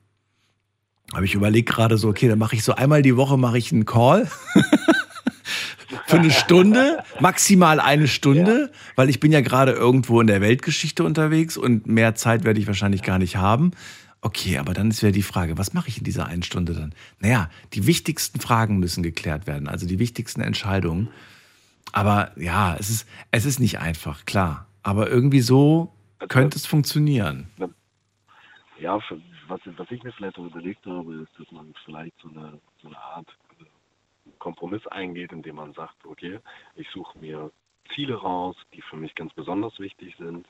[1.13, 3.73] Aber ich überlege gerade so, okay, dann mache ich so einmal die Woche mache ich
[3.73, 4.29] einen Call.
[6.07, 11.05] für eine Stunde, maximal eine Stunde, weil ich bin ja gerade irgendwo in der Weltgeschichte
[11.05, 13.73] unterwegs und mehr Zeit werde ich wahrscheinlich gar nicht haben.
[14.23, 16.95] Okay, aber dann ist wieder die Frage, was mache ich in dieser einen Stunde dann?
[17.21, 21.09] Naja, die wichtigsten Fragen müssen geklärt werden, also die wichtigsten Entscheidungen.
[21.93, 24.67] Aber ja, es ist, es ist nicht einfach, klar.
[24.83, 25.95] Aber irgendwie so
[26.29, 27.49] könnte es funktionieren.
[28.79, 28.99] Ja,
[29.49, 32.89] was, was ich mir vielleicht auch überlegt habe, ist, dass man vielleicht so eine, so
[32.89, 33.29] eine Art
[34.41, 36.41] Kompromiss eingeht, indem man sagt, okay,
[36.75, 37.53] ich suche mir
[37.95, 40.47] Ziele raus, die für mich ganz besonders wichtig sind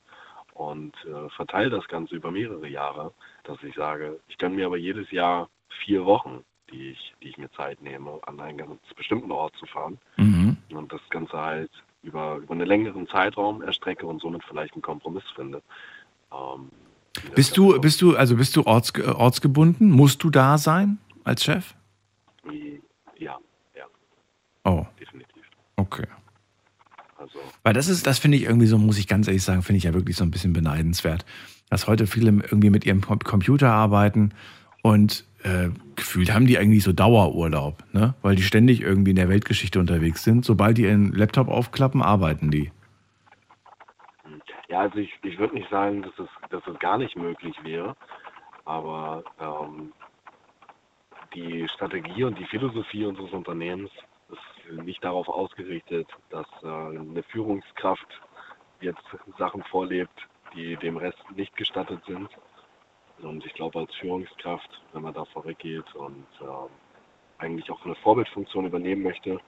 [0.55, 3.13] und äh, verteile das Ganze über mehrere Jahre,
[3.45, 5.49] dass ich sage, ich kann mir aber jedes Jahr
[5.85, 9.67] vier Wochen, die ich, die ich mir Zeit nehme, an einen ganz bestimmten Ort zu
[9.67, 10.57] fahren Mhm.
[10.73, 11.71] und das Ganze halt
[12.03, 15.63] über, über einen längeren Zeitraum erstrecke und somit vielleicht einen Kompromiss finde.
[16.33, 16.71] Ähm,
[17.35, 19.91] Bist du, bist du, also bist du orts, ortsgebunden?
[19.91, 21.75] Musst du da sein als Chef?
[23.19, 23.39] Ja.
[25.81, 26.07] Okay.
[27.19, 29.79] Also Weil das ist, das finde ich irgendwie so, muss ich ganz ehrlich sagen, finde
[29.79, 31.27] ich ja wirklich so ein bisschen beneidenswert,
[31.69, 34.33] dass heute viele irgendwie mit ihrem Com- Computer arbeiten
[34.83, 38.15] und äh, gefühlt haben die eigentlich so Dauerurlaub, ne?
[38.23, 40.45] Weil die ständig irgendwie in der Weltgeschichte unterwegs sind.
[40.45, 42.73] Sobald die ihren Laptop aufklappen, arbeiten die.
[44.69, 47.97] Ja, also ich, ich würde nicht sagen, dass es, dass es gar nicht möglich wäre,
[48.65, 49.93] aber ähm,
[51.35, 53.91] die Strategie und die Philosophie unseres Unternehmens
[54.73, 58.09] nicht darauf ausgerichtet, dass äh, eine Führungskraft
[58.81, 59.03] jetzt
[59.39, 62.29] Sachen vorlebt, die dem Rest nicht gestattet sind.
[63.23, 66.69] Und ich glaube, als Führungskraft, wenn man da vorweggeht und ähm,
[67.39, 69.39] eigentlich auch eine Vorbildfunktion übernehmen möchte,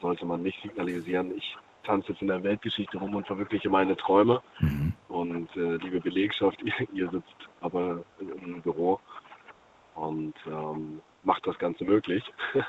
[0.00, 4.42] sollte man nicht signalisieren, ich tanze jetzt in der Weltgeschichte rum und verwirkliche meine Träume.
[4.60, 4.92] Mhm.
[5.08, 9.00] Und äh, liebe Belegschaft, ihr, ihr sitzt aber im Büro
[9.94, 12.22] und ähm, macht das Ganze möglich.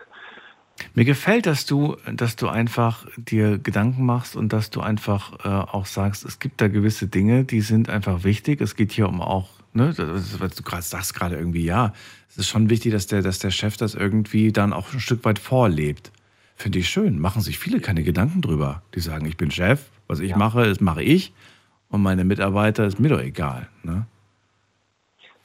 [0.94, 5.48] Mir gefällt, dass du, dass du einfach dir Gedanken machst und dass du einfach äh,
[5.48, 8.62] auch sagst, es gibt da gewisse Dinge, die sind einfach wichtig.
[8.62, 11.94] Es geht hier um auch, ne, das, was du gerade sagst gerade irgendwie, ja,
[12.30, 15.26] es ist schon wichtig, dass der, dass der Chef das irgendwie dann auch ein Stück
[15.26, 16.12] weit vorlebt.
[16.56, 17.20] Finde ich schön.
[17.20, 18.84] Machen sich viele keine Gedanken drüber.
[18.94, 21.34] Die sagen, ich bin Chef, was ich mache, das mache ich
[21.90, 23.68] und meine Mitarbeiter ist mir doch egal.
[23.84, 24.06] Ne?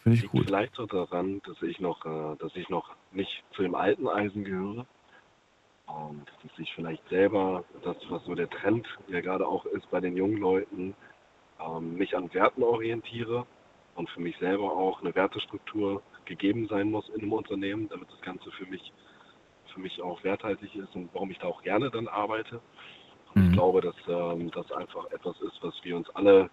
[0.03, 0.45] Finde ich gut.
[0.47, 4.45] vielleicht auch daran, dass ich noch, äh, dass ich noch nicht zu dem alten Eisen
[4.45, 4.87] gehöre.
[5.87, 10.01] Und dass ich vielleicht selber, das, was so der Trend ja gerade auch ist bei
[10.01, 10.95] den jungen Leuten,
[11.61, 13.47] ähm, mich an Werten orientiere
[13.95, 18.21] und für mich selber auch eine Wertestruktur gegeben sein muss in einem Unternehmen, damit das
[18.23, 18.93] Ganze für mich,
[19.73, 22.61] für mich auch werthaltig ist und warum ich da auch gerne dann arbeite.
[23.35, 26.51] Und ich glaube, dass ähm, das einfach etwas ist, was wir uns alle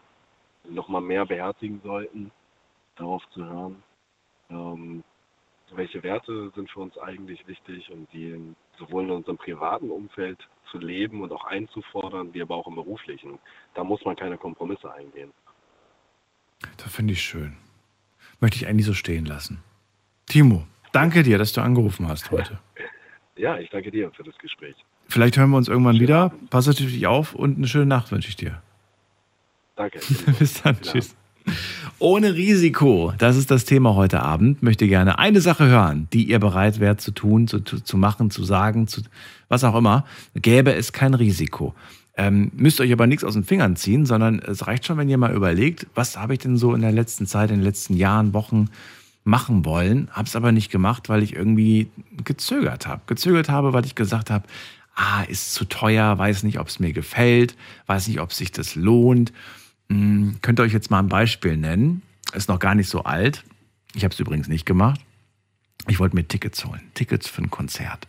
[0.67, 2.31] nochmal mehr beherzigen sollten,
[2.95, 3.83] darauf zu hören,
[4.49, 5.03] ähm,
[5.77, 10.37] welche Werte sind für uns eigentlich wichtig und die in, sowohl in unserem privaten Umfeld
[10.69, 13.39] zu leben und auch einzufordern, wie aber auch im beruflichen.
[13.73, 15.31] Da muss man keine Kompromisse eingehen.
[16.77, 17.57] Das finde ich schön.
[18.39, 19.63] Möchte ich eigentlich so stehen lassen.
[20.27, 22.59] Timo, danke dir, dass du angerufen hast heute.
[23.37, 24.75] Ja, ich danke dir für das Gespräch.
[25.07, 26.31] Vielleicht hören wir uns irgendwann wieder.
[26.49, 28.61] Pass dich auf und eine schöne Nacht wünsche ich dir.
[29.75, 29.99] Danke.
[30.39, 30.79] Bis dann.
[30.81, 31.15] Tschüss.
[31.99, 34.63] Ohne Risiko, das ist das Thema heute Abend.
[34.63, 38.43] Möchte gerne eine Sache hören, die ihr bereit wärt zu tun, zu, zu, machen, zu
[38.43, 39.01] sagen, zu,
[39.49, 40.05] was auch immer.
[40.33, 41.75] Gäbe es kein Risiko.
[42.17, 45.17] Ähm, müsst euch aber nichts aus den Fingern ziehen, sondern es reicht schon, wenn ihr
[45.17, 48.33] mal überlegt, was habe ich denn so in der letzten Zeit, in den letzten Jahren,
[48.33, 48.69] Wochen
[49.23, 51.89] machen wollen, habe es aber nicht gemacht, weil ich irgendwie
[52.23, 53.01] gezögert habe.
[53.05, 54.45] Gezögert habe, weil ich gesagt habe,
[54.95, 57.55] ah, ist zu teuer, weiß nicht, ob es mir gefällt,
[57.87, 59.31] weiß nicht, ob sich das lohnt.
[59.91, 62.01] Hm, könnt ihr euch jetzt mal ein Beispiel nennen?
[62.33, 63.43] Ist noch gar nicht so alt.
[63.93, 65.01] Ich habe es übrigens nicht gemacht.
[65.89, 66.81] Ich wollte mir Tickets holen.
[66.93, 68.07] Tickets für ein Konzert.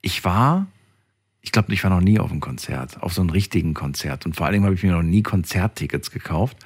[0.00, 0.68] Ich war,
[1.42, 4.24] ich glaube, ich war noch nie auf einem Konzert, auf so einem richtigen Konzert.
[4.24, 6.56] Und vor allem habe ich mir noch nie Konzerttickets gekauft.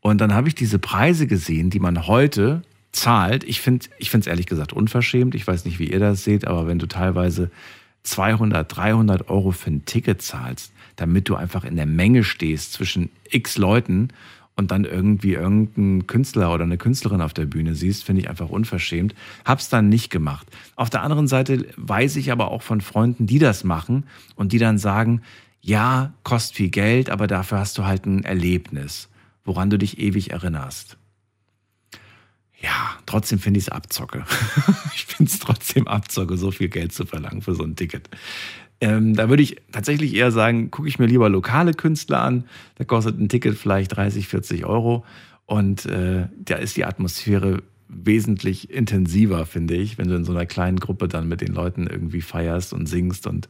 [0.00, 3.42] Und dann habe ich diese Preise gesehen, die man heute zahlt.
[3.44, 5.34] Ich finde es ehrlich gesagt unverschämt.
[5.34, 7.50] Ich weiß nicht, wie ihr das seht, aber wenn du teilweise
[8.02, 13.10] 200, 300 Euro für ein Ticket zahlst, damit du einfach in der Menge stehst zwischen
[13.30, 14.08] x Leuten
[14.56, 18.50] und dann irgendwie irgendeinen Künstler oder eine Künstlerin auf der Bühne siehst, finde ich einfach
[18.50, 19.14] unverschämt.
[19.44, 20.46] Hab's dann nicht gemacht.
[20.76, 24.04] Auf der anderen Seite weiß ich aber auch von Freunden, die das machen
[24.36, 25.22] und die dann sagen,
[25.60, 29.08] ja, kostet viel Geld, aber dafür hast du halt ein Erlebnis,
[29.44, 30.98] woran du dich ewig erinnerst.
[33.14, 34.24] Trotzdem finde ich es Abzocke.
[34.92, 38.08] ich finde es trotzdem Abzocke, so viel Geld zu verlangen für so ein Ticket.
[38.80, 42.44] Ähm, da würde ich tatsächlich eher sagen, gucke ich mir lieber lokale Künstler an.
[42.74, 45.04] Da kostet ein Ticket vielleicht 30, 40 Euro.
[45.46, 50.46] Und äh, da ist die Atmosphäre wesentlich intensiver, finde ich, wenn du in so einer
[50.46, 53.28] kleinen Gruppe dann mit den Leuten irgendwie feierst und singst.
[53.28, 53.48] Und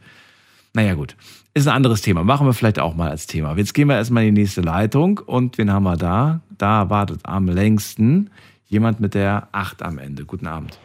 [0.74, 1.16] naja, gut.
[1.54, 2.22] Ist ein anderes Thema.
[2.22, 3.56] Machen wir vielleicht auch mal als Thema.
[3.56, 5.20] Jetzt gehen wir erstmal in die nächste Leitung.
[5.24, 6.42] Und wen haben wir da?
[6.58, 8.28] Da wartet am längsten
[8.74, 10.24] jemand mit der 8 am Ende.
[10.26, 10.78] Guten Abend.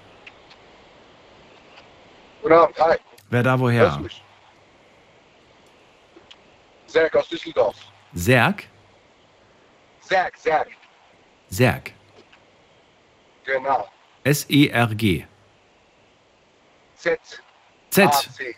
[2.43, 2.97] Guten Abend, hi.
[3.31, 3.99] Wer da woher?
[6.85, 7.75] Serg aus Düsseldorf.
[8.13, 8.67] Serg?
[10.01, 10.67] Serg, Serg,
[11.49, 11.91] Serg.
[13.43, 13.87] genau.
[14.23, 15.25] S-E-R-G.
[16.95, 17.19] Z.
[17.89, 18.05] Z.
[18.05, 18.55] A, C,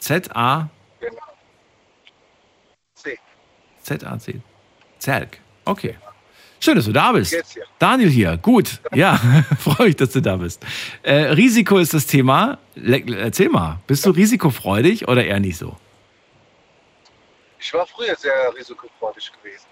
[0.00, 0.68] Z-A.
[1.00, 1.28] genau.
[2.94, 3.18] C.
[3.82, 4.40] Z-A-C.
[4.98, 5.38] Zerg.
[5.64, 5.96] Okay.
[6.62, 7.32] Schön, dass du da bist.
[7.32, 7.64] Dir?
[7.80, 8.36] Daniel hier.
[8.36, 8.80] Gut.
[8.94, 9.16] Ja,
[9.58, 10.64] freue mich, dass du da bist.
[11.02, 12.58] Äh, Risiko ist das Thema.
[12.76, 15.76] Le erzähl mal, bist du risikofreudig oder eher nicht so?
[17.58, 19.66] Ich war früher sehr risikofreudig gewesen.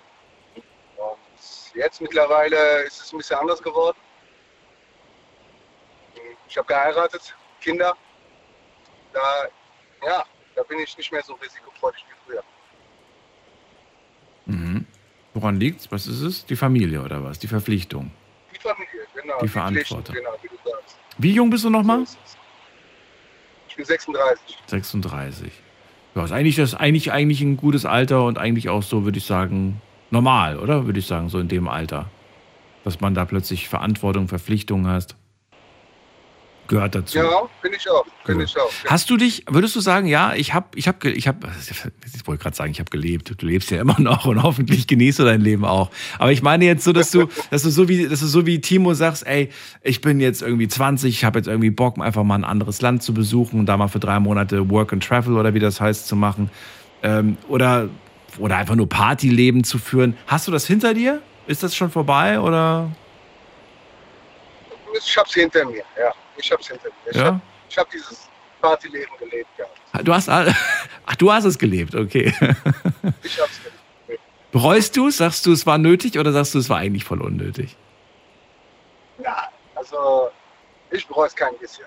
[0.97, 3.99] Und jetzt mittlerweile ist es ein bisschen anders geworden.
[6.49, 7.97] Ich habe geheiratet, Kinder.
[9.13, 9.21] Da,
[10.05, 10.25] ja,
[10.57, 12.43] da bin ich nicht mehr so risikofreudig wie früher.
[14.47, 14.87] Mhm.
[15.41, 15.91] Woran liegt's?
[15.91, 16.45] Was ist es?
[16.45, 17.39] Die Familie oder was?
[17.39, 18.11] Die Verpflichtung.
[18.55, 19.35] Die Familie, genau.
[19.41, 20.15] Die Pflichten, Verantwortung.
[20.15, 20.51] Genau, wie.
[21.19, 22.05] Wie jung bist du nochmal?
[23.69, 24.59] Ich bin 36.
[24.67, 25.53] 36.
[26.15, 29.25] Ja, ist eigentlich das eigentlich eigentlich ein gutes Alter und eigentlich auch so, würde ich
[29.25, 29.81] sagen,
[30.11, 30.87] normal, oder?
[30.87, 32.11] Würde ich sagen, so in dem Alter.
[32.85, 35.15] Dass man da plötzlich Verantwortung, Verpflichtungen hast.
[36.71, 37.19] Gehört dazu.
[37.19, 38.07] Ja, finde ich auch.
[38.25, 38.71] Finde ich auch.
[38.87, 42.41] Hast du dich, würdest du sagen, ja, ich habe, ich habe, ich habe, ich wollte
[42.45, 43.35] gerade sagen, ich habe gelebt.
[43.37, 45.91] Du lebst ja immer noch und hoffentlich genießt du dein Leben auch.
[46.21, 48.61] Aber ich meine jetzt so, dass du, dass du so wie, dass du so wie
[48.61, 49.51] Timo sagst, ey,
[49.83, 53.03] ich bin jetzt irgendwie 20, ich habe jetzt irgendwie Bock, einfach mal ein anderes Land
[53.03, 56.07] zu besuchen und da mal für drei Monate Work and Travel oder wie das heißt
[56.07, 56.53] zu machen.
[57.03, 57.89] Ähm, oder,
[58.39, 60.17] oder einfach nur Partyleben zu führen.
[60.29, 61.21] Hast du das hinter dir?
[61.49, 62.93] Ist das schon vorbei oder?
[64.97, 66.13] Ich hab's hinter mir, ja.
[66.41, 67.11] Ich hab's hinter mir.
[67.11, 67.25] Ich Ja?
[67.27, 67.41] habe
[67.77, 68.29] hab dieses
[68.61, 70.03] Partyleben gelebt, ja.
[70.03, 72.33] Du hast, ach, du hast es gelebt, okay.
[73.23, 74.21] Ich hab's gelebt.
[74.53, 75.19] Bereust du es?
[75.19, 77.77] Sagst du, es war nötig oder sagst du, es war eigentlich voll unnötig?
[79.23, 80.29] Ja, also
[80.91, 81.85] ich bereue es kein bisschen.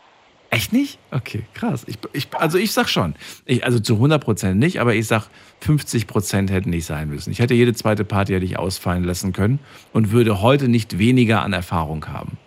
[0.50, 1.00] Echt nicht?
[1.12, 1.84] Okay, krass.
[1.88, 3.16] Ich, ich, also ich sag schon.
[3.46, 5.28] Ich, also zu 100% nicht, aber ich sag
[5.66, 7.32] 50% hätten nicht sein müssen.
[7.32, 9.60] Ich hätte jede zweite Party hätte ich ausfallen lassen können
[9.94, 12.38] und würde heute nicht weniger an Erfahrung haben.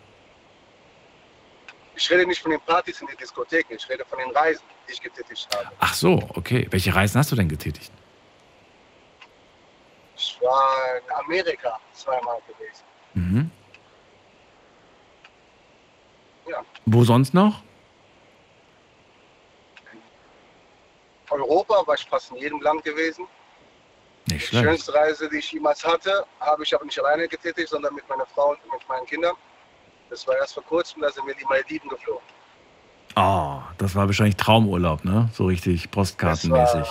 [1.96, 4.92] Ich rede nicht von den Partys in den Diskotheken, ich rede von den Reisen, die
[4.92, 5.70] ich getätigt habe.
[5.78, 6.66] Ach so, okay.
[6.70, 7.90] Welche Reisen hast du denn getätigt?
[10.16, 12.84] Ich war in Amerika zweimal gewesen.
[13.14, 13.50] Mhm.
[16.48, 16.62] Ja.
[16.84, 17.62] Wo sonst noch?
[21.30, 23.26] Europa war ich fast in jedem Land gewesen.
[24.28, 24.64] Nicht Die schlecht.
[24.64, 28.26] schönste Reise, die ich jemals hatte, habe ich aber nicht alleine getätigt, sondern mit meiner
[28.26, 29.34] Frau und mit meinen Kindern.
[30.10, 32.22] Das war erst vor kurzem, da sind wir in die Malediven geflogen.
[33.16, 35.28] Oh, das war wahrscheinlich Traumurlaub, ne?
[35.32, 36.86] So richtig postkartenmäßig.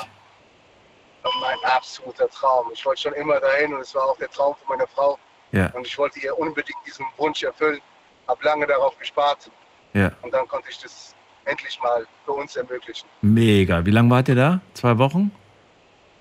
[1.24, 2.68] Das Mein absoluter Traum.
[2.74, 5.18] Ich wollte schon immer dahin und es war auch der Traum von meiner Frau.
[5.52, 5.68] Ja.
[5.74, 7.80] Und ich wollte ihr unbedingt diesen Wunsch erfüllen.
[8.28, 9.50] Habe lange darauf gespart
[9.94, 10.12] Ja.
[10.24, 11.14] und dann konnte ich das
[11.46, 13.08] endlich mal für uns ermöglichen.
[13.22, 13.86] Mega.
[13.86, 14.60] Wie lange wart ihr da?
[14.74, 15.32] Zwei Wochen?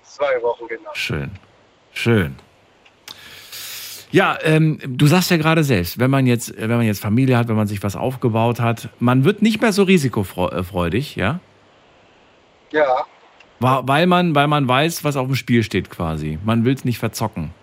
[0.03, 0.91] Zwei Wochen genau.
[0.93, 1.31] Schön.
[1.91, 2.37] Schön.
[4.15, 7.49] Ja, ähm, du sagst ja gerade selbst, wenn man jetzt, wenn man jetzt Familie hat,
[7.49, 11.41] wenn man sich was aufgebaut hat, man wird nicht mehr so risikofreudig, ja?
[12.71, 13.03] Ja,
[13.59, 16.39] Wa- Weil man, weil man weiß, was auf dem Spiel steht quasi.
[16.45, 17.53] Man will es nicht verzocken.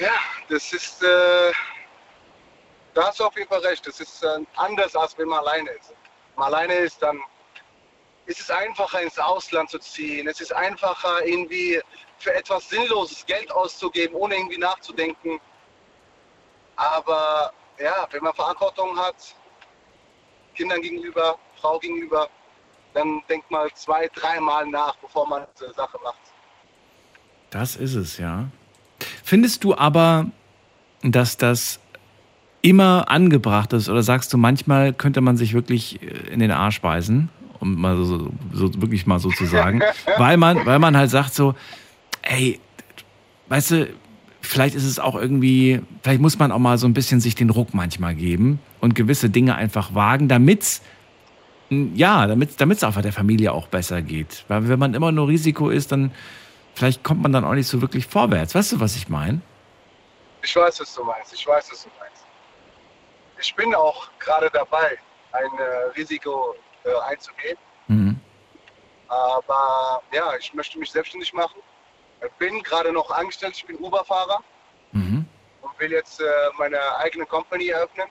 [0.00, 0.10] ja,
[0.48, 1.52] das ist, äh,
[2.94, 3.86] da hast du auf jeden Fall recht.
[3.86, 4.26] Das ist äh,
[4.56, 5.90] anders, als wenn man alleine ist.
[6.34, 7.20] Wenn man alleine ist, dann
[8.26, 10.26] ist es einfacher, ins Ausland zu ziehen.
[10.26, 11.80] Es ist einfacher, irgendwie
[12.24, 15.38] für etwas Sinnloses Geld auszugeben, ohne irgendwie nachzudenken.
[16.74, 19.36] Aber ja, wenn man Verantwortung hat,
[20.54, 22.28] Kindern gegenüber, Frau gegenüber,
[22.94, 26.18] dann denkt man zwei, dreimal nach, bevor man diese Sache macht.
[27.50, 28.48] Das ist es, ja.
[29.22, 30.26] Findest du aber,
[31.02, 31.78] dass das
[32.62, 36.80] immer angebracht ist oder sagst du, manchmal könnte man sich wirklich äh, in den Arsch
[36.80, 37.28] beißen,
[37.60, 39.82] um mal so, so wirklich mal so zu sagen,
[40.16, 41.54] weil man, weil man halt sagt so,
[42.24, 42.60] ey,
[43.48, 43.94] weißt du,
[44.40, 47.50] vielleicht ist es auch irgendwie, vielleicht muss man auch mal so ein bisschen sich den
[47.50, 50.82] Ruck manchmal geben und gewisse Dinge einfach wagen, damit's
[51.94, 54.44] ja, damit es einfach der Familie auch besser geht.
[54.48, 56.12] Weil wenn man immer nur Risiko ist, dann
[56.74, 58.54] vielleicht kommt man dann auch nicht so wirklich vorwärts.
[58.54, 59.40] Weißt du, was ich meine?
[60.42, 61.32] Ich weiß, was du meinst.
[61.32, 62.24] Ich weiß, was du meinst.
[63.40, 64.98] Ich bin auch gerade dabei,
[65.32, 67.56] ein äh, Risiko äh, einzugehen.
[67.88, 68.20] Mhm.
[69.08, 71.60] Aber ja, ich möchte mich selbstständig machen.
[72.26, 73.54] Ich bin gerade noch angestellt.
[73.56, 74.40] Ich bin Uber-Fahrer
[74.92, 75.24] Mhm.
[75.62, 76.24] und will jetzt äh,
[76.58, 78.06] meine eigene Company eröffnen.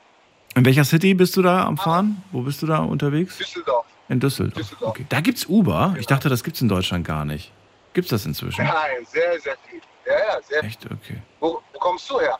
[0.56, 2.22] In welcher City bist du da am Fahren?
[2.31, 3.38] Wo bist du da unterwegs?
[3.38, 3.85] Düsseldorf.
[4.10, 4.56] In Düsseldorf.
[4.56, 4.90] Düsseldorf.
[4.91, 5.06] Okay.
[5.10, 5.95] Da gibt's Uber.
[5.99, 7.52] Ich dachte, das gibt's in Deutschland gar nicht.
[7.94, 8.65] Gibt's das inzwischen?
[8.65, 9.80] Nein, sehr, sehr viel.
[10.06, 10.85] Ja, ja, sehr Echt?
[10.85, 11.22] Okay.
[11.40, 12.38] Wo, wo kommst du her?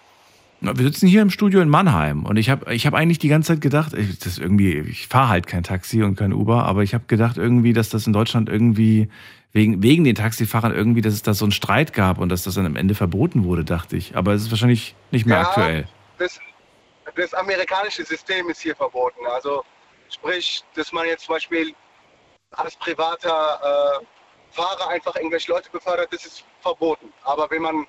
[0.60, 3.30] Na, Wir sitzen hier im Studio in Mannheim und ich habe ich hab eigentlich die
[3.30, 6.84] ganze Zeit gedacht, ich, das irgendwie, ich fahre halt kein Taxi und kein Uber, aber
[6.84, 9.10] ich habe gedacht irgendwie, dass das in Deutschland irgendwie
[9.54, 12.56] wegen, wegen den Taxifahrern irgendwie, dass es da so einen Streit gab und dass das
[12.56, 14.18] dann am Ende verboten wurde, dachte ich.
[14.18, 15.44] Aber es ist wahrscheinlich nicht mehr Ja.
[15.44, 15.88] aktuell.
[16.18, 16.40] Das,
[17.16, 19.26] das amerikanische System ist hier verboten.
[19.28, 19.64] Also
[20.10, 21.74] sprich, dass man jetzt zum Beispiel
[22.52, 24.06] als privater äh,
[24.52, 27.14] Fahrer einfach irgendwelche Leute befördert, das ist verboten.
[27.24, 27.88] Aber wenn man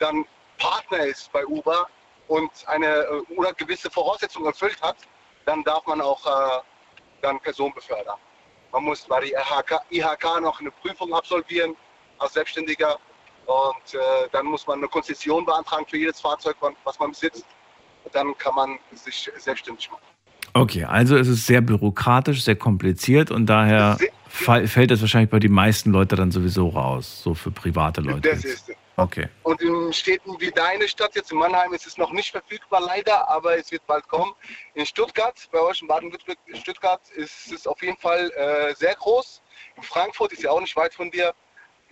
[0.00, 0.24] dann
[0.58, 1.88] Partner ist bei Uber
[2.26, 4.96] und eine äh, oder gewisse Voraussetzungen erfüllt hat,
[5.46, 6.62] dann darf man auch äh,
[7.22, 8.18] dann Personen befördern.
[8.72, 11.74] Man muss bei der IHK, IHK noch eine Prüfung absolvieren
[12.18, 12.98] als Selbstständiger
[13.46, 13.98] und äh,
[14.32, 17.44] dann muss man eine Konzession beantragen für jedes Fahrzeug, was man besitzt.
[18.12, 20.02] Dann kann man sich selbstständig machen.
[20.52, 23.98] Okay, also es ist sehr bürokratisch, sehr kompliziert und daher
[24.28, 28.28] fällt das wahrscheinlich bei den meisten Leuten dann sowieso raus, so für private Leute.
[28.30, 28.54] Das jetzt.
[28.54, 28.76] ist es.
[29.00, 29.28] Okay.
[29.44, 33.28] Und in Städten wie deine Stadt, jetzt in Mannheim, ist es noch nicht verfügbar, leider,
[33.28, 34.32] aber es wird bald kommen.
[34.74, 39.40] In Stuttgart, bei euch in Baden-Württemberg, Stuttgart, ist es auf jeden Fall äh, sehr groß.
[39.76, 41.32] In Frankfurt ist ja auch nicht weit von dir,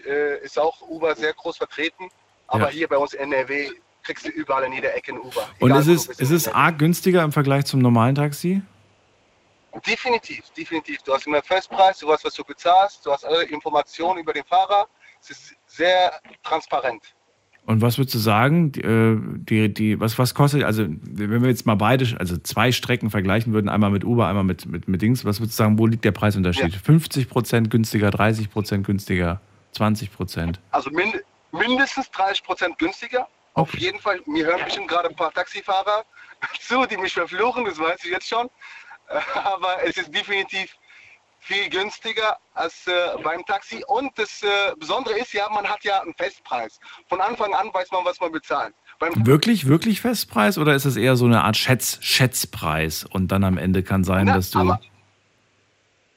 [0.05, 2.11] äh, ist auch Uber sehr groß vertreten.
[2.47, 2.69] Aber Ja.
[2.69, 3.71] hier bei uns in NRW
[4.03, 5.49] kriegst du überall in jeder Ecke ein Uber.
[5.61, 8.63] Und ist es, ist es arg günstiger im Vergleich zum normalen Taxi?
[9.87, 11.03] Definitiv, definitiv.
[11.03, 14.45] Du hast immer Festpreis, du weißt, was du bezahlst, du hast alle Informationen über den
[14.45, 14.89] Fahrer.
[15.21, 16.13] Es ist sehr
[16.43, 17.03] transparent.
[17.69, 18.73] Und was würdest du sagen?
[18.73, 22.73] Die, äh, die, die, was, was kostet, also wenn wir jetzt mal beide, also zwei
[22.73, 25.79] Strecken vergleichen würden, einmal mit Uber, einmal mit, mit, mit Dings, was würdest du sagen,
[25.79, 26.73] wo liegt der Preisunterschied?
[26.73, 26.79] Ja.
[26.79, 29.43] 50 Prozent günstiger, 30 Prozent günstiger,
[29.73, 30.61] 20 Prozent?
[30.71, 31.23] Also mind
[31.53, 33.29] mindestens 30 Prozent günstiger.
[33.53, 36.05] Auf jeden Fall, mir hören bestimmt gerade ein paar Taxifahrer
[36.61, 38.49] zu, die mich verfluchen, das weiß ich jetzt schon.
[39.09, 40.75] Äh, Aber es ist definitiv
[41.49, 42.93] viel günstiger als äh,
[43.23, 43.83] beim Taxi.
[43.87, 44.47] Und das äh,
[44.79, 46.79] Besondere ist ja, man hat ja einen Festpreis.
[47.09, 48.75] Von Anfang an weiß man, was man bezahlt.
[48.99, 53.45] Beim Wirklich, wirklich Festpreis oder ist es eher so eine Art Schätz, Schätzpreis und dann
[53.45, 54.59] am Ende kann sein, Na, dass du.
[54.61, 54.81] aber-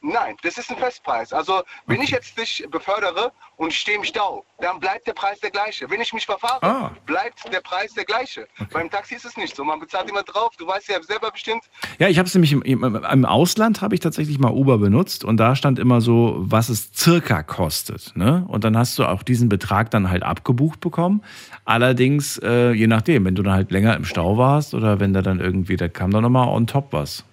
[0.03, 1.31] Nein, das ist ein Festpreis.
[1.31, 5.39] Also wenn ich jetzt dich befördere und ich stehe im Stau, dann bleibt der Preis
[5.39, 5.87] der gleiche.
[5.91, 6.91] Wenn ich mich verfahre, Ah.
[7.05, 8.47] bleibt der Preis der gleiche.
[8.73, 9.63] Beim Taxi ist es nicht so.
[9.63, 10.49] Man bezahlt immer drauf.
[10.57, 11.63] Du weißt ja selber bestimmt.
[11.99, 15.23] Ja, ich habe es nämlich im, im, im Ausland habe ich tatsächlich mal Uber benutzt
[15.23, 18.13] und da stand immer so, was es circa kostet.
[18.15, 18.43] Ne?
[18.47, 21.23] Und dann hast du auch diesen Betrag dann halt abgebucht bekommen.
[21.65, 25.21] Allerdings, äh, je nachdem, wenn du dann halt länger im Stau warst oder wenn da
[25.21, 27.23] dann irgendwie, da kam dann nochmal on top was.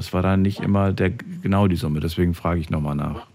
[0.00, 3.26] Das war dann nicht immer der, genau die Summe, deswegen frage ich nochmal nach.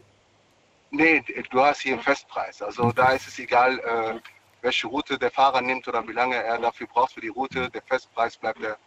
[0.90, 2.60] Nee, du hast hier einen Festpreis.
[2.60, 4.20] Also da ist es egal, äh,
[4.64, 7.70] welche Route der Fahrer nimmt oder wie lange er dafür braucht für die Route.
[7.70, 8.78] Der Festpreis bleibt, der,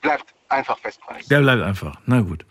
[0.00, 1.26] bleibt einfach Festpreis.
[1.26, 1.94] Der bleibt einfach.
[2.06, 2.46] Na gut.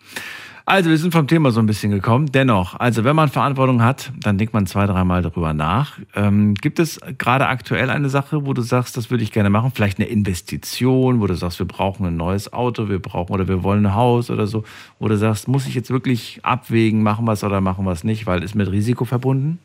[0.66, 2.32] Also, wir sind vom Thema so ein bisschen gekommen.
[2.32, 6.00] Dennoch, also wenn man Verantwortung hat, dann denkt man zwei, dreimal darüber nach.
[6.16, 9.74] Ähm, gibt es gerade aktuell eine Sache, wo du sagst, das würde ich gerne machen?
[9.76, 13.62] Vielleicht eine Investition, wo du sagst, wir brauchen ein neues Auto, wir brauchen oder wir
[13.62, 14.64] wollen ein Haus oder so,
[15.00, 18.06] wo du sagst, muss ich jetzt wirklich abwägen, machen wir es oder machen wir es
[18.06, 19.60] nicht, weil ist mit Risiko verbunden?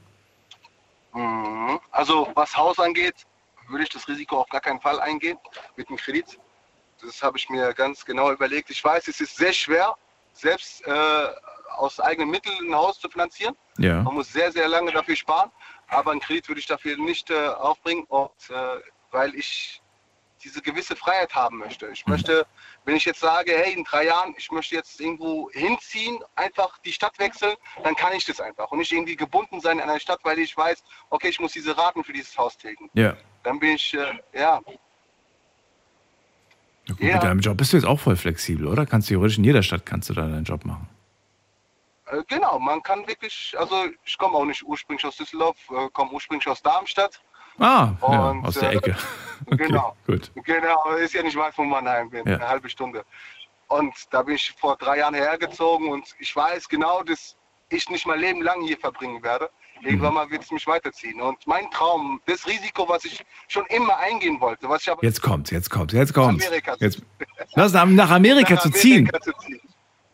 [1.15, 1.79] Mhm.
[1.93, 3.15] Also was Haus angeht,
[3.69, 5.39] würde ich das Risiko auf gar keinen Fall eingehen
[5.77, 6.41] mit dem Kredit.
[7.01, 8.71] Das habe ich mir ganz genau überlegt.
[8.71, 9.95] Ich weiß, es ist sehr schwer,
[10.39, 11.29] selbst äh,
[11.77, 13.57] aus eigenen Mitteln ein Haus zu finanzieren.
[13.79, 14.03] Ja.
[14.03, 15.51] Man muss sehr, sehr lange dafür sparen.
[15.89, 19.81] Aber einen Kredit würde ich dafür nicht äh, aufbringen, und, äh, weil ich
[20.43, 21.89] diese gewisse Freiheit haben möchte.
[21.89, 22.47] Ich möchte,
[22.85, 26.93] wenn ich jetzt sage, hey, in drei Jahren, ich möchte jetzt irgendwo hinziehen, einfach die
[26.93, 28.71] Stadt wechseln, dann kann ich das einfach.
[28.71, 31.77] Und nicht irgendwie gebunden sein an einer Stadt, weil ich weiß, okay, ich muss diese
[31.77, 32.89] Raten für dieses Haus tilgen.
[32.95, 33.17] Ja.
[33.43, 34.61] Dann bin ich, äh, ja,
[36.89, 38.87] Gut, Mit deinem Job bist du jetzt auch voll flexibel, oder?
[38.87, 40.89] Kannst theoretisch in jeder Stadt kannst du da deinen Job machen.
[42.07, 43.75] äh, genau, man kann wirklich, also
[44.05, 47.21] ich komme auch nicht ursprünglich aus Düsseldorf, äh, komme ursprünglich aus Darmstadt.
[47.59, 48.97] Ah, ja, Und, aus der äh, Ecke.
[49.47, 49.97] Okay, genau.
[50.07, 50.33] gut.
[50.45, 52.35] Genau, ist ja nicht weit von Mannheim, bin Ja.
[52.37, 53.05] eine halbe Stunde.
[53.69, 57.37] Und da bin ich vor drei Jahren hergezogen und ich weiß genau, dass
[57.69, 59.49] ich nicht mein Leben lang hier verbringen werde.
[59.83, 61.21] Irgendwann mal wird es mich weiterziehen.
[61.21, 65.23] Und mein Traum, das Risiko, was ich schon immer eingehen wollte, was ich aber Jetzt
[65.23, 66.47] kommt's, jetzt kommt's, jetzt kommt's.
[66.47, 67.03] Amerika zu- Jetzt,
[67.55, 69.09] was, nach nach Amerika nach zu ziehen?
[69.09, 69.61] Amerika zu ziehen.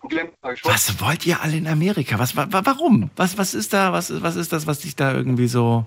[0.07, 2.19] Glemmt euch, Was wollt ihr alle in Amerika?
[2.19, 3.11] Was, wa, wa- warum?
[3.17, 5.87] Was, was ist da, was, was ist das, was dich da irgendwie so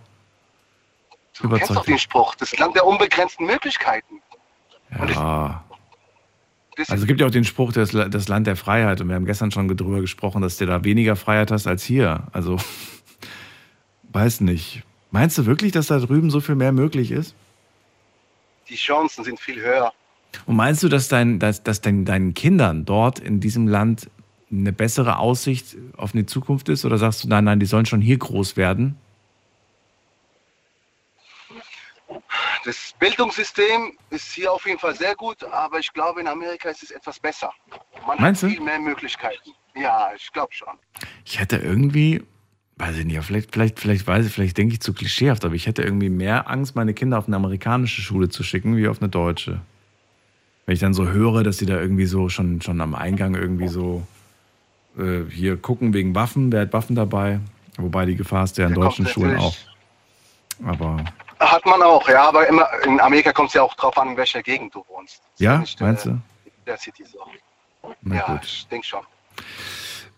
[1.39, 1.87] Du kennst doch überzeugt?
[1.87, 4.21] den Spruch, das Land der unbegrenzten Möglichkeiten.
[5.13, 5.63] Ja.
[6.79, 9.01] Also es gibt ja auch den Spruch, das, das Land der Freiheit.
[9.01, 12.23] Und wir haben gestern schon drüber gesprochen, dass du da weniger Freiheit hast als hier.
[12.33, 12.57] Also,
[14.17, 14.83] weiß nicht.
[15.11, 17.35] Meinst du wirklich, dass da drüben so viel mehr möglich ist?
[18.69, 19.93] die Chancen sind viel höher.
[20.45, 24.09] Und meinst du, dass, dein, dass, dass dein, deinen Kindern dort in diesem Land
[24.51, 26.85] eine bessere Aussicht auf eine Zukunft ist?
[26.85, 28.97] Oder sagst du, nein, nein, die sollen schon hier groß werden?
[32.65, 36.83] Das Bildungssystem ist hier auf jeden Fall sehr gut, aber ich glaube, in Amerika ist
[36.83, 37.53] es etwas besser.
[38.05, 38.47] Man Meinst du?
[38.47, 39.51] hat viel mehr Möglichkeiten.
[39.75, 40.73] Ja, ich glaube schon.
[41.23, 42.23] Ich hätte irgendwie,
[42.77, 45.65] weiß ich nicht, vielleicht, vielleicht, vielleicht weiß ich, vielleicht denke ich zu klischeehaft, aber ich
[45.65, 49.09] hätte irgendwie mehr Angst, meine Kinder auf eine amerikanische Schule zu schicken, wie auf eine
[49.09, 49.61] deutsche.
[50.65, 53.67] Wenn ich dann so höre, dass die da irgendwie so schon, schon am Eingang irgendwie
[53.67, 54.05] so
[54.97, 57.39] äh, hier gucken wegen Waffen, wer hat Waffen dabei?
[57.77, 59.55] Wobei die Gefahr ist ja in deutschen Schulen auch.
[60.65, 61.03] Aber
[61.39, 64.17] Hat man auch, ja, aber immer in Amerika kommt es ja auch drauf an, in
[64.17, 65.21] welcher Gegend du wohnst.
[65.37, 66.15] ja, nicht, meinst äh, du?
[66.15, 67.19] In der City so.
[68.01, 68.43] Na ja, gut.
[68.43, 69.01] ich denke schon.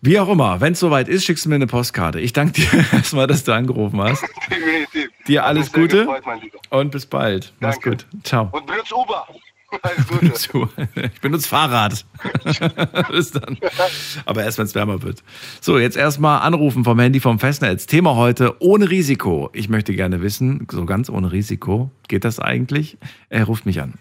[0.02, 2.20] Wie auch immer, wenn es soweit ist, schickst du mir eine Postkarte.
[2.20, 4.22] Ich danke dir erstmal, dass du angerufen hast.
[4.50, 5.10] Definitiv.
[5.28, 6.58] Dir alles Gute gefreut, mein Lieber.
[6.70, 7.52] und bis bald.
[7.60, 7.90] Mach's Danke.
[7.90, 8.06] gut.
[8.24, 8.48] Ciao.
[8.50, 9.26] Und benutzt Uber.
[9.82, 10.88] Alles Gute.
[11.14, 12.04] Ich benutze Fahrrad.
[13.12, 13.56] Bis dann.
[14.24, 15.22] Aber erst, wenn es wärmer wird.
[15.60, 17.86] So, jetzt erstmal anrufen vom Handy vom Festnetz.
[17.86, 19.48] Thema heute ohne Risiko.
[19.52, 22.98] Ich möchte gerne wissen, so ganz ohne Risiko, geht das eigentlich?
[23.28, 23.94] Er ruft mich an.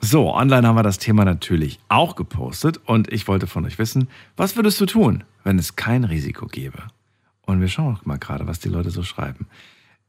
[0.00, 4.08] So, online haben wir das Thema natürlich auch gepostet und ich wollte von euch wissen,
[4.36, 6.84] was würdest du tun, wenn es kein Risiko gäbe?
[7.42, 9.46] Und wir schauen mal gerade, was die Leute so schreiben.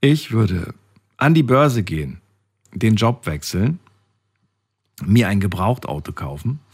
[0.02, 0.74] Ich würde
[1.18, 2.22] an die Börse gehen,
[2.74, 3.80] den Job wechseln,
[5.06, 6.60] mir ein Gebrauchtauto kaufen.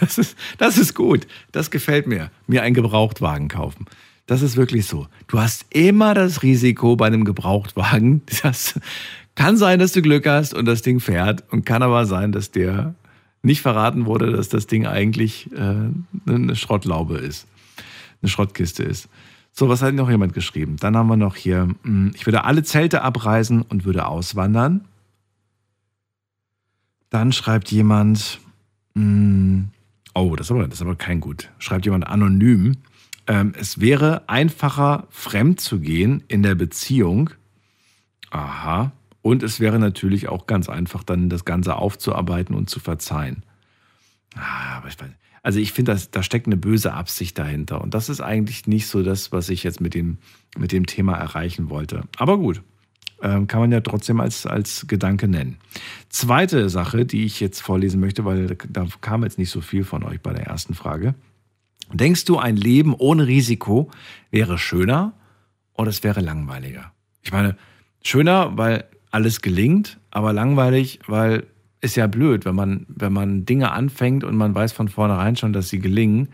[0.00, 1.26] Das ist, das ist gut.
[1.52, 2.30] Das gefällt mir.
[2.46, 3.84] Mir einen Gebrauchtwagen kaufen.
[4.26, 5.08] Das ist wirklich so.
[5.26, 8.22] Du hast immer das Risiko bei einem Gebrauchtwagen.
[8.42, 8.80] Das
[9.34, 11.44] kann sein, dass du Glück hast und das Ding fährt.
[11.52, 12.94] Und kann aber sein, dass dir
[13.42, 15.88] nicht verraten wurde, dass das Ding eigentlich äh,
[16.26, 17.46] eine Schrottlaube ist.
[18.22, 19.08] Eine Schrottkiste ist.
[19.52, 20.76] So, was hat noch jemand geschrieben?
[20.80, 24.84] Dann haben wir noch hier, hm, ich würde alle Zelte abreisen und würde auswandern.
[27.10, 28.40] Dann schreibt jemand,
[28.94, 29.64] mh,
[30.14, 31.50] oh, das ist, aber, das ist aber kein gut.
[31.58, 32.78] Schreibt jemand anonym.
[33.26, 37.30] Ähm, es wäre einfacher, fremd zu gehen in der Beziehung.
[38.30, 38.92] Aha.
[39.24, 43.42] Und es wäre natürlich auch ganz einfach, dann das Ganze aufzuarbeiten und zu verzeihen.
[44.36, 45.08] Ah, aber ich weiß,
[45.42, 47.80] also ich finde, da steckt eine böse Absicht dahinter.
[47.80, 50.18] Und das ist eigentlich nicht so das, was ich jetzt mit dem,
[50.58, 52.02] mit dem Thema erreichen wollte.
[52.18, 52.60] Aber gut,
[53.22, 55.56] ähm, kann man ja trotzdem als, als Gedanke nennen.
[56.10, 60.02] Zweite Sache, die ich jetzt vorlesen möchte, weil da kam jetzt nicht so viel von
[60.02, 61.14] euch bei der ersten Frage.
[61.94, 63.90] Denkst du, ein Leben ohne Risiko
[64.30, 65.14] wäre schöner
[65.72, 66.92] oder es wäre langweiliger?
[67.22, 67.56] Ich meine,
[68.02, 68.84] schöner, weil
[69.14, 71.46] alles gelingt, aber langweilig, weil
[71.80, 75.52] ist ja blöd, wenn man, wenn man Dinge anfängt und man weiß von vornherein schon,
[75.52, 76.28] dass sie gelingen.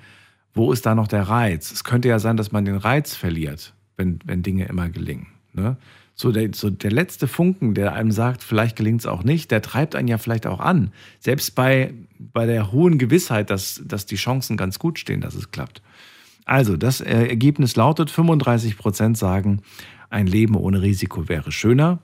[0.55, 1.73] Wo ist da noch der Reiz?
[1.73, 5.27] Es könnte ja sein, dass man den Reiz verliert, wenn, wenn Dinge immer gelingen.
[5.53, 5.77] Ne?
[6.21, 9.63] so der, so der letzte Funken, der einem sagt, vielleicht gelingt es auch nicht, der
[9.63, 10.93] treibt einen ja vielleicht auch an.
[11.19, 15.51] Selbst bei, bei der hohen Gewissheit, dass, dass die Chancen ganz gut stehen, dass es
[15.51, 15.83] klappt.
[16.45, 19.63] Also, das Ergebnis lautet, 35 Prozent sagen,
[20.11, 22.01] ein Leben ohne Risiko wäre schöner.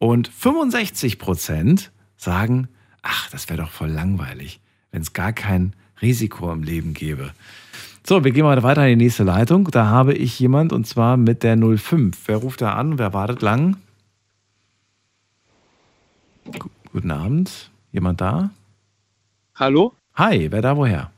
[0.00, 2.68] Und 65 Prozent sagen,
[3.02, 4.58] ach, das wäre doch voll langweilig,
[4.92, 7.34] wenn es gar kein Risiko im Leben gäbe.
[8.06, 9.70] So, wir gehen mal weiter in die nächste Leitung.
[9.70, 12.16] Da habe ich jemand und zwar mit der 05.
[12.26, 12.98] Wer ruft da an?
[12.98, 13.76] Wer wartet lang?
[16.92, 17.70] Guten Abend.
[17.92, 18.50] Jemand da?
[19.54, 19.92] Hallo?
[20.14, 21.10] Hi, wer da woher?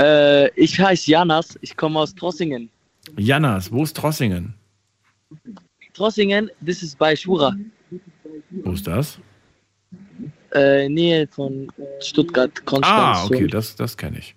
[0.00, 2.70] Äh, ich heiße Janas, ich komme aus Trossingen.
[3.18, 4.54] Janas, wo ist Trossingen?
[5.96, 7.56] Trossingen, das ist bei Schura.
[8.50, 9.18] Wo ist das?
[10.52, 13.18] Äh, Nähe von Stuttgart, Konstanz.
[13.18, 14.34] Ah, okay, das, das kenne ich.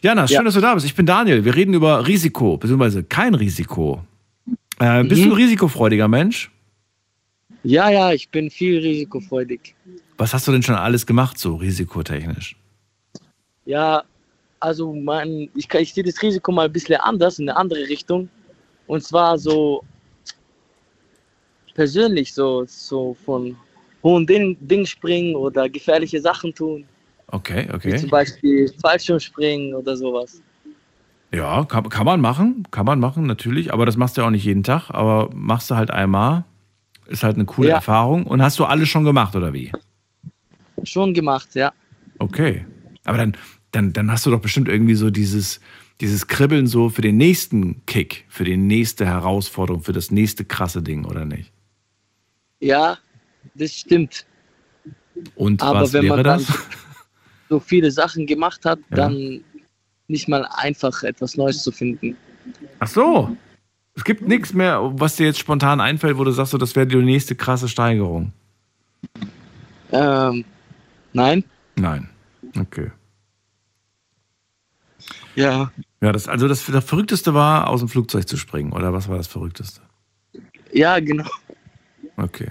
[0.00, 0.42] Jana, schön, ja.
[0.44, 0.86] dass du da bist.
[0.86, 1.44] Ich bin Daniel.
[1.44, 4.04] Wir reden über Risiko, beziehungsweise kein Risiko.
[4.78, 5.30] Äh, bist mhm.
[5.30, 6.50] du ein risikofreudiger Mensch?
[7.64, 9.74] Ja, ja, ich bin viel risikofreudig.
[10.16, 12.56] Was hast du denn schon alles gemacht, so risikotechnisch?
[13.66, 14.04] Ja,
[14.60, 18.28] also mein, ich, ich sehe das Risiko mal ein bisschen anders, in eine andere Richtung.
[18.86, 19.84] Und zwar so
[21.74, 23.56] persönlich, so, so von
[24.02, 26.84] hohen Dingen Ding springen oder gefährliche Sachen tun.
[27.28, 27.92] Okay, okay.
[27.92, 30.42] Wie zum Beispiel Fallschirmspringen oder sowas.
[31.32, 34.32] Ja, kann, kann man machen, kann man machen, natürlich, aber das machst du ja auch
[34.32, 36.44] nicht jeden Tag, aber machst du halt einmal,
[37.06, 37.76] ist halt eine coole ja.
[37.76, 38.26] Erfahrung.
[38.26, 39.70] Und hast du alles schon gemacht, oder wie?
[40.82, 41.72] Schon gemacht, ja.
[42.18, 42.64] Okay.
[43.04, 43.36] Aber dann,
[43.70, 45.60] dann, dann hast du doch bestimmt irgendwie so dieses,
[46.00, 50.82] dieses Kribbeln so für den nächsten Kick, für die nächste Herausforderung, für das nächste krasse
[50.82, 51.52] Ding, oder nicht?
[52.60, 52.98] Ja,
[53.54, 54.26] das stimmt.
[55.34, 56.46] Und Aber was wäre das?
[57.48, 58.96] so viele Sachen gemacht hat, ja.
[58.96, 59.42] dann
[60.08, 62.16] nicht mal einfach etwas Neues zu finden.
[62.78, 63.36] Ach so.
[63.96, 66.86] Es gibt nichts mehr, was dir jetzt spontan einfällt, wo du sagst, so, das wäre
[66.86, 68.32] die nächste krasse Steigerung.
[69.92, 70.44] Ähm,
[71.12, 71.44] nein.
[71.76, 72.08] Nein.
[72.58, 72.90] Okay.
[75.34, 75.72] Ja.
[76.00, 79.16] Ja, das, also das, das Verrückteste war, aus dem Flugzeug zu springen, oder was war
[79.16, 79.82] das Verrückteste?
[80.72, 81.28] Ja, genau.
[82.20, 82.50] Okay.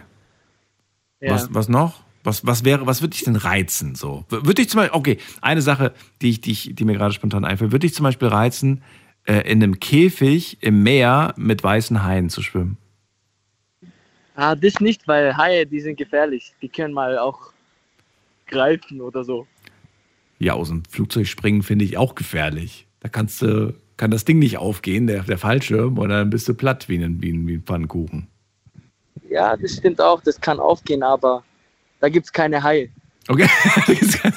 [1.22, 1.34] Ja.
[1.34, 2.04] Was, was noch?
[2.24, 3.96] Was, was wäre, was würde dich denn reizen?
[3.96, 4.26] So?
[4.30, 7.46] Würde dich zum Beispiel, okay, eine Sache, die, ich, die, ich, die mir gerade spontan
[7.46, 8.84] einfällt, würde dich zum Beispiel reizen,
[9.26, 12.78] äh, in einem Käfig im Meer mit weißen Haien zu schwimmen?
[14.36, 16.54] Ah, das nicht, weil Haie, die sind gefährlich.
[16.62, 17.52] Die können mal auch
[18.48, 19.48] greifen oder so.
[20.40, 22.88] Ja, aus dem Flugzeug springen finde ich auch gefährlich.
[23.02, 26.54] Da kannst du, kann das Ding nicht aufgehen, der, der Fallschirm, und dann bist du
[26.54, 28.28] platt wie ein, wie ein, wie ein Pfannkuchen.
[29.30, 31.44] Ja, das stimmt auch, das kann aufgehen, aber
[32.00, 32.90] da gibt es keine Haie.
[33.28, 33.50] Okay.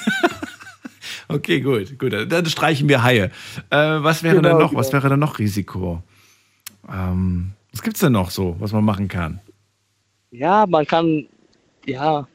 [1.27, 2.13] okay, gut, gut.
[2.31, 3.31] Dann streichen wir Haie.
[3.69, 4.69] Äh, was wäre genau, denn noch?
[4.69, 4.79] Genau.
[4.79, 6.03] Was wäre denn noch Risiko?
[6.91, 9.39] Ähm, was gibt es denn noch so, was man machen kann?
[10.31, 11.27] Ja, man kann,
[11.85, 12.27] ja.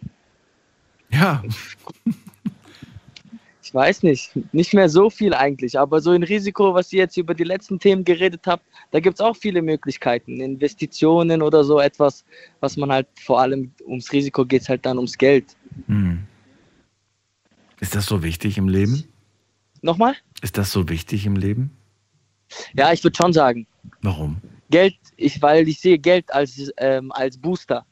[1.11, 1.43] Ja.
[3.69, 7.19] ich weiß nicht, nicht mehr so viel eigentlich, aber so ein Risiko, was ihr jetzt
[7.19, 10.41] über die letzten Themen geredet habt, da gibt es auch viele Möglichkeiten.
[10.41, 12.25] Investitionen oder so etwas,
[12.61, 15.55] was man halt vor allem ums Risiko geht es halt dann ums Geld.
[15.87, 16.21] Hm.
[17.79, 19.05] Ist das so wichtig im Leben?
[19.83, 20.15] Nochmal?
[20.41, 21.71] Ist das so wichtig im Leben?
[22.73, 23.67] Ja, ich würde schon sagen.
[24.01, 24.39] Warum?
[24.71, 27.85] Geld, ich, weil ich sehe Geld als, ähm, als Booster.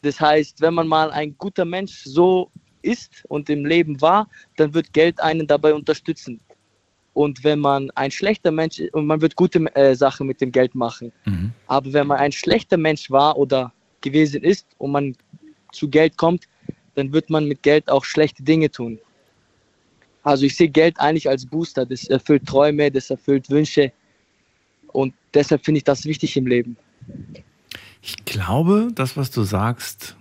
[0.00, 2.50] Das heißt, wenn man mal ein guter Mensch so
[2.82, 6.40] ist und im Leben war, dann wird Geld einen dabei unterstützen.
[7.14, 10.50] Und wenn man ein schlechter Mensch ist, und man wird gute äh, Sachen mit dem
[10.50, 11.12] Geld machen.
[11.26, 11.52] Mhm.
[11.66, 15.16] Aber wenn man ein schlechter Mensch war oder gewesen ist und man
[15.72, 16.48] zu Geld kommt,
[16.94, 18.98] dann wird man mit Geld auch schlechte Dinge tun.
[20.22, 21.84] Also ich sehe Geld eigentlich als Booster.
[21.84, 23.92] Das erfüllt Träume, das erfüllt Wünsche.
[24.88, 26.76] Und deshalb finde ich das wichtig im Leben.
[28.02, 30.16] Ich glaube, das, was du sagst,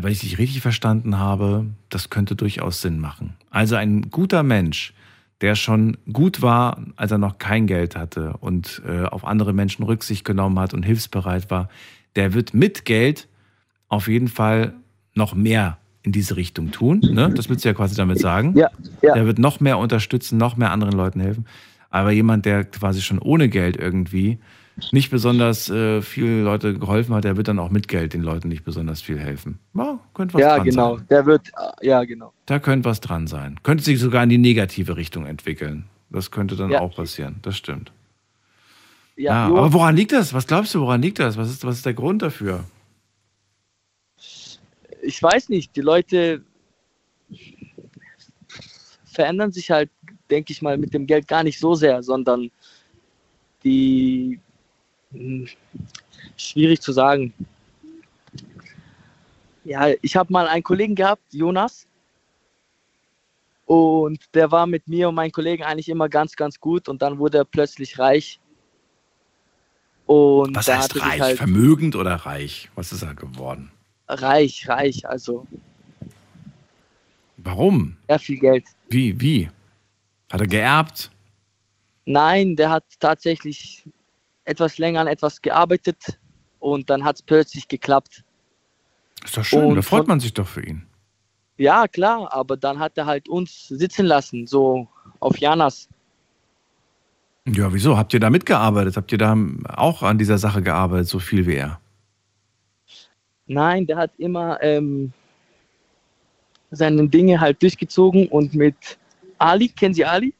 [0.00, 3.34] wenn ich dich richtig verstanden habe, das könnte durchaus Sinn machen.
[3.50, 4.94] Also ein guter Mensch,
[5.40, 9.82] der schon gut war, als er noch kein Geld hatte und äh, auf andere Menschen
[9.82, 11.68] Rücksicht genommen hat und hilfsbereit war,
[12.16, 13.28] der wird mit Geld
[13.88, 14.72] auf jeden Fall
[15.14, 17.00] noch mehr in diese Richtung tun.
[17.00, 17.30] Ne?
[17.34, 18.56] Das willst du ja quasi damit sagen.
[18.56, 18.70] Ja,
[19.02, 19.14] ja.
[19.14, 21.46] Der wird noch mehr unterstützen, noch mehr anderen Leuten helfen.
[21.90, 24.38] Aber jemand, der quasi schon ohne Geld irgendwie
[24.90, 28.48] nicht besonders äh, viele Leute geholfen hat, der wird dann auch mit Geld den Leuten
[28.48, 29.58] nicht besonders viel helfen.
[29.74, 30.96] Ja, könnte was Ja, dran genau.
[30.96, 31.06] sein.
[31.10, 32.32] Der wird, äh, ja, genau.
[32.46, 33.60] Da könnte was dran sein.
[33.62, 35.84] Könnte sich sogar in die negative Richtung entwickeln.
[36.10, 36.80] Das könnte dann Ja.
[36.80, 37.36] auch passieren.
[37.42, 37.92] Das stimmt.
[39.16, 40.32] Ja, Ja, aber woran liegt das?
[40.32, 41.36] Was glaubst du, woran liegt das?
[41.36, 42.64] Was ist, was ist der Grund dafür?
[45.02, 46.42] ich weiß nicht, die Leute
[49.04, 49.90] verändern sich halt,
[50.30, 52.50] denke ich mal, mit dem Geld gar nicht so sehr, sondern
[53.64, 54.38] die
[56.36, 57.32] schwierig zu sagen.
[59.64, 61.86] Ja, ich habe mal einen Kollegen gehabt, Jonas,
[63.66, 67.18] und der war mit mir und meinen Kollegen eigentlich immer ganz, ganz gut und dann
[67.18, 68.40] wurde er plötzlich reich.
[70.06, 71.20] Und Was heißt reich?
[71.20, 72.70] halt Vermögend oder reich?
[72.74, 73.70] Was ist er geworden?
[74.08, 75.46] reich, reich, also
[77.38, 77.96] Warum?
[78.08, 78.64] sehr viel Geld.
[78.88, 79.18] Wie?
[79.20, 79.48] Wie?
[80.30, 81.10] Hat er geerbt?
[82.04, 83.84] Nein, der hat tatsächlich
[84.44, 86.18] etwas länger an etwas gearbeitet
[86.58, 88.24] und dann hat es plötzlich geklappt.
[89.24, 89.64] Ist doch schön.
[89.64, 90.86] Und da freut man sich doch für ihn.
[91.58, 94.88] Ja, klar, aber dann hat er halt uns sitzen lassen, so
[95.20, 95.88] auf Janas.
[97.46, 97.96] Ja, wieso?
[97.96, 98.96] Habt ihr da mitgearbeitet?
[98.96, 99.36] Habt ihr da
[99.68, 101.80] auch an dieser Sache gearbeitet, so viel wie er?
[103.46, 105.12] Nein, der hat immer ähm,
[106.70, 108.98] seine Dinge halt durchgezogen und mit
[109.38, 110.34] Ali, kennen Sie Ali?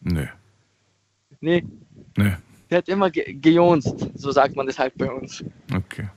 [0.00, 0.26] Nö.
[1.40, 1.64] Nee,
[2.16, 2.30] Nö.
[2.70, 5.44] der hat immer ge gejonst, so sagt man das halt bei uns.
[5.74, 6.08] Okay.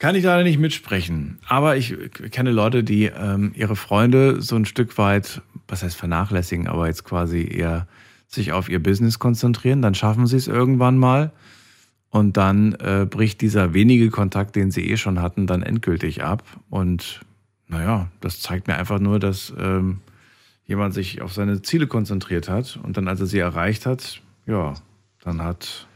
[0.00, 1.38] Kann ich leider nicht mitsprechen.
[1.46, 1.94] Aber ich
[2.30, 7.04] kenne Leute, die ähm, ihre Freunde so ein Stück weit, was heißt vernachlässigen, aber jetzt
[7.04, 7.86] quasi eher
[8.26, 9.82] sich auf ihr Business konzentrieren.
[9.82, 11.32] Dann schaffen sie es irgendwann mal.
[12.08, 16.44] Und dann äh, bricht dieser wenige Kontakt, den sie eh schon hatten, dann endgültig ab.
[16.70, 17.20] Und
[17.68, 20.00] naja, das zeigt mir einfach nur, dass ähm,
[20.64, 22.80] jemand sich auf seine Ziele konzentriert hat.
[22.82, 24.74] Und dann, als er sie erreicht hat, ja,
[25.24, 25.86] dann hat,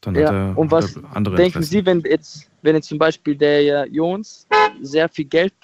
[0.00, 1.70] dann hat Ja, er, und hat was er andere denken Interessen.
[1.70, 4.46] Sie, wenn jetzt, wenn jetzt zum Beispiel der Jons
[4.82, 5.54] sehr viel Geld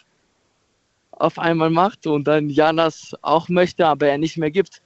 [1.11, 4.81] auf einmal macht und dann Janas auch möchte, aber er nicht mehr gibt?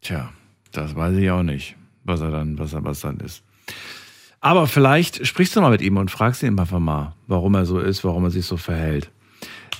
[0.00, 0.32] Tja,
[0.72, 3.42] das weiß ich auch nicht, was er dann, was er, was dann ist.
[4.40, 7.78] Aber vielleicht sprichst du mal mit ihm und fragst ihn einfach mal, warum er so
[7.78, 9.10] ist, warum er sich so verhält.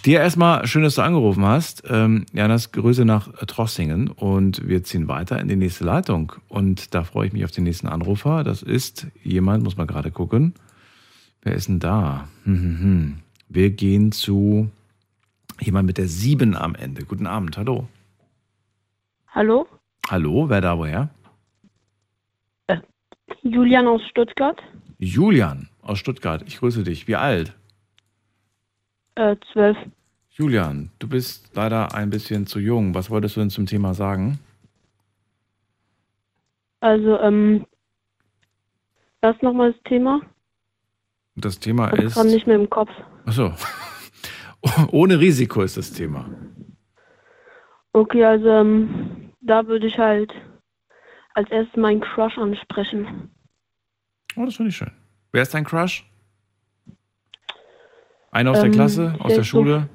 [0.04, 1.84] Dir erstmal schön, dass du angerufen hast.
[1.88, 6.32] Ähm, Janas, Grüße nach Trossingen und wir ziehen weiter in die nächste Leitung.
[6.48, 8.42] Und da freue ich mich auf den nächsten Anrufer.
[8.42, 10.54] Das ist jemand, muss man gerade gucken.
[11.42, 12.28] Wer ist denn da?
[12.44, 13.18] Hm, hm, hm.
[13.48, 14.70] Wir gehen zu
[15.60, 17.04] jemand mit der 7 am Ende.
[17.04, 17.86] Guten Abend, hallo.
[19.28, 19.66] Hallo,
[20.08, 21.10] Hallo, wer da woher?
[23.42, 24.60] Julian aus Stuttgart,
[24.98, 26.42] Julian aus Stuttgart.
[26.46, 27.08] Ich grüße dich.
[27.08, 27.54] Wie alt?
[29.14, 29.76] Äh, zwölf.
[30.30, 32.94] Julian, du bist leider ein bisschen zu jung.
[32.94, 34.38] Was wolltest du denn zum Thema sagen?
[36.80, 37.66] Also, ähm,
[39.20, 40.20] was nochmal das Thema?
[41.36, 42.14] Das Thema Ich ist.
[42.14, 42.90] gerade nicht mehr im Kopf.
[43.26, 43.52] Achso.
[44.92, 46.28] Ohne Risiko ist das Thema.
[47.92, 50.32] Okay, also, ähm, da würde ich halt
[51.34, 53.30] als erstes meinen Crush ansprechen.
[54.36, 54.90] Oh, das finde ich schön.
[55.32, 56.04] Wer ist dein Crush?
[58.32, 59.12] Einer aus der Ähm, Klasse?
[59.18, 59.88] Aus der der ist so- Schule?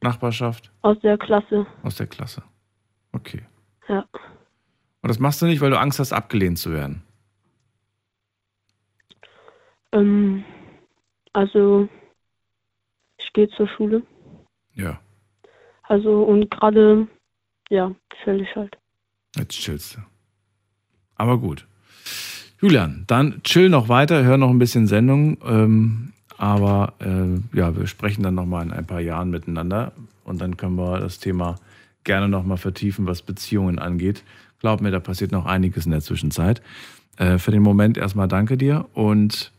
[0.00, 0.72] Nachbarschaft?
[0.82, 2.42] Aus der Klasse, Aus der Klasse.
[3.12, 3.42] Okay.
[3.88, 4.00] ja.
[5.02, 7.02] Und das machst du nicht, weil du Angst hast, abgelehnt zu werden.
[9.92, 10.44] Ähm,
[11.32, 11.88] also,
[13.18, 14.02] ich gehe zur Schule.
[14.74, 15.00] Ja.
[15.82, 17.06] Also, und gerade,
[17.68, 18.76] ja, chill ich halt.
[19.36, 20.00] Jetzt chillst du.
[21.16, 21.66] Aber gut.
[22.60, 25.38] Julian, dann chill noch weiter, hör noch ein bisschen Sendung.
[25.44, 26.12] Ähm,
[26.42, 29.92] aber äh, ja, wir sprechen dann nochmal in ein paar Jahren miteinander
[30.24, 31.54] und dann können wir das Thema
[32.02, 34.24] gerne nochmal vertiefen, was Beziehungen angeht.
[34.58, 36.60] Glaub mir, da passiert noch einiges in der Zwischenzeit.
[37.16, 39.52] Äh, für den Moment erstmal danke dir und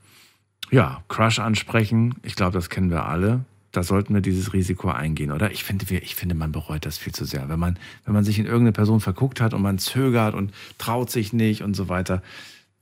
[0.71, 2.15] ja, Crush ansprechen.
[2.21, 3.45] Ich glaube, das kennen wir alle.
[3.71, 5.51] Da sollten wir dieses Risiko eingehen, oder?
[5.51, 7.47] Ich finde, ich finde, man bereut das viel zu sehr.
[7.47, 11.09] Wenn man, wenn man sich in irgendeine Person verguckt hat und man zögert und traut
[11.09, 12.21] sich nicht und so weiter.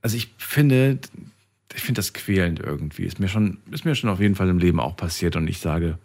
[0.02, 0.98] Also ich finde,
[1.76, 3.04] ich finde das quälend irgendwie.
[3.04, 5.60] Ist mir schon, ist mir schon auf jeden Fall im Leben auch passiert und ich
[5.60, 5.98] sage,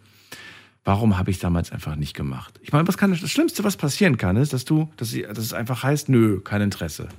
[0.83, 2.59] warum habe ich damals einfach nicht gemacht?
[2.61, 5.53] Ich meine, was kann das Schlimmste, was passieren kann, ist, dass du, dass, dass es
[5.53, 7.09] einfach heißt, nö, kein Interesse.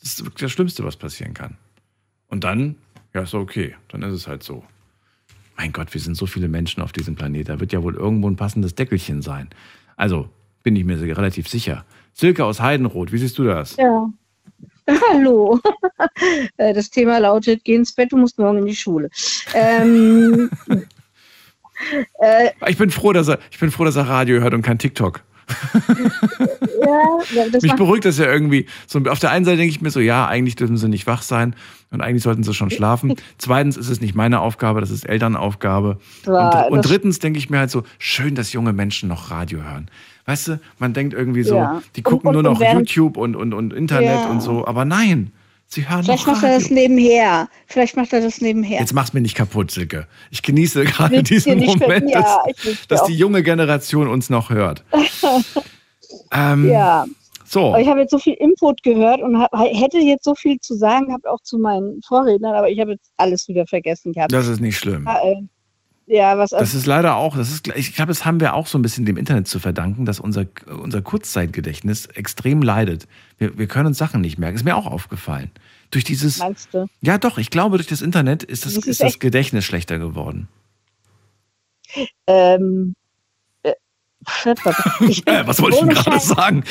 [0.00, 1.56] Das ist wirklich das Schlimmste, was passieren kann.
[2.28, 2.76] Und dann,
[3.12, 4.64] ja, ist okay, dann ist es halt so.
[5.56, 7.50] Mein Gott, wir sind so viele Menschen auf diesem Planet.
[7.50, 9.50] Da wird ja wohl irgendwo ein passendes Deckelchen sein.
[9.96, 10.30] Also,
[10.62, 11.84] bin ich mir relativ sicher.
[12.14, 13.76] Silke aus Heidenroth, wie siehst du das?
[13.76, 14.10] Ja.
[15.10, 15.60] Hallo.
[16.56, 19.10] Äh, das Thema lautet, geh ins Bett, du musst morgen in die Schule.
[19.54, 20.50] Ähm,
[22.20, 24.78] äh, ich, bin froh, dass er, ich bin froh, dass er Radio hört und kein
[24.78, 25.22] TikTok.
[27.34, 28.66] ja, Mich beruhigt das ja irgendwie.
[28.86, 31.22] So, auf der einen Seite denke ich mir so, ja, eigentlich dürfen sie nicht wach
[31.22, 31.54] sein
[31.90, 33.14] und eigentlich sollten sie schon schlafen.
[33.38, 35.98] Zweitens ist es nicht meine Aufgabe, das ist Elternaufgabe.
[36.26, 39.62] Ja, und, und drittens denke ich mir halt so, schön, dass junge Menschen noch Radio
[39.62, 39.90] hören.
[40.26, 41.82] Weißt du, man denkt irgendwie so, ja.
[41.96, 45.32] die gucken und, und, nur noch YouTube und, und, und Internet und so, aber nein.
[45.72, 47.48] Sie hören Vielleicht macht er das nebenher.
[47.66, 48.80] Vielleicht macht er das nebenher.
[48.80, 50.08] Jetzt mach's mir nicht kaputt, Silke.
[50.32, 54.82] Ich genieße gerade diesen Moment, ja, dass, dass die junge Generation uns noch hört.
[56.32, 57.06] ähm, ja.
[57.44, 57.76] So.
[57.76, 61.06] Ich habe jetzt so viel Input gehört und hab, hätte jetzt so viel zu sagen
[61.06, 64.32] gehabt, auch zu meinen Vorrednern, aber ich habe jetzt alles wieder vergessen gehabt.
[64.32, 65.04] Das ist nicht schlimm.
[65.04, 65.42] Ja, äh,
[66.06, 68.76] ja, was das ist leider auch, das ist, ich glaube, das haben wir auch so
[68.76, 73.06] ein bisschen dem Internet zu verdanken, dass unser, unser Kurzzeitgedächtnis extrem leidet.
[73.40, 74.56] Wir, wir können uns Sachen nicht merken.
[74.56, 75.50] Ist mir auch aufgefallen.
[75.90, 76.38] Durch dieses.
[76.38, 76.86] Meinst du?
[77.00, 79.98] Ja, doch, ich glaube, durch das Internet ist das, das ist, ist das Gedächtnis schlechter
[79.98, 80.46] geworden.
[82.26, 82.94] Ähm,
[83.62, 83.72] äh,
[84.20, 86.64] ich was wollte ich denn gerade sagen?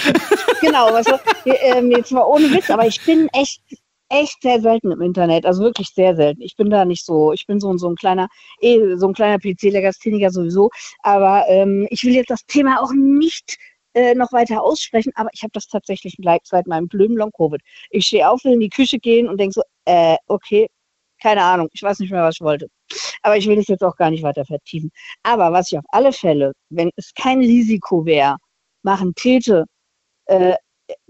[0.61, 1.07] genau, was,
[1.45, 3.61] äh, jetzt mal ohne Witz, aber ich bin echt
[4.09, 6.41] echt sehr selten im Internet, also wirklich sehr selten.
[6.41, 8.27] Ich bin da nicht so, ich bin so, so ein kleiner,
[8.59, 10.71] eh, so ein kleiner PC-Legastheniker sowieso,
[11.03, 13.57] aber ähm, ich will jetzt das Thema auch nicht
[13.99, 17.61] äh, noch weiter aussprechen, aber ich habe das tatsächlich seit meinem blöden Long-Covid.
[17.89, 20.69] Ich stehe auf, will in die Küche gehen und denke so, äh, okay,
[21.21, 22.67] keine Ahnung, ich weiß nicht mehr, was ich wollte.
[23.23, 24.89] Aber ich will das jetzt auch gar nicht weiter vertiefen.
[25.23, 28.37] Aber was ich auf alle Fälle, wenn es kein Risiko wäre,
[28.83, 29.65] machen täte,
[30.27, 30.55] äh,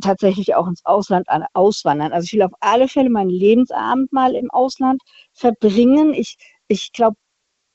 [0.01, 2.11] tatsächlich auch ins Ausland auswandern.
[2.11, 5.01] Also ich will auf alle Fälle meinen Lebensabend mal im Ausland
[5.33, 6.13] verbringen.
[6.15, 6.37] Ich,
[6.67, 7.17] ich glaube,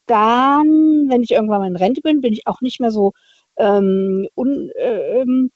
[0.07, 3.13] dann, wenn ich irgendwann mal in Rente bin, bin ich auch nicht mehr so
[3.57, 5.51] ähm, un, äh, ähm,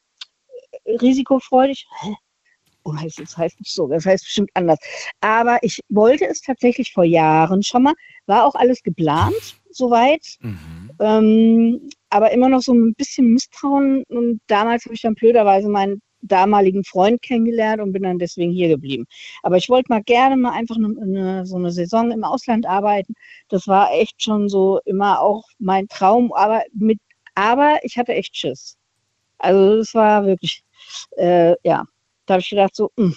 [0.87, 1.87] risikofreudig.
[2.01, 2.15] Hä?
[2.85, 4.79] Oh, heißt, das heißt nicht so, das heißt bestimmt anders.
[5.21, 7.95] Aber ich wollte es tatsächlich vor Jahren schon mal,
[8.27, 10.25] war auch alles geplant, soweit.
[10.41, 10.91] Mhm.
[11.01, 14.05] Ähm, aber immer noch so ein bisschen Misstrauen.
[14.09, 18.69] Und damals habe ich dann blöderweise meinen damaligen Freund kennengelernt und bin dann deswegen hier
[18.69, 19.05] geblieben.
[19.43, 23.15] Aber ich wollte mal gerne mal einfach eine, eine, so eine Saison im Ausland arbeiten.
[23.49, 26.99] Das war echt schon so immer auch mein Traum, aber mit,
[27.39, 28.77] aber ich hatte echt Schiss.
[29.39, 30.65] Also das war wirklich,
[31.17, 31.85] äh, ja,
[32.27, 33.17] da habe ich gedacht so, mh, hm,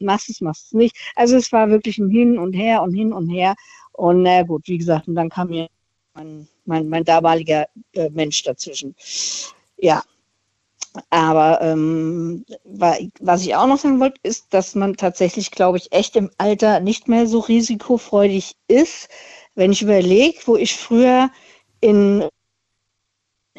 [0.00, 0.96] machst es, machst es nicht.
[1.14, 3.54] Also es war wirklich ein Hin und Her und hin und her.
[3.92, 5.68] Und na gut, wie gesagt, und dann kam mir
[6.14, 8.96] mein, mein, mein damaliger äh, Mensch dazwischen.
[9.78, 10.02] Ja,
[11.10, 16.16] aber ähm, was ich auch noch sagen wollte, ist, dass man tatsächlich, glaube ich, echt
[16.16, 19.08] im Alter nicht mehr so risikofreudig ist.
[19.54, 21.30] Wenn ich überlege, wo ich früher
[21.80, 22.24] in,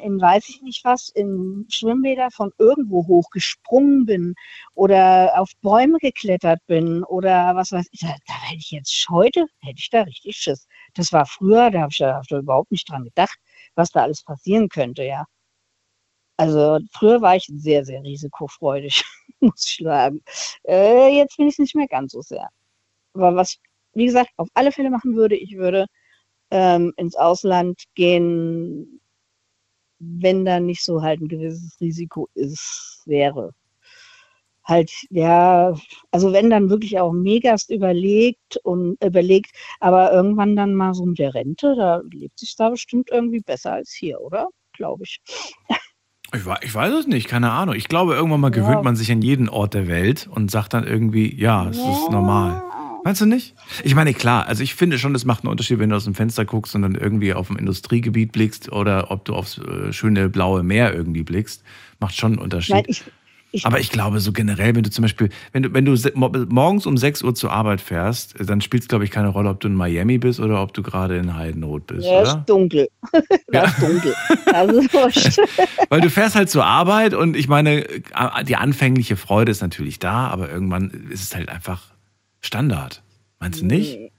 [0.02, 4.36] in weiß ich nicht was, in Schwimmbäder von irgendwo hochgesprungen bin
[4.76, 9.46] oder auf Bäume geklettert bin oder was weiß ich, da, da hätte ich jetzt heute,
[9.60, 10.68] hätte ich da richtig Schiss.
[10.94, 13.38] Das war früher, da habe ich, da hab ich überhaupt nicht dran gedacht,
[13.76, 15.26] was da alles passieren könnte, ja.
[16.38, 19.04] Also früher war ich sehr, sehr risikofreudig,
[19.40, 20.24] muss ich sagen.
[20.64, 22.50] Äh, jetzt bin ich nicht mehr ganz so sehr.
[23.14, 23.58] Aber was,
[23.94, 25.86] wie gesagt, auf alle Fälle machen würde, ich würde
[26.52, 29.02] ähm, ins Ausland gehen,
[30.02, 33.54] wenn da nicht so halt ein gewisses Risiko ist, wäre.
[34.64, 35.74] Halt, ja,
[36.12, 41.20] also wenn dann wirklich auch megast überlegt und überlegt, aber irgendwann dann mal so mit
[41.20, 44.48] der Rente, da lebt sich da bestimmt irgendwie besser als hier, oder?
[44.74, 45.20] Glaube ich.
[46.34, 47.76] Ich, ich, weiß es nicht, keine Ahnung.
[47.76, 48.82] Ich glaube, irgendwann mal gewöhnt ja.
[48.84, 51.92] man sich an jeden Ort der Welt und sagt dann irgendwie, ja, es ja.
[51.92, 52.64] ist normal.
[53.04, 53.56] Meinst du nicht?
[53.84, 56.14] Ich meine, klar, also ich finde schon, es macht einen Unterschied, wenn du aus dem
[56.14, 60.30] Fenster guckst und dann irgendwie auf ein Industriegebiet blickst oder ob du aufs äh, schöne
[60.30, 61.64] blaue Meer irgendwie blickst.
[62.00, 62.76] Macht schon einen Unterschied.
[62.76, 63.04] Nein, ich,
[63.54, 65.98] Ich, Aber ich glaube, so generell, wenn du zum Beispiel, wenn du, wenn du
[66.50, 69.60] morgens um 6 Uhr zur Arbeit fährst, dann spielt es, glaube ich, keine Rolle, ob
[69.60, 72.88] du in Miami bist oder ob du gerade in Heidenroth bist, ja, ist dunkel.
[73.48, 74.16] das ist dunkel.
[74.46, 75.38] Das ist wurscht.
[75.90, 77.86] Weil du fährst halt zur Arbeit und ich meine,
[78.48, 81.91] die anfängliche Freude ist natürlich da, aber irgendwann ist es halt einfach
[82.42, 83.04] Standard.
[83.40, 84.12] Meinst du nicht?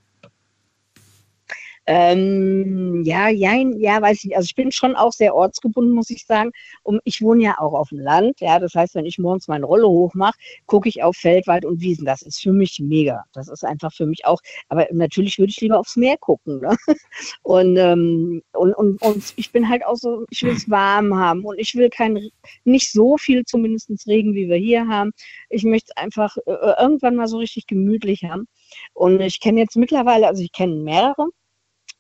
[1.86, 4.36] Ähm, ja, ja, ja, weiß ich nicht.
[4.36, 6.52] Also ich bin schon auch sehr ortsgebunden, muss ich sagen.
[6.82, 8.40] Und ich wohne ja auch auf dem Land.
[8.40, 12.06] Ja, das heißt, wenn ich morgens meine Rolle hochmache, gucke ich auf Feldwald und Wiesen.
[12.06, 13.24] Das ist für mich mega.
[13.32, 14.40] Das ist einfach für mich auch.
[14.68, 16.60] Aber natürlich würde ich lieber aufs Meer gucken.
[16.60, 16.76] Ne?
[17.42, 21.44] Und, ähm, und, und, und ich bin halt auch so, ich will es warm haben
[21.44, 22.18] und ich will kein,
[22.64, 25.12] nicht so viel zumindest Regen, wie wir hier haben.
[25.48, 28.46] Ich möchte es einfach äh, irgendwann mal so richtig gemütlich haben.
[28.94, 31.28] Und ich kenne jetzt mittlerweile, also ich kenne mehrere,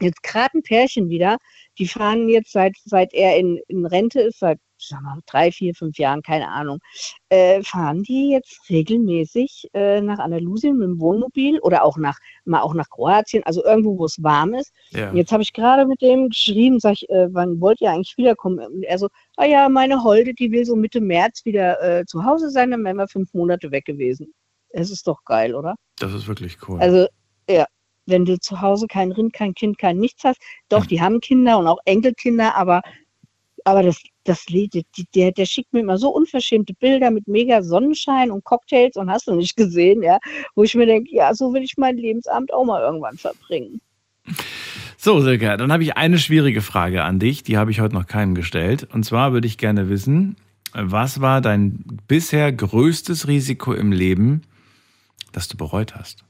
[0.02, 1.38] jetzt gerade ein Pärchen wieder,
[1.78, 4.58] die fahren jetzt seit, seit er in, in Rente ist, seit
[4.88, 6.78] sag mal, drei, vier, fünf Jahren, keine Ahnung,
[7.28, 12.62] äh, fahren die jetzt regelmäßig äh, nach Andalusien mit dem Wohnmobil oder auch nach, mal
[12.62, 14.72] auch nach Kroatien, also irgendwo, wo es warm ist.
[14.90, 15.12] Ja.
[15.12, 18.58] Jetzt habe ich gerade mit dem geschrieben, sag ich, äh, wann wollt ihr eigentlich wiederkommen?
[18.58, 22.24] Und er so, ah ja, meine Holde, die will so Mitte März wieder äh, zu
[22.24, 24.32] Hause sein, dann wären wir fünf Monate weg gewesen.
[24.70, 25.74] Es ist doch geil, oder?
[25.98, 26.80] Das ist wirklich cool.
[26.80, 27.06] Also,
[27.48, 27.66] ja,
[28.06, 31.58] wenn du zu Hause kein Rind, kein Kind, kein nichts hast, doch, die haben Kinder
[31.58, 32.82] und auch Enkelkinder, aber,
[33.64, 37.62] aber das, das Lied, die- der, der schickt mir immer so unverschämte Bilder mit mega
[37.62, 40.18] Sonnenschein und Cocktails und hast du nicht gesehen, ja,
[40.54, 43.80] wo ich mir denke, ja, so will ich mein Lebensabend auch mal irgendwann verbringen.
[44.96, 48.06] So, Silke, dann habe ich eine schwierige Frage an dich, die habe ich heute noch
[48.06, 48.86] keinem gestellt.
[48.92, 50.36] Und zwar würde ich gerne wissen,
[50.72, 54.42] was war dein bisher größtes Risiko im Leben,
[55.32, 56.24] das du bereut hast?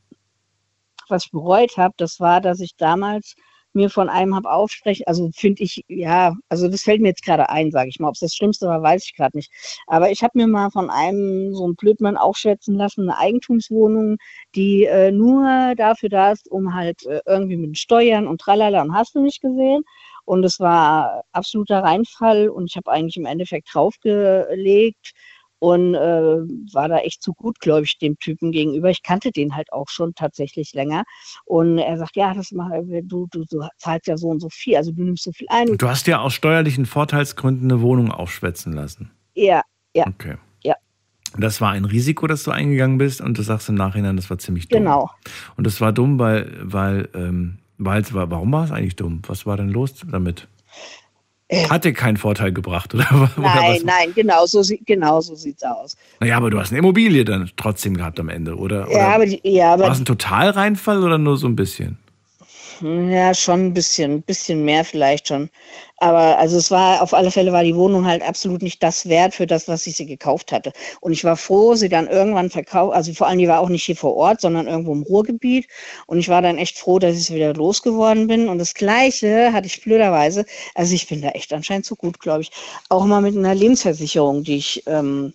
[1.13, 3.37] Was bereut habe, das war, dass ich damals
[3.75, 7.49] mir von einem habe aufsprechen, also finde ich, ja, also das fällt mir jetzt gerade
[7.49, 8.09] ein, sage ich mal.
[8.09, 9.51] Ob es das Schlimmste war, weiß ich gerade nicht.
[9.87, 14.17] Aber ich habe mir mal von einem so einem Blödmann aufschätzen lassen, eine Eigentumswohnung,
[14.55, 18.95] die äh, nur dafür da ist, um halt äh, irgendwie mit Steuern und tralala und
[18.95, 19.85] hast du nicht gesehen.
[20.25, 25.13] Und es war absoluter Reinfall und ich habe eigentlich im Endeffekt draufgelegt
[25.63, 26.41] und äh,
[26.75, 28.91] war da echt zu gutgläubig dem Typen gegenüber.
[28.91, 31.05] Ich kannte den halt auch schon tatsächlich länger.
[31.45, 32.69] Und er sagt, ja, das mach,
[33.05, 35.79] du, du, du zahlst ja so und so viel, also du nimmst so viel ein.
[35.79, 39.13] Du hast ja aus steuerlichen Vorteilsgründen eine Wohnung aufschwätzen lassen.
[39.35, 39.63] Ja,
[39.95, 40.05] ja.
[40.09, 40.35] Okay.
[40.65, 40.75] Ja,
[41.39, 44.39] Das war ein Risiko, das du eingegangen bist und du sagst im Nachhinein, das war
[44.39, 44.81] ziemlich dumm.
[44.81, 45.11] genau.
[45.57, 49.23] Und das war dumm, weil, weil, ähm, weil warum war es eigentlich dumm?
[49.29, 50.49] Was war denn los damit?
[51.69, 53.07] Hat dir keinen Vorteil gebracht, oder?
[53.13, 53.41] oder Äh.
[53.41, 53.85] Nein, was?
[53.85, 55.97] nein, genau so, genau so sieht's aus.
[56.21, 58.89] Naja, aber du hast eine Immobilie dann trotzdem gehabt am Ende, oder?
[58.89, 61.99] oder Ja, aber, die, ja, war aber es ein Totalreinfall oder nur so ein bisschen?
[62.85, 65.51] Ja, schon ein bisschen, ein bisschen mehr vielleicht schon.
[65.99, 69.35] Aber also es war, auf alle Fälle war die Wohnung halt absolut nicht das wert
[69.35, 70.73] für das, was ich sie gekauft hatte.
[71.01, 73.85] Und ich war froh, sie dann irgendwann verkauft, also vor allem die war auch nicht
[73.85, 75.69] hier vor Ort, sondern irgendwo im Ruhrgebiet.
[76.09, 78.49] Und ich war dann echt froh, dass ich sie wieder losgeworden bin.
[78.49, 80.45] Und das Gleiche hatte ich blöderweise,
[80.75, 82.51] also ich bin da echt anscheinend zu gut, glaube ich,
[82.89, 85.35] auch mal mit einer Lebensversicherung, die ich ähm,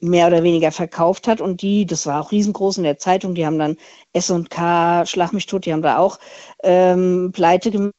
[0.00, 3.46] mehr oder weniger verkauft hat und die, das war auch riesengroß in der Zeitung, die
[3.46, 3.76] haben dann
[4.12, 6.18] S&K, Schlag mich tot, die haben da auch
[6.62, 7.94] ähm, pleite gemacht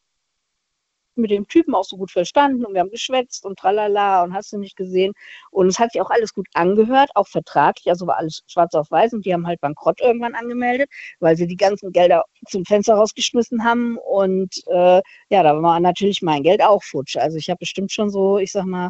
[1.20, 4.52] mit dem Typen auch so gut verstanden und wir haben geschwätzt und tralala und hast
[4.52, 5.14] du nicht gesehen.
[5.52, 8.90] Und es hat sich auch alles gut angehört, auch vertraglich, also war alles schwarz auf
[8.90, 10.90] weiß und die haben halt Bankrott irgendwann angemeldet,
[11.20, 16.22] weil sie die ganzen Gelder zum Fenster rausgeschmissen haben und äh, ja, da war natürlich
[16.22, 17.18] mein Geld auch futsch.
[17.18, 18.90] Also ich habe bestimmt schon so, ich sag mal,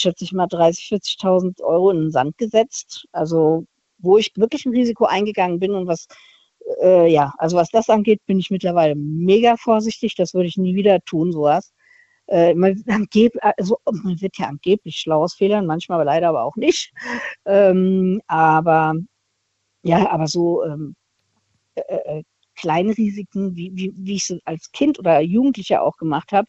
[0.00, 3.06] schätze ich mal 30, 40.000 Euro in den Sand gesetzt.
[3.12, 3.66] Also
[3.98, 6.06] wo ich wirklich ein Risiko eingegangen bin und was,
[6.82, 10.14] äh, ja, also was das angeht, bin ich mittlerweile mega vorsichtig.
[10.14, 11.72] Das würde ich nie wieder tun, sowas.
[12.28, 12.82] Äh, man,
[13.56, 16.92] also, man wird ja angeblich schlau aus Fehlern, manchmal leider aber auch nicht.
[17.46, 18.94] Ähm, aber
[19.82, 20.94] ja, aber so ähm,
[21.74, 22.22] äh, äh,
[22.56, 26.48] kleine Risiken, wie, wie, wie ich es als Kind oder Jugendlicher auch gemacht habe,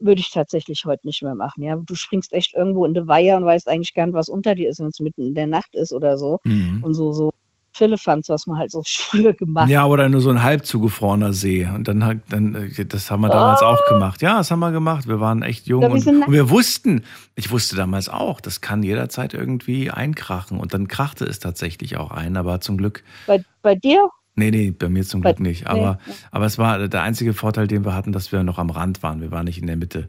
[0.00, 1.62] würde ich tatsächlich heute nicht mehr machen.
[1.62, 4.54] Ja, du springst echt irgendwo in die Weiher und weißt eigentlich gar nicht, was unter
[4.54, 6.38] dir ist, wenn es mitten in der Nacht ist oder so.
[6.44, 6.82] Mhm.
[6.82, 7.32] Und so, so
[7.72, 11.64] Philippans, was man halt so früher gemacht Ja, oder nur so ein halb zugefrorener See.
[11.66, 14.22] Und dann, hat- dann äh, das haben wir damals auch gemacht.
[14.22, 15.06] Ja, das haben wir gemacht.
[15.06, 17.04] Wir waren echt jung und, und wir wussten,
[17.36, 20.58] ich wusste damals auch, das kann jederzeit irgendwie einkrachen.
[20.58, 24.08] Und dann krachte es tatsächlich auch ein, aber zum Glück, Bei, bei dir?
[24.38, 25.64] Nee, nee, bei mir zum Glück nicht.
[25.64, 26.12] nee, Aber, nee.
[26.30, 29.20] aber es war der einzige Vorteil, den wir hatten, dass wir noch am Rand waren.
[29.20, 30.08] Wir waren nicht in der Mitte.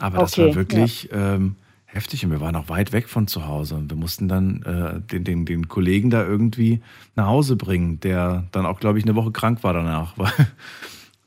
[0.00, 3.46] Aber das Okay, war wirklich ähm, heftig und wir waren auch weit weg von zu
[3.46, 3.74] Hause.
[3.76, 6.80] Und wir mussten dann äh, den, den, den Kollegen da irgendwie
[7.16, 10.14] nach Hause bringen, der dann auch, glaube ich, eine Woche krank war danach.
[10.18, 10.30] Weil,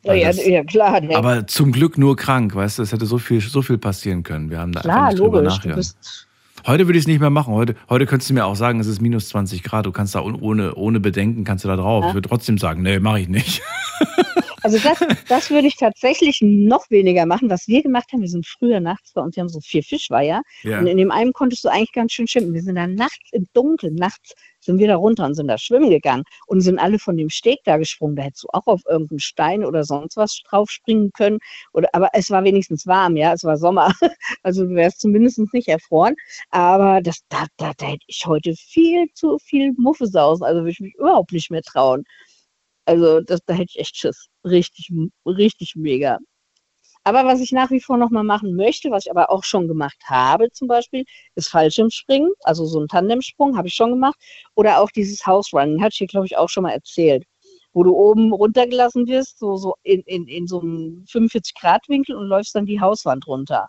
[0.04, 1.02] Ja, ja, das- ja klar.
[1.02, 1.16] Ne?
[1.16, 4.50] aber zum Glück nur krank, weißt du, es hätte so viel, so viel passieren können.
[4.50, 5.60] Wir haben da klar, einfach nicht drüber logisch.
[5.60, 5.78] Du nachgedacht.
[5.78, 6.27] bist,
[6.68, 7.54] Heute würde ich es nicht mehr machen.
[7.54, 9.86] Heute, heute könntest du mir auch sagen, es ist minus 20 Grad.
[9.86, 12.04] Du kannst da ohne, ohne Bedenken kannst du da drauf.
[12.04, 12.10] Ja.
[12.10, 13.62] Ich würde trotzdem sagen, nee, mache ich nicht.
[14.68, 15.00] Also das,
[15.30, 17.50] das würde ich tatsächlich noch weniger machen.
[17.50, 20.42] Was wir gemacht haben, wir sind früher nachts bei uns, wir haben so vier Fischweiher.
[20.64, 20.80] Ja.
[20.80, 22.54] Und in dem einen konntest du eigentlich ganz schön schwimmen.
[22.54, 25.90] Wir sind dann nachts im Dunkeln, nachts sind wir da runter und sind da schwimmen
[25.90, 28.18] gegangen und sind alle von dem Steg da gesprungen.
[28.18, 31.40] Da hättest du auch auf irgendeinen Stein oder sonst was drauf springen können.
[31.72, 33.94] Oder, aber es war wenigstens warm, ja, es war Sommer.
[34.44, 36.16] Also du wärst zumindest nicht erfroren.
[36.50, 40.46] Aber das, da, da, da hätte ich heute viel zu viel Muffesausen.
[40.46, 42.04] Also würde ich mich überhaupt nicht mehr trauen.
[42.88, 44.28] Also das, da hätte ich echt Schiss.
[44.46, 44.90] Richtig,
[45.26, 46.20] richtig mega.
[47.04, 49.68] Aber was ich nach wie vor noch mal machen möchte, was ich aber auch schon
[49.68, 51.04] gemacht habe zum Beispiel,
[51.36, 54.18] ist Fallschirmspringen, also so ein Tandemsprung habe ich schon gemacht.
[54.56, 57.24] Oder auch dieses House-Running, hatte ich hier, glaube ich, auch schon mal erzählt.
[57.74, 62.56] Wo du oben runtergelassen wirst, so, so in, in, in so einem 45-Grad-Winkel und läufst
[62.56, 63.68] dann die Hauswand runter.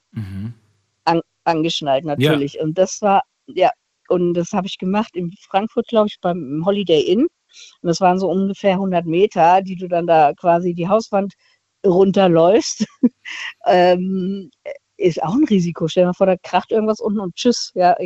[1.05, 2.59] An, angeschnallt natürlich.
[2.61, 3.70] Und das war, ja,
[4.09, 7.27] und das habe ich gemacht in Frankfurt, glaube ich, beim Holiday Inn.
[7.83, 11.35] Und das waren so ungefähr 100 Meter, die du dann da quasi die Hauswand
[11.87, 12.87] runterläufst.
[13.66, 14.51] ähm,
[14.97, 15.89] ist auch ein Risiko.
[15.89, 17.97] Stell dir mal vor, da kracht irgendwas unten und tschüss, ja,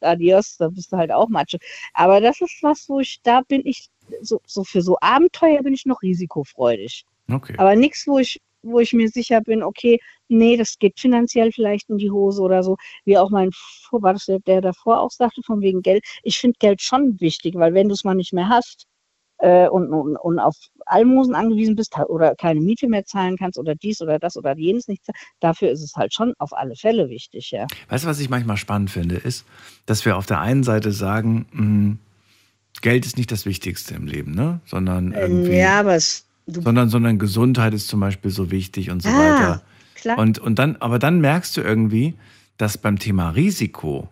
[0.00, 1.58] adios, da bist du halt auch Matsche.
[1.94, 3.88] Aber das ist was, wo ich, da bin ich,
[4.20, 7.04] so, so für so Abenteuer bin ich noch risikofreudig.
[7.30, 7.54] Okay.
[7.58, 9.98] Aber nichts, wo ich, wo ich mir sicher bin, okay,
[10.28, 12.76] nee, das geht finanziell vielleicht in die Hose oder so.
[13.04, 13.50] Wie auch mein,
[13.90, 16.04] war das der, der davor auch sagte, von wegen Geld.
[16.22, 18.86] Ich finde Geld schon wichtig, weil wenn du es mal nicht mehr hast
[19.38, 20.56] äh, und, und, und auf
[20.86, 24.88] Almosen angewiesen bist oder keine Miete mehr zahlen kannst oder dies oder das oder jenes
[24.88, 25.02] nicht,
[25.40, 27.66] dafür ist es halt schon auf alle Fälle wichtig, ja.
[27.88, 29.44] Weißt du, was ich manchmal spannend finde, ist,
[29.86, 31.96] dass wir auf der einen Seite sagen, mh,
[32.80, 34.60] Geld ist nicht das Wichtigste im Leben, ne?
[34.64, 39.02] Sondern irgendwie, Ähm, Ja, aber es, sondern, sondern Gesundheit ist zum Beispiel so wichtig und
[39.02, 39.62] so Ah, weiter.
[39.94, 40.18] klar.
[40.18, 42.14] Und, und dann, aber dann merkst du irgendwie,
[42.58, 44.08] dass beim Thema Risiko,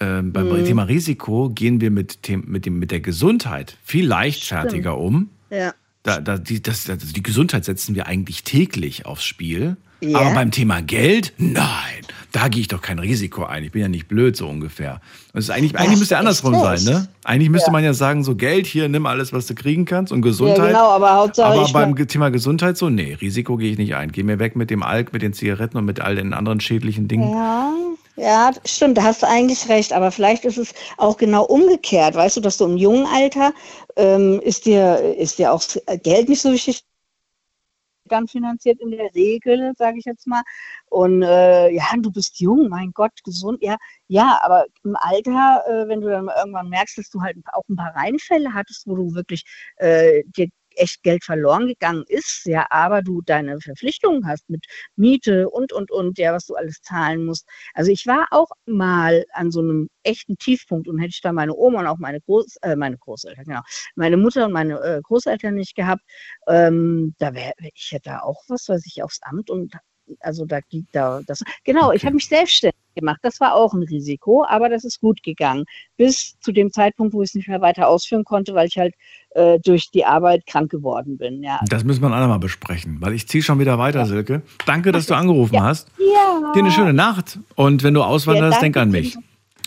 [0.00, 0.64] ähm, beim Mhm.
[0.64, 5.06] Thema Risiko gehen wir mit, dem, mit, dem, mit der Gesundheit viel leichtfertiger Stimmt.
[5.06, 5.30] um.
[5.50, 5.72] ja.
[6.02, 9.76] Da, da, die, das, das, die Gesundheit setzen wir eigentlich täglich aufs Spiel.
[10.10, 10.18] Ja.
[10.20, 11.64] Aber beim Thema Geld, nein,
[12.32, 13.64] da gehe ich doch kein Risiko ein.
[13.64, 15.00] Ich bin ja nicht blöd, so ungefähr.
[15.32, 17.08] Das ist eigentlich, eigentlich müsste ja andersrum sein, ne?
[17.24, 17.72] Eigentlich müsste Ja.
[17.72, 20.68] man ja sagen, so Geld hier, nimm alles, was du kriegen kannst und Gesundheit.
[20.68, 24.12] genau, aber Hauptsache Aber beim Ge- Thema Gesundheit so, nee, Risiko gehe ich nicht ein.
[24.12, 27.08] Geh mir weg mit dem Alk, mit den Zigaretten und mit all den anderen schädlichen
[27.08, 27.30] Dingen.
[27.30, 27.72] Ja,
[28.16, 29.92] ja, stimmt, da hast du eigentlich recht.
[29.94, 32.14] Aber vielleicht ist es auch genau umgekehrt.
[32.14, 33.52] Weißt du, dass du im jungen Alter
[33.96, 35.62] ähm, ist dir, ist dir auch
[36.02, 36.82] Geld nicht so wichtig
[38.08, 40.42] dann finanziert in der Regel, sage ich jetzt mal.
[40.88, 43.76] Und äh, ja, du bist jung, mein Gott, gesund, ja,
[44.08, 47.76] ja, aber im Alter, äh, wenn du dann irgendwann merkst, dass du halt auch ein
[47.76, 49.44] paar Reinfälle hattest, wo du wirklich
[49.76, 54.64] äh, dir echt Geld verloren gegangen ist, ja, aber du deine Verpflichtungen hast mit
[54.96, 57.46] Miete und, und, und, ja, was du alles zahlen musst.
[57.74, 61.54] Also ich war auch mal an so einem echten Tiefpunkt und hätte ich da meine
[61.54, 63.60] Oma und auch meine Groß, äh, meine Großeltern, genau,
[63.94, 66.02] meine Mutter und meine äh, Großeltern nicht gehabt,
[66.48, 69.74] ähm, da wäre ich hätte da auch was, weiß ich, aufs Amt und
[70.20, 70.60] also da
[70.92, 71.42] da das.
[71.64, 73.20] Genau, ich habe mich selbstständig gemacht.
[73.22, 75.64] Das war auch ein Risiko, aber das ist gut gegangen.
[75.96, 78.94] Bis zu dem Zeitpunkt, wo ich es nicht mehr weiter ausführen konnte, weil ich halt
[79.30, 81.42] äh, durch die Arbeit krank geworden bin.
[81.44, 81.60] Ja.
[81.68, 84.42] Das müssen wir ein andermal besprechen, weil ich ziehe schon wieder weiter, Silke.
[84.66, 85.88] Danke, dass du angerufen hast.
[85.98, 86.52] Ja.
[86.54, 87.38] Dir eine schöne Nacht.
[87.54, 89.16] Und wenn du auswanderst, Ja, denk an mich.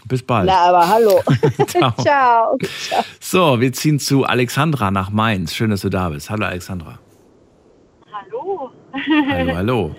[0.06, 0.47] Bis bald.
[0.47, 1.22] Na, aber hallo.
[1.68, 1.93] Ciao.
[2.01, 2.57] Ciao.
[2.57, 3.03] Ciao.
[3.19, 5.53] So, wir ziehen zu Alexandra nach Mainz.
[5.53, 6.30] Schön, dass du da bist.
[6.30, 6.99] Hallo, Alexandra.
[8.11, 8.72] Hallo.
[9.30, 9.95] Hallo, hallo.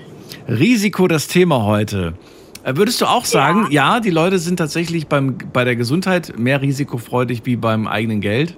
[0.48, 2.15] Risiko das Thema heute.
[2.62, 4.01] Äh, Würdest du auch sagen, ja.
[4.01, 8.57] die Leute sind tatsächlich beim, bei der Gesundheit mehr risikofreudig wie beim eigenen Geld?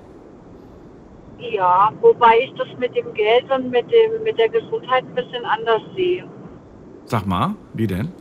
[1.38, 5.44] Ja, wobei ich das mit dem Geld und mit, dem, mit der Gesundheit ein bisschen
[5.44, 6.24] anders sehe.
[7.04, 8.12] Sag mal, wie denn?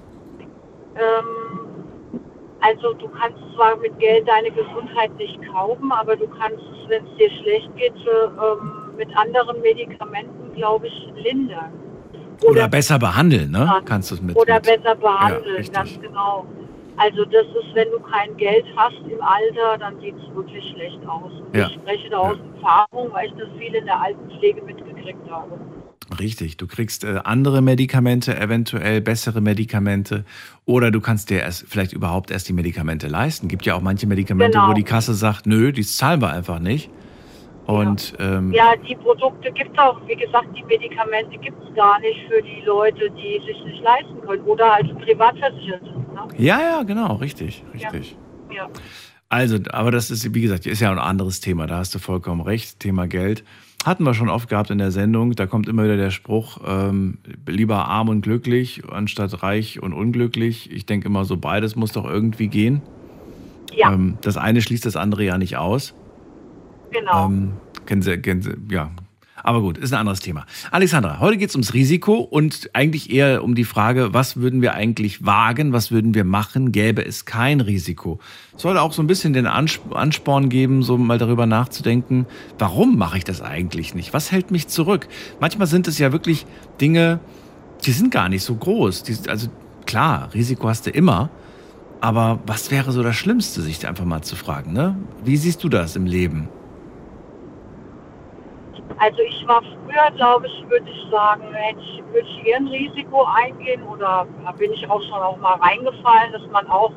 [0.96, 1.62] Ähm,
[2.60, 7.06] also du kannst zwar mit Geld deine Gesundheit nicht kaufen, aber du kannst es, wenn
[7.06, 11.72] es dir schlecht geht, ähm, mit anderen Medikamenten, glaube ich, lindern.
[12.44, 13.82] Oder, besser behandeln, ne?
[13.86, 14.36] Kannst du es mit.
[14.36, 14.64] Oder mit.
[14.64, 15.76] besser behandeln, richtig.
[15.76, 16.46] ganz genau.
[16.98, 21.00] Also das ist, wenn du kein Geld hast im Alter, dann sieht es wirklich schlecht
[21.08, 21.32] aus.
[21.54, 21.68] Ja.
[21.68, 25.60] Ich spreche da aus Erfahrung, weil ich das viel in der Altenpflege mitgekriegt habe.
[26.20, 30.26] Richtig, du kriegst äh, andere Medikamente, eventuell bessere Medikamente
[30.66, 33.48] oder du kannst dir erst vielleicht überhaupt erst die Medikamente leisten.
[33.48, 34.70] Gibt ja auch manche Medikamente, Genau.
[34.70, 36.90] wo die Kasse sagt, nö, die zahlen wir einfach nicht.
[37.72, 42.00] Und ähm, Ja, die Produkte gibt es auch, wie gesagt, die Medikamente gibt es gar
[42.00, 46.14] nicht für die Leute, die sich nicht leisten können oder privat versichert sind.
[46.14, 46.28] Ne?
[46.38, 48.18] ja, ja, genau, richtig, richtig.
[48.54, 48.68] Ja.
[49.30, 52.42] Also, aber das ist, wie gesagt, ist ja ein anderes Thema, da hast du vollkommen
[52.42, 53.46] recht, Thema Geld.
[53.86, 57.20] Hatten wir schon oft gehabt in der Sendung, da kommt immer wieder der Spruch, ähm,
[57.48, 60.70] lieber arm und glücklich, anstatt reich und unglücklich.
[60.72, 62.82] Ich denke immer so, beides muss doch irgendwie gehen.
[63.74, 63.94] Ja.
[63.94, 65.94] Ähm, das eine schließt das andere ja nicht aus.
[66.92, 67.26] Genau.
[67.26, 67.54] Ähm,
[67.86, 68.92] kennen Sie, kennen Sie, ja.
[69.44, 70.46] Aber gut, ist ein anderes Thema.
[70.70, 74.76] Alexandra, heute geht es ums Risiko und eigentlich eher um die Frage, was würden wir
[74.76, 78.20] eigentlich wagen, was würden wir machen, gäbe es kein Risiko.
[78.56, 82.28] Soll auch so ein bisschen den Ansp- Ansporn geben, so mal darüber nachzudenken,
[82.60, 84.14] warum mache ich das eigentlich nicht?
[84.14, 85.08] Was hält mich zurück?
[85.40, 86.46] Manchmal sind es ja wirklich
[86.80, 87.20] Dinge,
[87.84, 89.02] die sind gar nicht so groß.
[89.04, 89.48] Die, also
[89.88, 91.32] klar, Risiko hast du immer,
[92.00, 94.96] aber was wäre so das Schlimmste, sich einfach mal zu fragen, ne?
[95.26, 96.48] Wie siehst du das im Leben?
[99.02, 102.68] Also ich war früher, glaube ich, würde ich sagen, hätte ich, würde ich eher ein
[102.68, 104.28] Risiko eingehen oder
[104.60, 106.92] bin ich auch schon auch mal reingefallen, dass man auch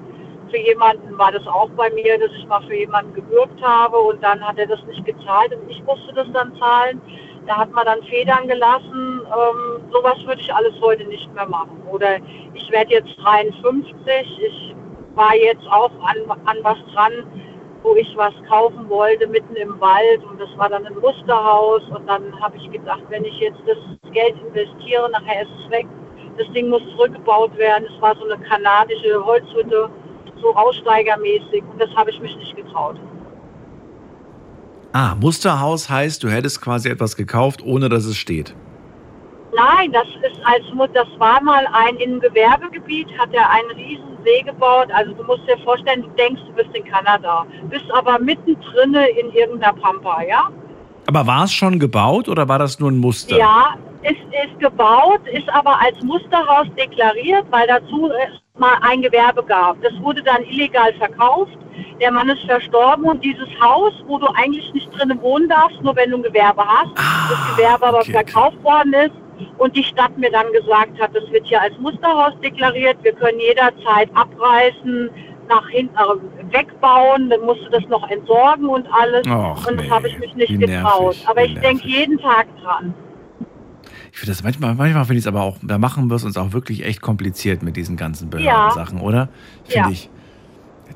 [0.51, 4.23] für jemanden, war das auch bei mir, dass ich mal für jemanden gewürgt habe und
[4.23, 7.01] dann hat er das nicht gezahlt und ich musste das dann zahlen.
[7.47, 9.23] Da hat man dann Federn gelassen.
[9.25, 11.83] Ähm, sowas würde ich alles heute nicht mehr machen.
[11.91, 12.17] Oder
[12.53, 13.95] ich werde jetzt 53,
[14.47, 14.77] ich
[15.15, 17.13] war jetzt auch an, an was dran,
[17.85, 22.09] wo ich was kaufen wollte, mitten im Wald und das war dann ein Musterhaus und
[22.09, 23.77] dann habe ich gedacht, wenn ich jetzt das
[24.11, 25.87] Geld investiere, nachher ist es weg.
[26.39, 27.87] Das Ding muss zurückgebaut werden.
[27.95, 29.91] Es war so eine kanadische Holzhütte,
[30.41, 32.97] so aussteigermäßig und das habe ich mich nicht getraut.
[34.95, 38.55] Ah, Musterhaus heißt, du hättest quasi etwas gekauft, ohne dass es steht.
[39.55, 44.43] Nein, das ist als das war mal ein im Gewerbegebiet, hat er einen riesen See
[44.43, 44.89] gebaut.
[44.93, 49.31] Also du musst dir vorstellen, du denkst, du bist in Kanada, bist aber mittendrin in
[49.33, 50.49] irgendeiner Pampa, ja?
[51.07, 53.37] Aber war es schon gebaut oder war das nur ein Muster?
[53.37, 59.43] Ja, ist, ist gebaut, ist aber als Musterhaus deklariert, weil dazu es mal ein Gewerbe
[59.43, 59.81] gab.
[59.83, 61.57] Das wurde dann illegal verkauft.
[62.01, 65.95] Der Mann ist verstorben und dieses Haus, wo du eigentlich nicht drinnen wohnen darfst, nur
[65.97, 69.24] wenn du ein Gewerbe hast, das Gewerbe aber verkauft worden ist
[69.59, 73.39] und die Stadt mir dann gesagt hat, das wird hier als Musterhaus deklariert, wir können
[73.41, 75.11] jederzeit abreißen,
[75.49, 79.27] nach hinten äh, wegbauen, dann musst du das noch entsorgen und alles.
[79.27, 81.03] Och, und das nee, habe ich mich nicht getraut.
[81.17, 82.95] nervig, Aber ich denke jeden Tag dran.
[84.11, 86.37] Ich finde das manchmal, manchmal finde ich es aber auch, da machen wir es uns
[86.39, 88.39] auch wirklich echt kompliziert mit diesen ganzen Ja.
[88.39, 89.29] Behördensachen, oder?
[89.65, 89.91] Finde Ja.
[89.91, 90.09] ich.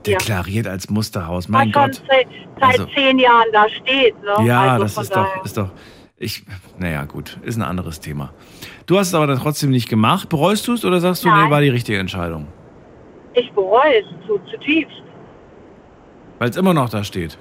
[0.06, 2.00] Deklariert als Musterhaus, mein Gott.
[2.08, 2.26] seit,
[2.60, 4.14] seit Also- zehn Jahren da steht.
[4.22, 4.46] Ne?
[4.46, 5.70] Ja, also das ist doch, ist doch,
[6.18, 6.44] ich,
[6.78, 8.32] naja, gut, ist ein anderes Thema.
[8.86, 10.28] Du hast es aber dann trotzdem nicht gemacht.
[10.28, 11.50] Bereust du es oder sagst du, nee, Nein.
[11.50, 12.48] war die richtige Entscheidung?
[13.34, 15.02] Ich bereue es zu, zutiefst.
[16.38, 17.38] Weil es immer noch da steht.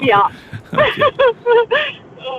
[0.00, 0.30] Ja.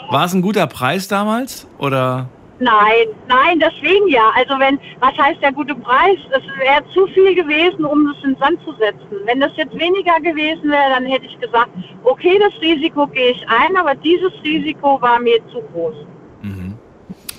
[0.10, 1.68] War es ein guter Preis damals?
[1.78, 2.30] Oder?
[2.60, 4.32] Nein, nein, deswegen ja.
[4.36, 6.18] Also wenn, was heißt der gute Preis?
[6.32, 9.26] Das wäre zu viel gewesen, um das in den Sand zu setzen.
[9.26, 11.72] Wenn das jetzt weniger gewesen wäre, dann hätte ich gesagt,
[12.04, 15.96] okay, das Risiko gehe ich ein, aber dieses Risiko war mir zu groß.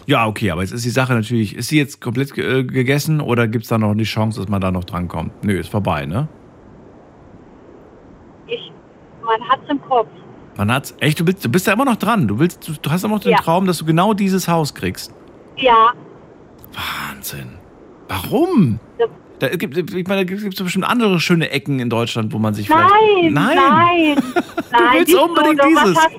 [0.07, 3.49] Ja, okay, aber jetzt ist die Sache natürlich, ist sie jetzt komplett äh, gegessen oder
[3.49, 5.33] gibt es da noch die Chance, dass man da noch drankommt?
[5.45, 6.29] Nö, ist vorbei, ne?
[8.47, 8.73] Ich,
[9.25, 10.09] man hat's im Kopf.
[10.57, 12.27] Man hat's, echt, du bist, du bist da immer noch dran.
[12.28, 13.39] Du willst, du, du hast immer noch den Ja.
[13.39, 15.12] Traum, dass du genau dieses Haus kriegst.
[15.57, 15.93] Ja,
[17.09, 17.59] Wahnsinn.
[18.09, 18.78] Warum?
[19.39, 22.55] Da gibt, ich meine, da gibt es bestimmt andere schöne Ecken in Deutschland, wo man
[22.55, 22.89] sich nein,
[23.20, 23.35] vielleicht.
[23.35, 24.16] nein, nein.
[24.93, 25.97] willst siehst unbedingt sowas dieses.
[25.99, 26.16] Hast,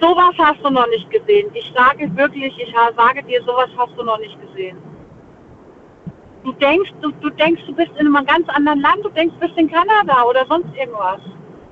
[0.00, 1.48] sowas hast du noch nicht gesehen.
[1.54, 4.76] Ich sage wirklich, ich ha- sage dir, sowas hast du noch nicht gesehen.
[6.42, 9.46] Du denkst, du, du denkst, du bist in einem ganz anderen Land, du denkst, du
[9.46, 11.20] bist in Kanada oder sonst irgendwas.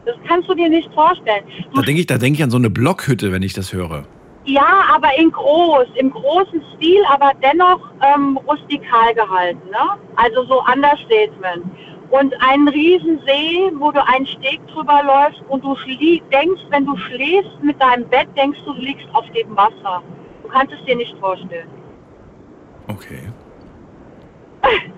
[0.09, 1.45] Das kannst du dir nicht vorstellen.
[1.75, 4.05] Da denke ich, da denke ich an so eine Blockhütte, wenn ich das höre.
[4.47, 10.01] Ja, aber in groß, im großen Stil, aber dennoch ähm, rustikal gehalten, ne?
[10.17, 11.63] Also so Understatement.
[12.09, 15.77] Und ein Riesensee, wo du einen Steg drüber läufst und du
[16.33, 20.03] denkst, wenn du schläfst mit deinem Bett, denkst du, du liegst auf dem Wasser.
[20.43, 21.69] Du kannst es dir nicht vorstellen.
[22.87, 23.29] Okay.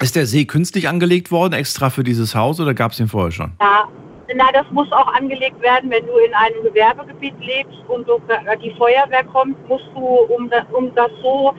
[0.00, 3.32] Ist der See künstlich angelegt worden, extra für dieses Haus, oder gab es den vorher
[3.32, 3.52] schon?
[3.60, 3.88] Ja,
[4.34, 8.56] na, das muss auch angelegt werden, wenn du in einem Gewerbegebiet lebst und du, äh,
[8.58, 11.54] die Feuerwehr kommt, musst du, um das, um das so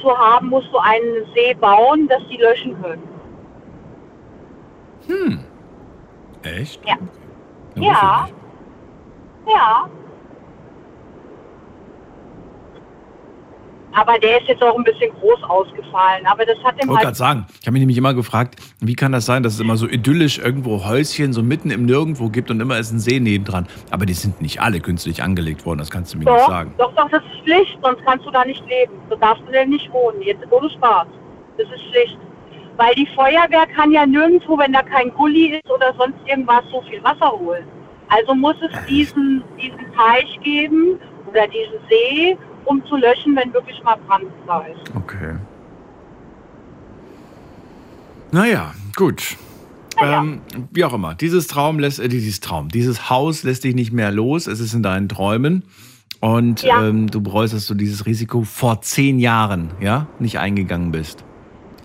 [0.00, 3.02] zu haben, musst du einen See bauen, dass die löschen können.
[5.06, 5.40] Hm.
[6.42, 6.80] Echt?
[6.86, 6.96] Ja.
[7.76, 8.28] Ja,
[9.48, 9.88] Ja.
[13.98, 16.26] Aber der ist jetzt auch ein bisschen groß ausgefallen.
[16.26, 17.02] Aber das hat Ich wollte halt.
[17.04, 19.78] gerade sagen, ich habe mich nämlich immer gefragt, wie kann das sein, dass es immer
[19.78, 23.66] so idyllisch irgendwo Häuschen so mitten im Nirgendwo gibt und immer ist ein See nebendran.
[23.90, 26.74] Aber die sind nicht alle künstlich angelegt worden, das kannst du mir nicht Doch, sagen.
[26.76, 28.92] doch, doch, das ist Pflicht, sonst kannst du da nicht leben.
[29.08, 31.06] So darfst du denn nicht wohnen, jetzt ohne Spaß.
[31.56, 32.18] Das ist Pflicht.
[32.76, 36.82] Weil die Feuerwehr kann ja nirgendwo, wenn da kein Gully ist oder sonst irgendwas, so
[36.82, 37.64] viel Wasser holen.
[38.08, 41.00] Also muss es diesen, diesen Teich geben
[41.30, 42.36] oder diesen See,
[42.66, 44.92] um zu löschen, wenn wirklich mal Brand da ist.
[44.94, 45.36] Okay.
[48.32, 49.36] Naja, gut.
[49.98, 53.92] ähm, wie auch immer, dieses Traum lässt, äh, dieses Traum, dieses Haus lässt dich nicht
[53.92, 54.46] mehr los.
[54.46, 55.62] Es ist in deinen Träumen.
[56.20, 56.86] Und Ja.
[56.86, 61.24] ähm, du bereust, dass du dieses Risiko vor zehn Jahren, ja, nicht eingegangen bist.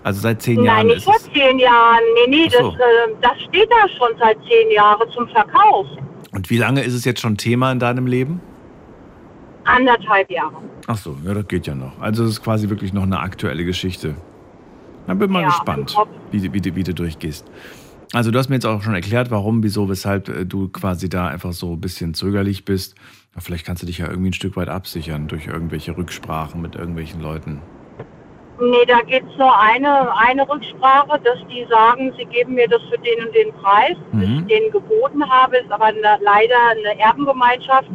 [0.02, 2.00] Also seit zehn Nein, Jahren nicht ist vor zehn Jahren.
[2.26, 2.70] Nee, nee, so.
[2.70, 5.86] das, äh, das steht da schon seit zehn Jahren zum Verkauf.
[6.32, 8.40] Und wie lange ist es jetzt schon Thema in deinem Leben?
[9.64, 10.56] Anderthalb Jahre.
[10.86, 12.00] Ach so, ja, das geht ja noch.
[12.00, 14.14] Also es ist quasi wirklich noch eine aktuelle Geschichte.
[15.06, 16.08] Dann bin mal Ja, gespannt, Kopf.
[16.30, 17.46] wie, du- wie, wie du durchgehst.
[18.12, 21.28] Also du hast mir jetzt auch schon erklärt, warum, wieso, weshalb äh, du quasi da
[21.28, 22.94] einfach so ein bisschen zögerlich bist.
[23.38, 27.22] Vielleicht kannst du dich ja irgendwie ein Stück weit absichern durch irgendwelche Rücksprachen mit irgendwelchen
[27.22, 27.62] Leuten.
[28.60, 32.98] Nee, da gibt's nur eine, eine Rücksprache, dass die sagen, sie geben mir das für
[32.98, 33.96] den und den Preis.
[34.12, 34.22] Mhm.
[34.46, 37.88] ich denen geboten habe, ist aber eine, leider eine Erbengemeinschaft.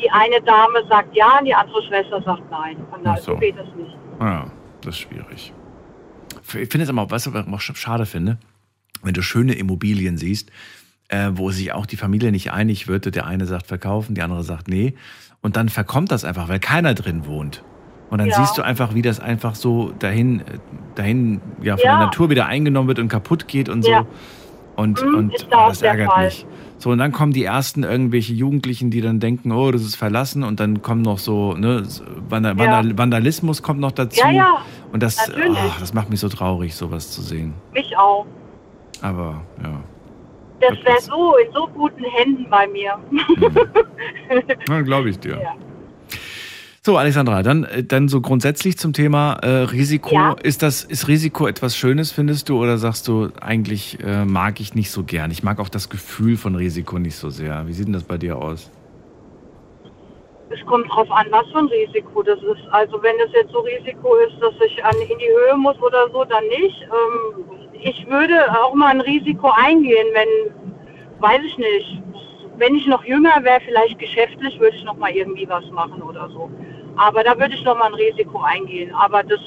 [0.00, 2.76] Die eine Dame sagt ja und die andere Schwester sagt nein.
[2.90, 3.36] Von daher so.
[3.36, 3.96] geht das nicht.
[4.20, 4.46] Ja,
[4.82, 5.52] das ist schwierig.
[6.46, 8.38] Ich finde es du, was ich auch schade finde,
[9.02, 10.50] wenn du schöne Immobilien siehst,
[11.08, 14.42] äh, wo sich auch die Familie nicht einig wird, der eine sagt verkaufen, die andere
[14.42, 14.94] sagt nee.
[15.42, 17.62] Und dann verkommt das einfach, weil keiner drin wohnt.
[18.10, 18.36] Und dann Ja.
[18.36, 20.44] siehst du einfach, wie das einfach so dahin, äh,
[20.94, 21.96] dahin ja, von Ja.
[21.98, 23.90] der Natur wieder eingenommen wird und kaputt geht und so.
[23.90, 24.06] Ja.
[24.76, 26.24] Und, Mhm, und oh, das ärgert Fall.
[26.26, 26.46] mich.
[26.84, 30.42] So, und dann kommen die ersten irgendwelche Jugendlichen, die dann denken, oh, das ist verlassen.
[30.42, 31.82] Und dann kommen noch so, ne,
[32.28, 32.58] Vandal Ja.
[32.58, 34.20] Vandal Vandalismus kommt noch dazu.
[34.20, 34.58] Ja, ja,
[34.92, 37.54] Und das, ah, das macht mich so traurig, sowas zu sehen.
[37.72, 38.26] Mich auch.
[39.00, 39.80] Aber ja.
[40.60, 42.98] Das wäre so in so guten Händen bei mir.
[44.68, 45.40] Ja, glaube ich dir.
[45.40, 45.54] Ja.
[46.86, 50.14] So, Alexandra, dann, äh, dann so grundsätzlich zum Thema äh, Risiko.
[50.14, 50.36] Ja.
[50.42, 54.74] Ist das, ist Risiko etwas Schönes, findest du, oder sagst du, eigentlich äh, mag ich
[54.74, 55.30] nicht so gern?
[55.30, 57.66] Ich mag auch das Gefühl von Risiko nicht so sehr.
[57.66, 58.70] Wie sieht denn das bei dir aus?
[60.50, 62.68] Es kommt drauf an, was für ein Risiko das ist.
[62.70, 66.10] Also wenn es jetzt so Risiko ist, dass ich an, in die Höhe muss oder
[66.12, 66.82] so, dann nicht.
[66.82, 67.44] Ähm,
[67.80, 70.52] ich würde auch mal ein Risiko eingehen, wenn,
[71.18, 72.02] weiß ich nicht,
[72.58, 76.28] wenn ich noch jünger wäre, vielleicht geschäftlich, würde ich noch mal irgendwie was machen oder
[76.28, 76.50] so.
[76.96, 78.92] Aber da würde ich noch mal ein Risiko eingehen.
[78.94, 79.40] Aber das,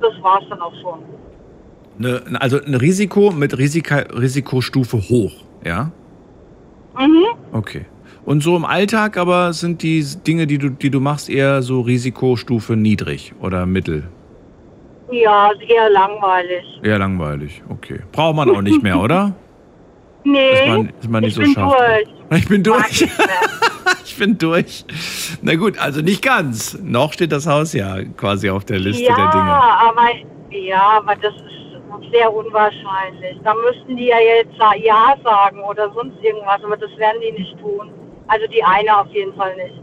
[0.00, 1.00] das war es dann auch schon.
[1.98, 5.32] Ne, also ein Risiko mit Risika, Risikostufe hoch,
[5.64, 5.90] ja?
[6.98, 7.24] Mhm.
[7.52, 7.84] Okay.
[8.24, 11.80] Und so im Alltag aber sind die Dinge, die du, die du machst, eher so
[11.80, 14.04] Risikostufe niedrig oder mittel?
[15.10, 16.64] Ja, ist eher langweilig.
[16.82, 18.00] Eher langweilig, okay.
[18.12, 19.32] Braucht man auch nicht mehr, oder?
[20.24, 21.74] Nee, Ist man, ist man nicht ich so bin scharf.
[21.74, 22.08] durch.
[22.30, 23.06] Ich bin durch.
[24.04, 24.84] ich bin durch.
[25.42, 26.78] Na gut, also nicht ganz.
[26.82, 29.44] Noch steht das Haus ja quasi auf der Liste ja, der Dinge.
[29.52, 30.08] aber
[30.50, 33.38] ja, aber das ist sehr unwahrscheinlich.
[33.44, 37.58] Da müssten die ja jetzt ja sagen oder sonst irgendwas, aber das werden die nicht
[37.60, 37.90] tun.
[38.28, 39.82] Also die eine auf jeden Fall nicht.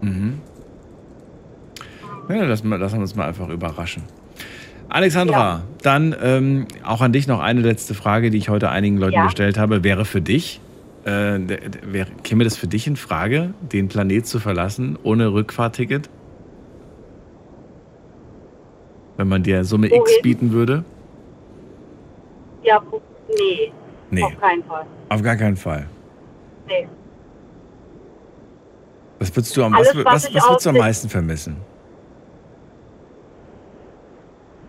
[0.00, 0.40] Mhm.
[2.28, 4.02] Ja, lassen wir, lassen wir uns mal einfach überraschen.
[4.90, 9.14] Alexandra, dann ähm, auch an dich noch eine letzte Frage, die ich heute einigen Leuten
[9.14, 9.24] Ja.
[9.24, 9.84] gestellt habe.
[9.84, 10.60] Wäre für dich,
[11.04, 15.32] äh, der- der- wäre, käme das für dich in Frage, den Planet zu verlassen ohne
[15.32, 16.08] Rückfahrticket?
[19.16, 20.22] Wenn man dir Summe X Wohin?
[20.22, 20.84] bieten würde?
[22.62, 22.82] Ja,
[23.38, 23.72] nee,
[24.10, 24.86] Nee, auf keinen Fall.
[25.08, 25.86] auf gar keinen Fall.
[26.66, 26.88] Nee.
[29.18, 31.56] Was würdest du am, Alles, was, was was, was würdest du am meisten vermissen?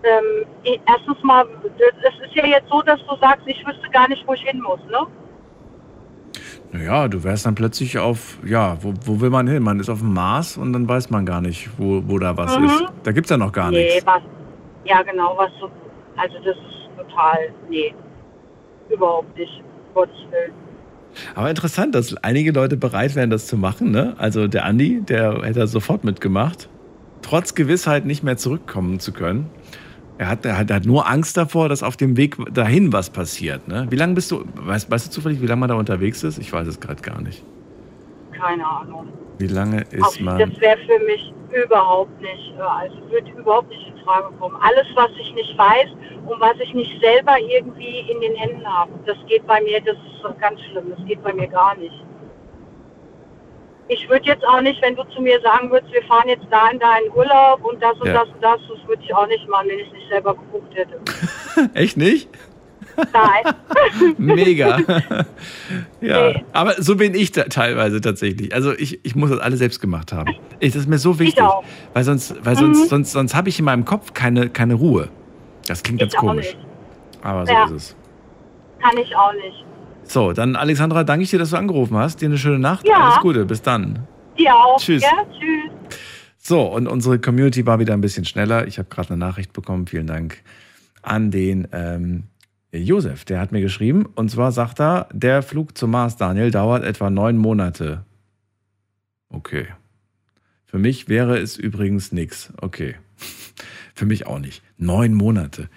[0.03, 0.45] Ähm,
[0.88, 4.34] erstens mal, es ist ja jetzt so, dass du sagst, ich wüsste gar nicht, wo
[4.34, 5.06] ich hin muss, ne?
[6.72, 9.64] Naja, du wärst dann plötzlich auf, ja, wo, wo will man hin?
[9.64, 12.58] Man ist auf dem Mars und dann weiß man gar nicht, wo, wo da was
[12.58, 12.66] Mhm.
[12.66, 12.84] ist.
[13.04, 14.06] Da gibt's ja noch gar nee, nichts.
[14.06, 14.22] was,
[14.86, 15.70] ja genau, was so,
[16.16, 17.38] also das ist total,
[17.70, 17.94] nee,
[18.90, 19.64] überhaupt nicht,
[19.96, 20.54] Gottes Willen.
[21.34, 23.90] Aber interessant, dass einige Leute bereit wären, das zu machen.
[23.90, 24.14] Ne?
[24.20, 26.70] Also der Andi, der hätte sofort mitgemacht.
[27.24, 29.50] Trotz Gewissheit nicht mehr zurückkommen zu können.
[30.20, 33.10] Er hat, er hat, er hat nur Angst davor, dass auf dem Weg dahin was
[33.10, 33.70] passiert.
[33.70, 33.88] Ne?
[33.90, 36.38] Wie lange bist du, weißt, weißt du zufällig, wie lange man da unterwegs ist?
[36.40, 37.41] Ich weiß es gerade gar nicht.
[38.34, 39.08] Keine Ahnung.
[39.38, 40.38] Wie lange Auf, ist man...
[40.38, 41.34] das wäre für mich
[41.64, 44.58] überhaupt nicht, äh, also würde überhaupt nicht in Frage kommen.
[44.60, 45.88] Alles, was ich nicht weiß
[46.28, 49.96] und was ich nicht selber irgendwie in den Händen habe, das geht bei mir, das
[49.96, 51.96] ist ganz schlimm, das geht bei mir gar nicht.
[53.91, 56.70] Ich würde jetzt auch nicht, wenn du zu mir sagen würdest, wir fahren jetzt da
[56.70, 58.14] in deinen Urlaub und das und Ja.
[58.14, 60.99] das und das, das würde ich auch nicht machen, wenn ich nicht selber geguckt hätte.
[61.74, 62.30] Echt nicht?
[63.14, 63.56] Nein.
[64.18, 64.78] Mega.
[66.02, 66.44] ja, Nee.
[66.53, 68.53] aber so bin ich teilweise tatsächlich.
[68.53, 70.36] Also ich, ich muss das alles selbst gemacht haben.
[70.60, 71.44] Ich, das ist mir so wichtig,
[71.94, 72.60] weil sonst, weil Mhm.
[72.60, 75.10] sonst, sonst, sonst habe ich in meinem Kopf keine, keine Ruhe.
[75.68, 76.45] Das klingt Ich ganz komisch.
[76.56, 76.57] nicht.
[77.24, 77.66] Aber so Ja.
[77.66, 77.95] ist es.
[78.82, 79.66] Kann ich auch nicht.
[80.10, 82.22] So, dann Alexandra, danke ich dir, dass du angerufen hast.
[82.22, 82.88] Dir eine schöne Nacht.
[82.88, 83.10] Ja.
[83.10, 84.07] Alles Gute, bis dann.
[84.38, 84.80] Dir auch.
[84.80, 85.03] Tschüss.
[85.03, 85.98] Ja, tschüss.
[86.38, 88.65] So, und unsere Community war wieder ein bisschen schneller.
[88.68, 89.86] Ich habe gerade eine Nachricht bekommen.
[89.86, 90.41] Vielen Dank
[91.02, 92.23] an den ähm,
[92.72, 96.84] Josef, der hat mir geschrieben, und zwar sagt er, der Flug zum Mars, Daniel, dauert
[96.84, 98.06] etwa neun Monate.
[99.30, 99.68] Okay.
[100.65, 102.53] Für mich wäre es übrigens nichts.
[102.61, 102.95] Okay.
[103.95, 104.61] Für mich auch nicht.
[104.77, 105.69] Neun Monate.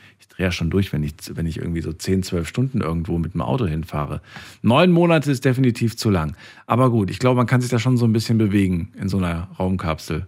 [0.43, 3.43] Ja schon durch, wenn ich, wenn ich irgendwie so 10, 12 Stunden irgendwo mit dem
[3.43, 4.21] Auto hinfahre.
[4.61, 6.37] Neun Monate ist definitiv zu lang.
[6.67, 9.19] Aber gut, ich glaube, man kann sich da schon so ein bisschen bewegen in so
[9.19, 10.27] einer Raumkapsel.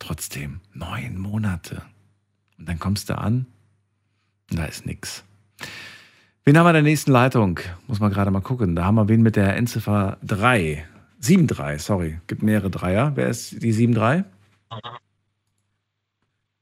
[0.00, 1.82] Trotzdem, neun Monate.
[2.58, 3.46] Und dann kommst du an
[4.50, 5.24] und da ist nichts.
[6.44, 7.60] Wen haben wir in der nächsten Leitung?
[7.86, 8.74] Muss man gerade mal gucken.
[8.74, 10.84] Da haben wir wen mit der Endziffer 3.
[11.22, 12.18] 7-3, sorry.
[12.26, 13.12] Gibt mehrere Dreier.
[13.14, 14.24] Wer ist die 7-3?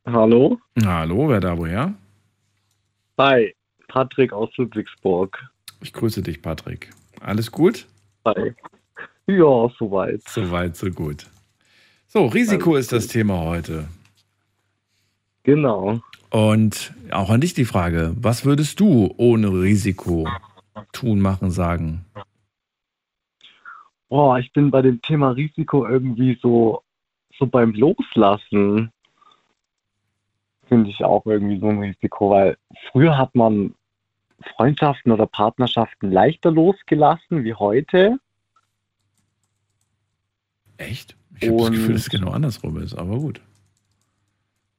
[0.05, 0.59] Hallo?
[0.85, 1.95] Hallo, wer da woher?
[3.23, 3.55] Hi,
[3.89, 5.39] Patrick aus Ludwigsburg.
[5.83, 6.89] Ich grüße dich, Patrick.
[7.21, 7.87] Alles gut?
[8.25, 8.55] Hi.
[9.27, 10.27] Ja, soweit.
[10.27, 11.27] Soweit, so gut.
[12.07, 13.89] So, Risiko ist das Thema heute.
[15.43, 16.01] Genau.
[16.31, 20.27] Und auch an dich die Frage, was würdest du ohne Risiko
[20.93, 22.07] tun, machen, sagen?
[24.09, 26.83] Boah, ich bin bei dem Thema Risiko irgendwie so,
[27.39, 28.91] so beim Loslassen.
[30.71, 32.57] Finde ich auch irgendwie so ein Risiko, weil
[32.93, 33.75] früher hat man
[34.55, 38.19] Freundschaften oder Partnerschaften leichter losgelassen wie heute.
[40.77, 41.17] Echt?
[41.41, 43.41] Ich habe das Gefühl, dass es genau andersrum ist, aber gut.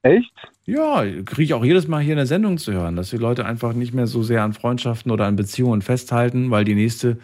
[0.00, 0.32] Echt?
[0.64, 3.44] Ja, kriege ich auch jedes Mal hier in der Sendung zu hören, dass die Leute
[3.44, 7.18] einfach nicht mehr so sehr an Freundschaften oder an Beziehungen festhalten, weil die nächste,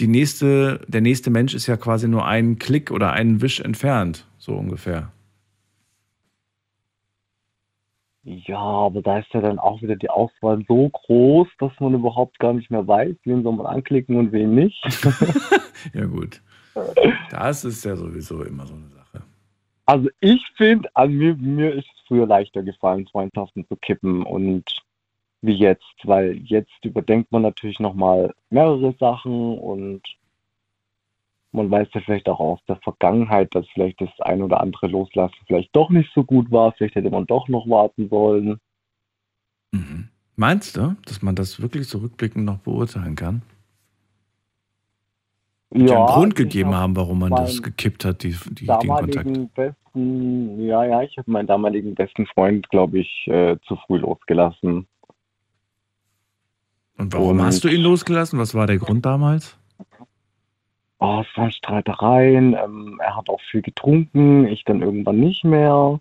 [0.00, 4.26] die nächste, der nächste Mensch ist ja quasi nur einen Klick oder einen Wisch entfernt,
[4.36, 5.12] so ungefähr.
[8.22, 12.38] Ja, aber da ist ja dann auch wieder die Auswahl so groß, dass man überhaupt
[12.38, 14.82] gar nicht mehr weiß, wen soll man anklicken und wen nicht.
[15.94, 16.42] Ja, gut.
[17.30, 19.22] Das ist ja sowieso immer so eine Sache.
[19.86, 24.64] Also ich finde, an mir, mir ist es früher leichter gefallen, Freundschaften zu kippen und
[25.42, 30.02] wie jetzt, weil jetzt überdenkt man natürlich nochmal mehrere Sachen und
[31.52, 35.36] man weiß ja vielleicht auch aus der Vergangenheit, dass vielleicht das ein oder andere Loslassen
[35.46, 38.60] vielleicht doch nicht so gut war, vielleicht hätte man doch noch warten sollen.
[40.36, 43.42] Meinst du, dass man das wirklich so rückblickend noch beurteilen kann?
[45.72, 48.66] Ja, ja einen Grund ich gegeben hab haben, warum man das gekippt hat, die, die,
[48.66, 49.54] den Kontakt.
[49.54, 54.88] besten, ja, ja, ich habe meinen damaligen besten Freund, glaube ich, äh, zu früh losgelassen.
[56.96, 58.38] Und warum Und- hast du ihn losgelassen?
[58.38, 59.59] Was war der Grund damals?
[61.02, 65.98] Oh, es waren Streitereien, ähm, er hat auch viel getrunken, ich dann irgendwann nicht mehr.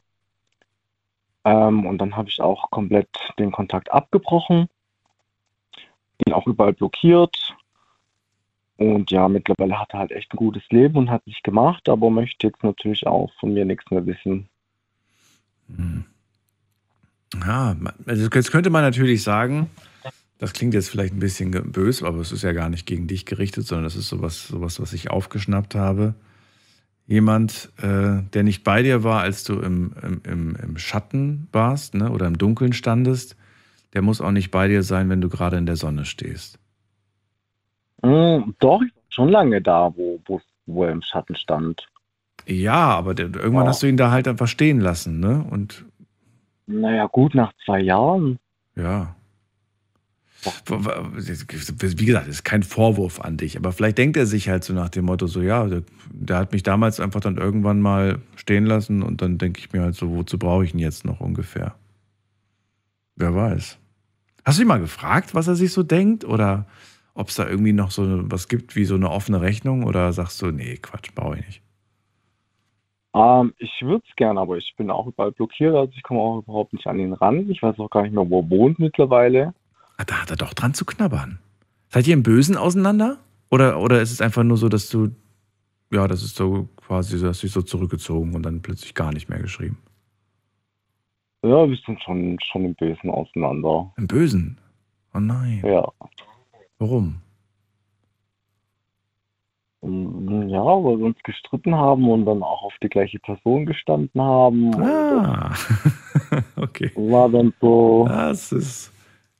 [1.45, 3.07] Ähm, und dann habe ich auch komplett
[3.39, 4.67] den Kontakt abgebrochen,
[6.27, 7.55] ihn auch überall blockiert.
[8.75, 12.09] Und ja, mittlerweile hat er halt echt ein gutes Leben und hat sich gemacht, aber
[12.09, 14.49] möchte jetzt natürlich auch von mir nichts mehr wissen.
[17.35, 19.69] Ja, man- also jetzt könnte man natürlich sagen,
[20.39, 23.25] das klingt jetzt vielleicht ein bisschen böse, aber es ist ja gar nicht gegen dich
[23.25, 26.15] gerichtet, sondern das ist sowas, sowas was ich aufgeschnappt habe.
[27.05, 29.93] Jemand, äh, der nicht bei dir war, als du im,
[30.23, 33.35] im, im, Schatten warst ne, oder im Dunkeln standest,
[33.93, 36.57] der muss auch nicht bei dir sein, wenn du gerade in der Sonne stehst.
[38.01, 41.85] Mm, doch, ich war schon lange da, wo, wo, wo er im Schatten stand.
[42.45, 43.69] Ja, aber der, irgendwann Ja.
[43.69, 45.43] hast du ihn da halt einfach stehen lassen, ne?
[45.49, 45.85] Und
[46.67, 48.39] Naja, gut, nach zwei Jahren.
[48.75, 49.15] Ja.
[50.45, 54.89] Wie gesagt, ist kein Vorwurf an dich, aber vielleicht denkt er sich halt so nach
[54.89, 59.03] dem Motto, so ja, der, der hat mich damals einfach dann irgendwann mal stehen lassen
[59.03, 61.75] und dann denke ich mir halt so, wozu brauche ich ihn jetzt noch ungefähr?
[63.15, 63.77] Wer weiß.
[64.45, 66.65] Hast du ihn mal gefragt, was er sich so denkt oder
[67.13, 70.41] ob es da irgendwie noch so was gibt wie so eine offene Rechnung oder sagst
[70.41, 71.61] du, nee, Quatsch, brauche ich nicht.
[73.13, 76.39] Ähm, ich würde es gerne, aber ich bin auch überall blockiert, also ich komme auch
[76.39, 77.49] überhaupt nicht an ihn ran.
[77.49, 79.53] Ich weiß auch gar nicht mehr, wo er wohnt mittlerweile.
[79.99, 81.39] Ah, da hat er doch dran zu knabbern.
[81.89, 83.17] Seid ihr im Bösen auseinander?
[83.51, 85.09] Oder, oder ist es einfach nur so, dass du,
[85.91, 89.39] ja, das ist so quasi, dass sich so zurückgezogen und dann plötzlich gar nicht mehr
[89.39, 89.77] geschrieben?
[91.43, 93.91] Ja, wir sind schon, schon im Bösen auseinander.
[93.97, 94.57] Im Bösen?
[95.13, 95.61] Oh nein.
[95.65, 95.85] Ja.
[96.77, 97.17] Warum?
[99.81, 104.21] Mm, Ja, weil wir uns gestritten haben und dann auch auf die gleiche Person gestanden
[104.21, 104.73] haben.
[104.81, 105.53] Ah,
[106.55, 106.89] okay.
[106.95, 108.05] War dann so.
[108.07, 108.93] Das ist.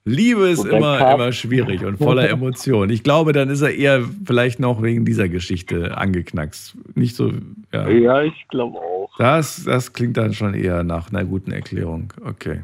[0.09, 2.91] Liebe ist immer, immer schwierig und voller Emotionen.
[2.91, 6.75] Ich glaube, dann ist er eher vielleicht noch wegen dieser Geschichte angeknackst.
[6.95, 7.31] Nicht so,
[7.71, 7.87] ja.
[7.89, 9.11] Ja, ich glaube auch.
[9.17, 12.13] Das, das klingt dann schon eher nach einer guten Erklärung.
[12.25, 12.61] Okay.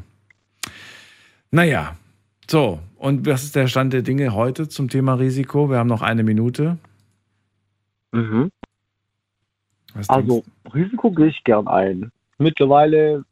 [1.50, 1.96] Naja,
[2.48, 2.80] so.
[2.96, 5.70] Und was ist der Stand der Dinge heute zum Thema Risiko?
[5.70, 6.78] Wir haben noch eine Minute.
[8.12, 8.50] Mhm.
[9.94, 10.44] Was Also,
[10.74, 12.10] Risiko gehe ich gern ein.
[12.38, 13.24] Mittlerweile,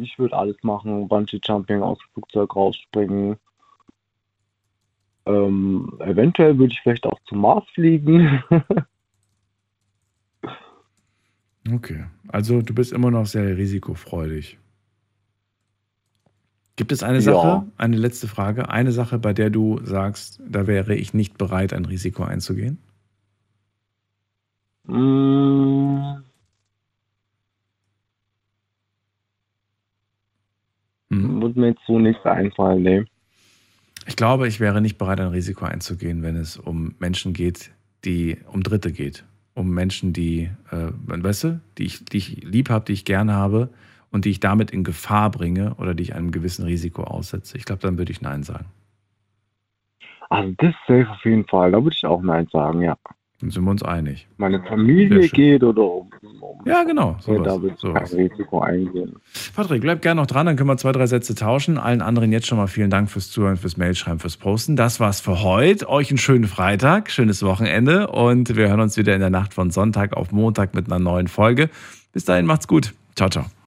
[0.00, 1.08] ich würde alles machen.
[1.08, 3.36] Bungee Jumping aus dem Flugzeug rausspringen.
[5.26, 8.42] Ähm, eventuell würde ich vielleicht auch zum Mars fliegen.
[11.72, 14.58] Okay, also du bist immer noch sehr risikofreudig.
[16.76, 17.22] Gibt es eine Ja.
[17.22, 21.72] Sache, eine letzte Frage, eine Sache, bei der du sagst, da wäre ich nicht bereit,
[21.72, 22.78] ein Risiko einzugehen?
[31.12, 33.04] Mm, Würde mir jetzt so nichts einfallen, nee.
[34.06, 37.70] Ich glaube, ich wäre nicht bereit, ein Risiko einzugehen, wenn es um Menschen geht,
[38.04, 39.24] die um Dritte geht.
[39.54, 43.34] Um Menschen, die, äh, weißt du, die ich, die ich lieb habe, die ich gerne
[43.34, 43.68] habe
[44.10, 47.58] und die ich damit in Gefahr bringe oder die ich einem gewissen Risiko aussetze.
[47.58, 48.66] Ich glaube, dann würde ich Nein sagen.
[50.30, 51.72] Also das safe auf jeden Fall.
[51.72, 52.96] Da würde ich auch Nein sagen, ja.
[53.42, 54.28] Dann sind wir uns einig.
[54.36, 56.08] Meine Familie geht oder um,
[56.40, 57.16] um Ja, genau.
[57.18, 58.10] Sowas, da würde ich sowas.
[58.10, 59.16] kein Risiko eingehen.
[59.56, 61.76] Patrick, bleib gerne noch dran, dann können wir zwei, drei Sätze tauschen.
[61.76, 64.76] Allen anderen jetzt schon mal vielen Dank fürs Zuhören, fürs Mailschreiben, fürs Posten.
[64.76, 65.88] Das war's für heute.
[65.88, 69.72] Euch einen schönen Freitag, schönes Wochenende und wir hören uns wieder in der Nacht von
[69.72, 71.68] Sonntag auf Montag mit einer neuen Folge.
[72.12, 72.94] Bis dahin, macht's gut.
[73.16, 73.52] Ciao, ciao.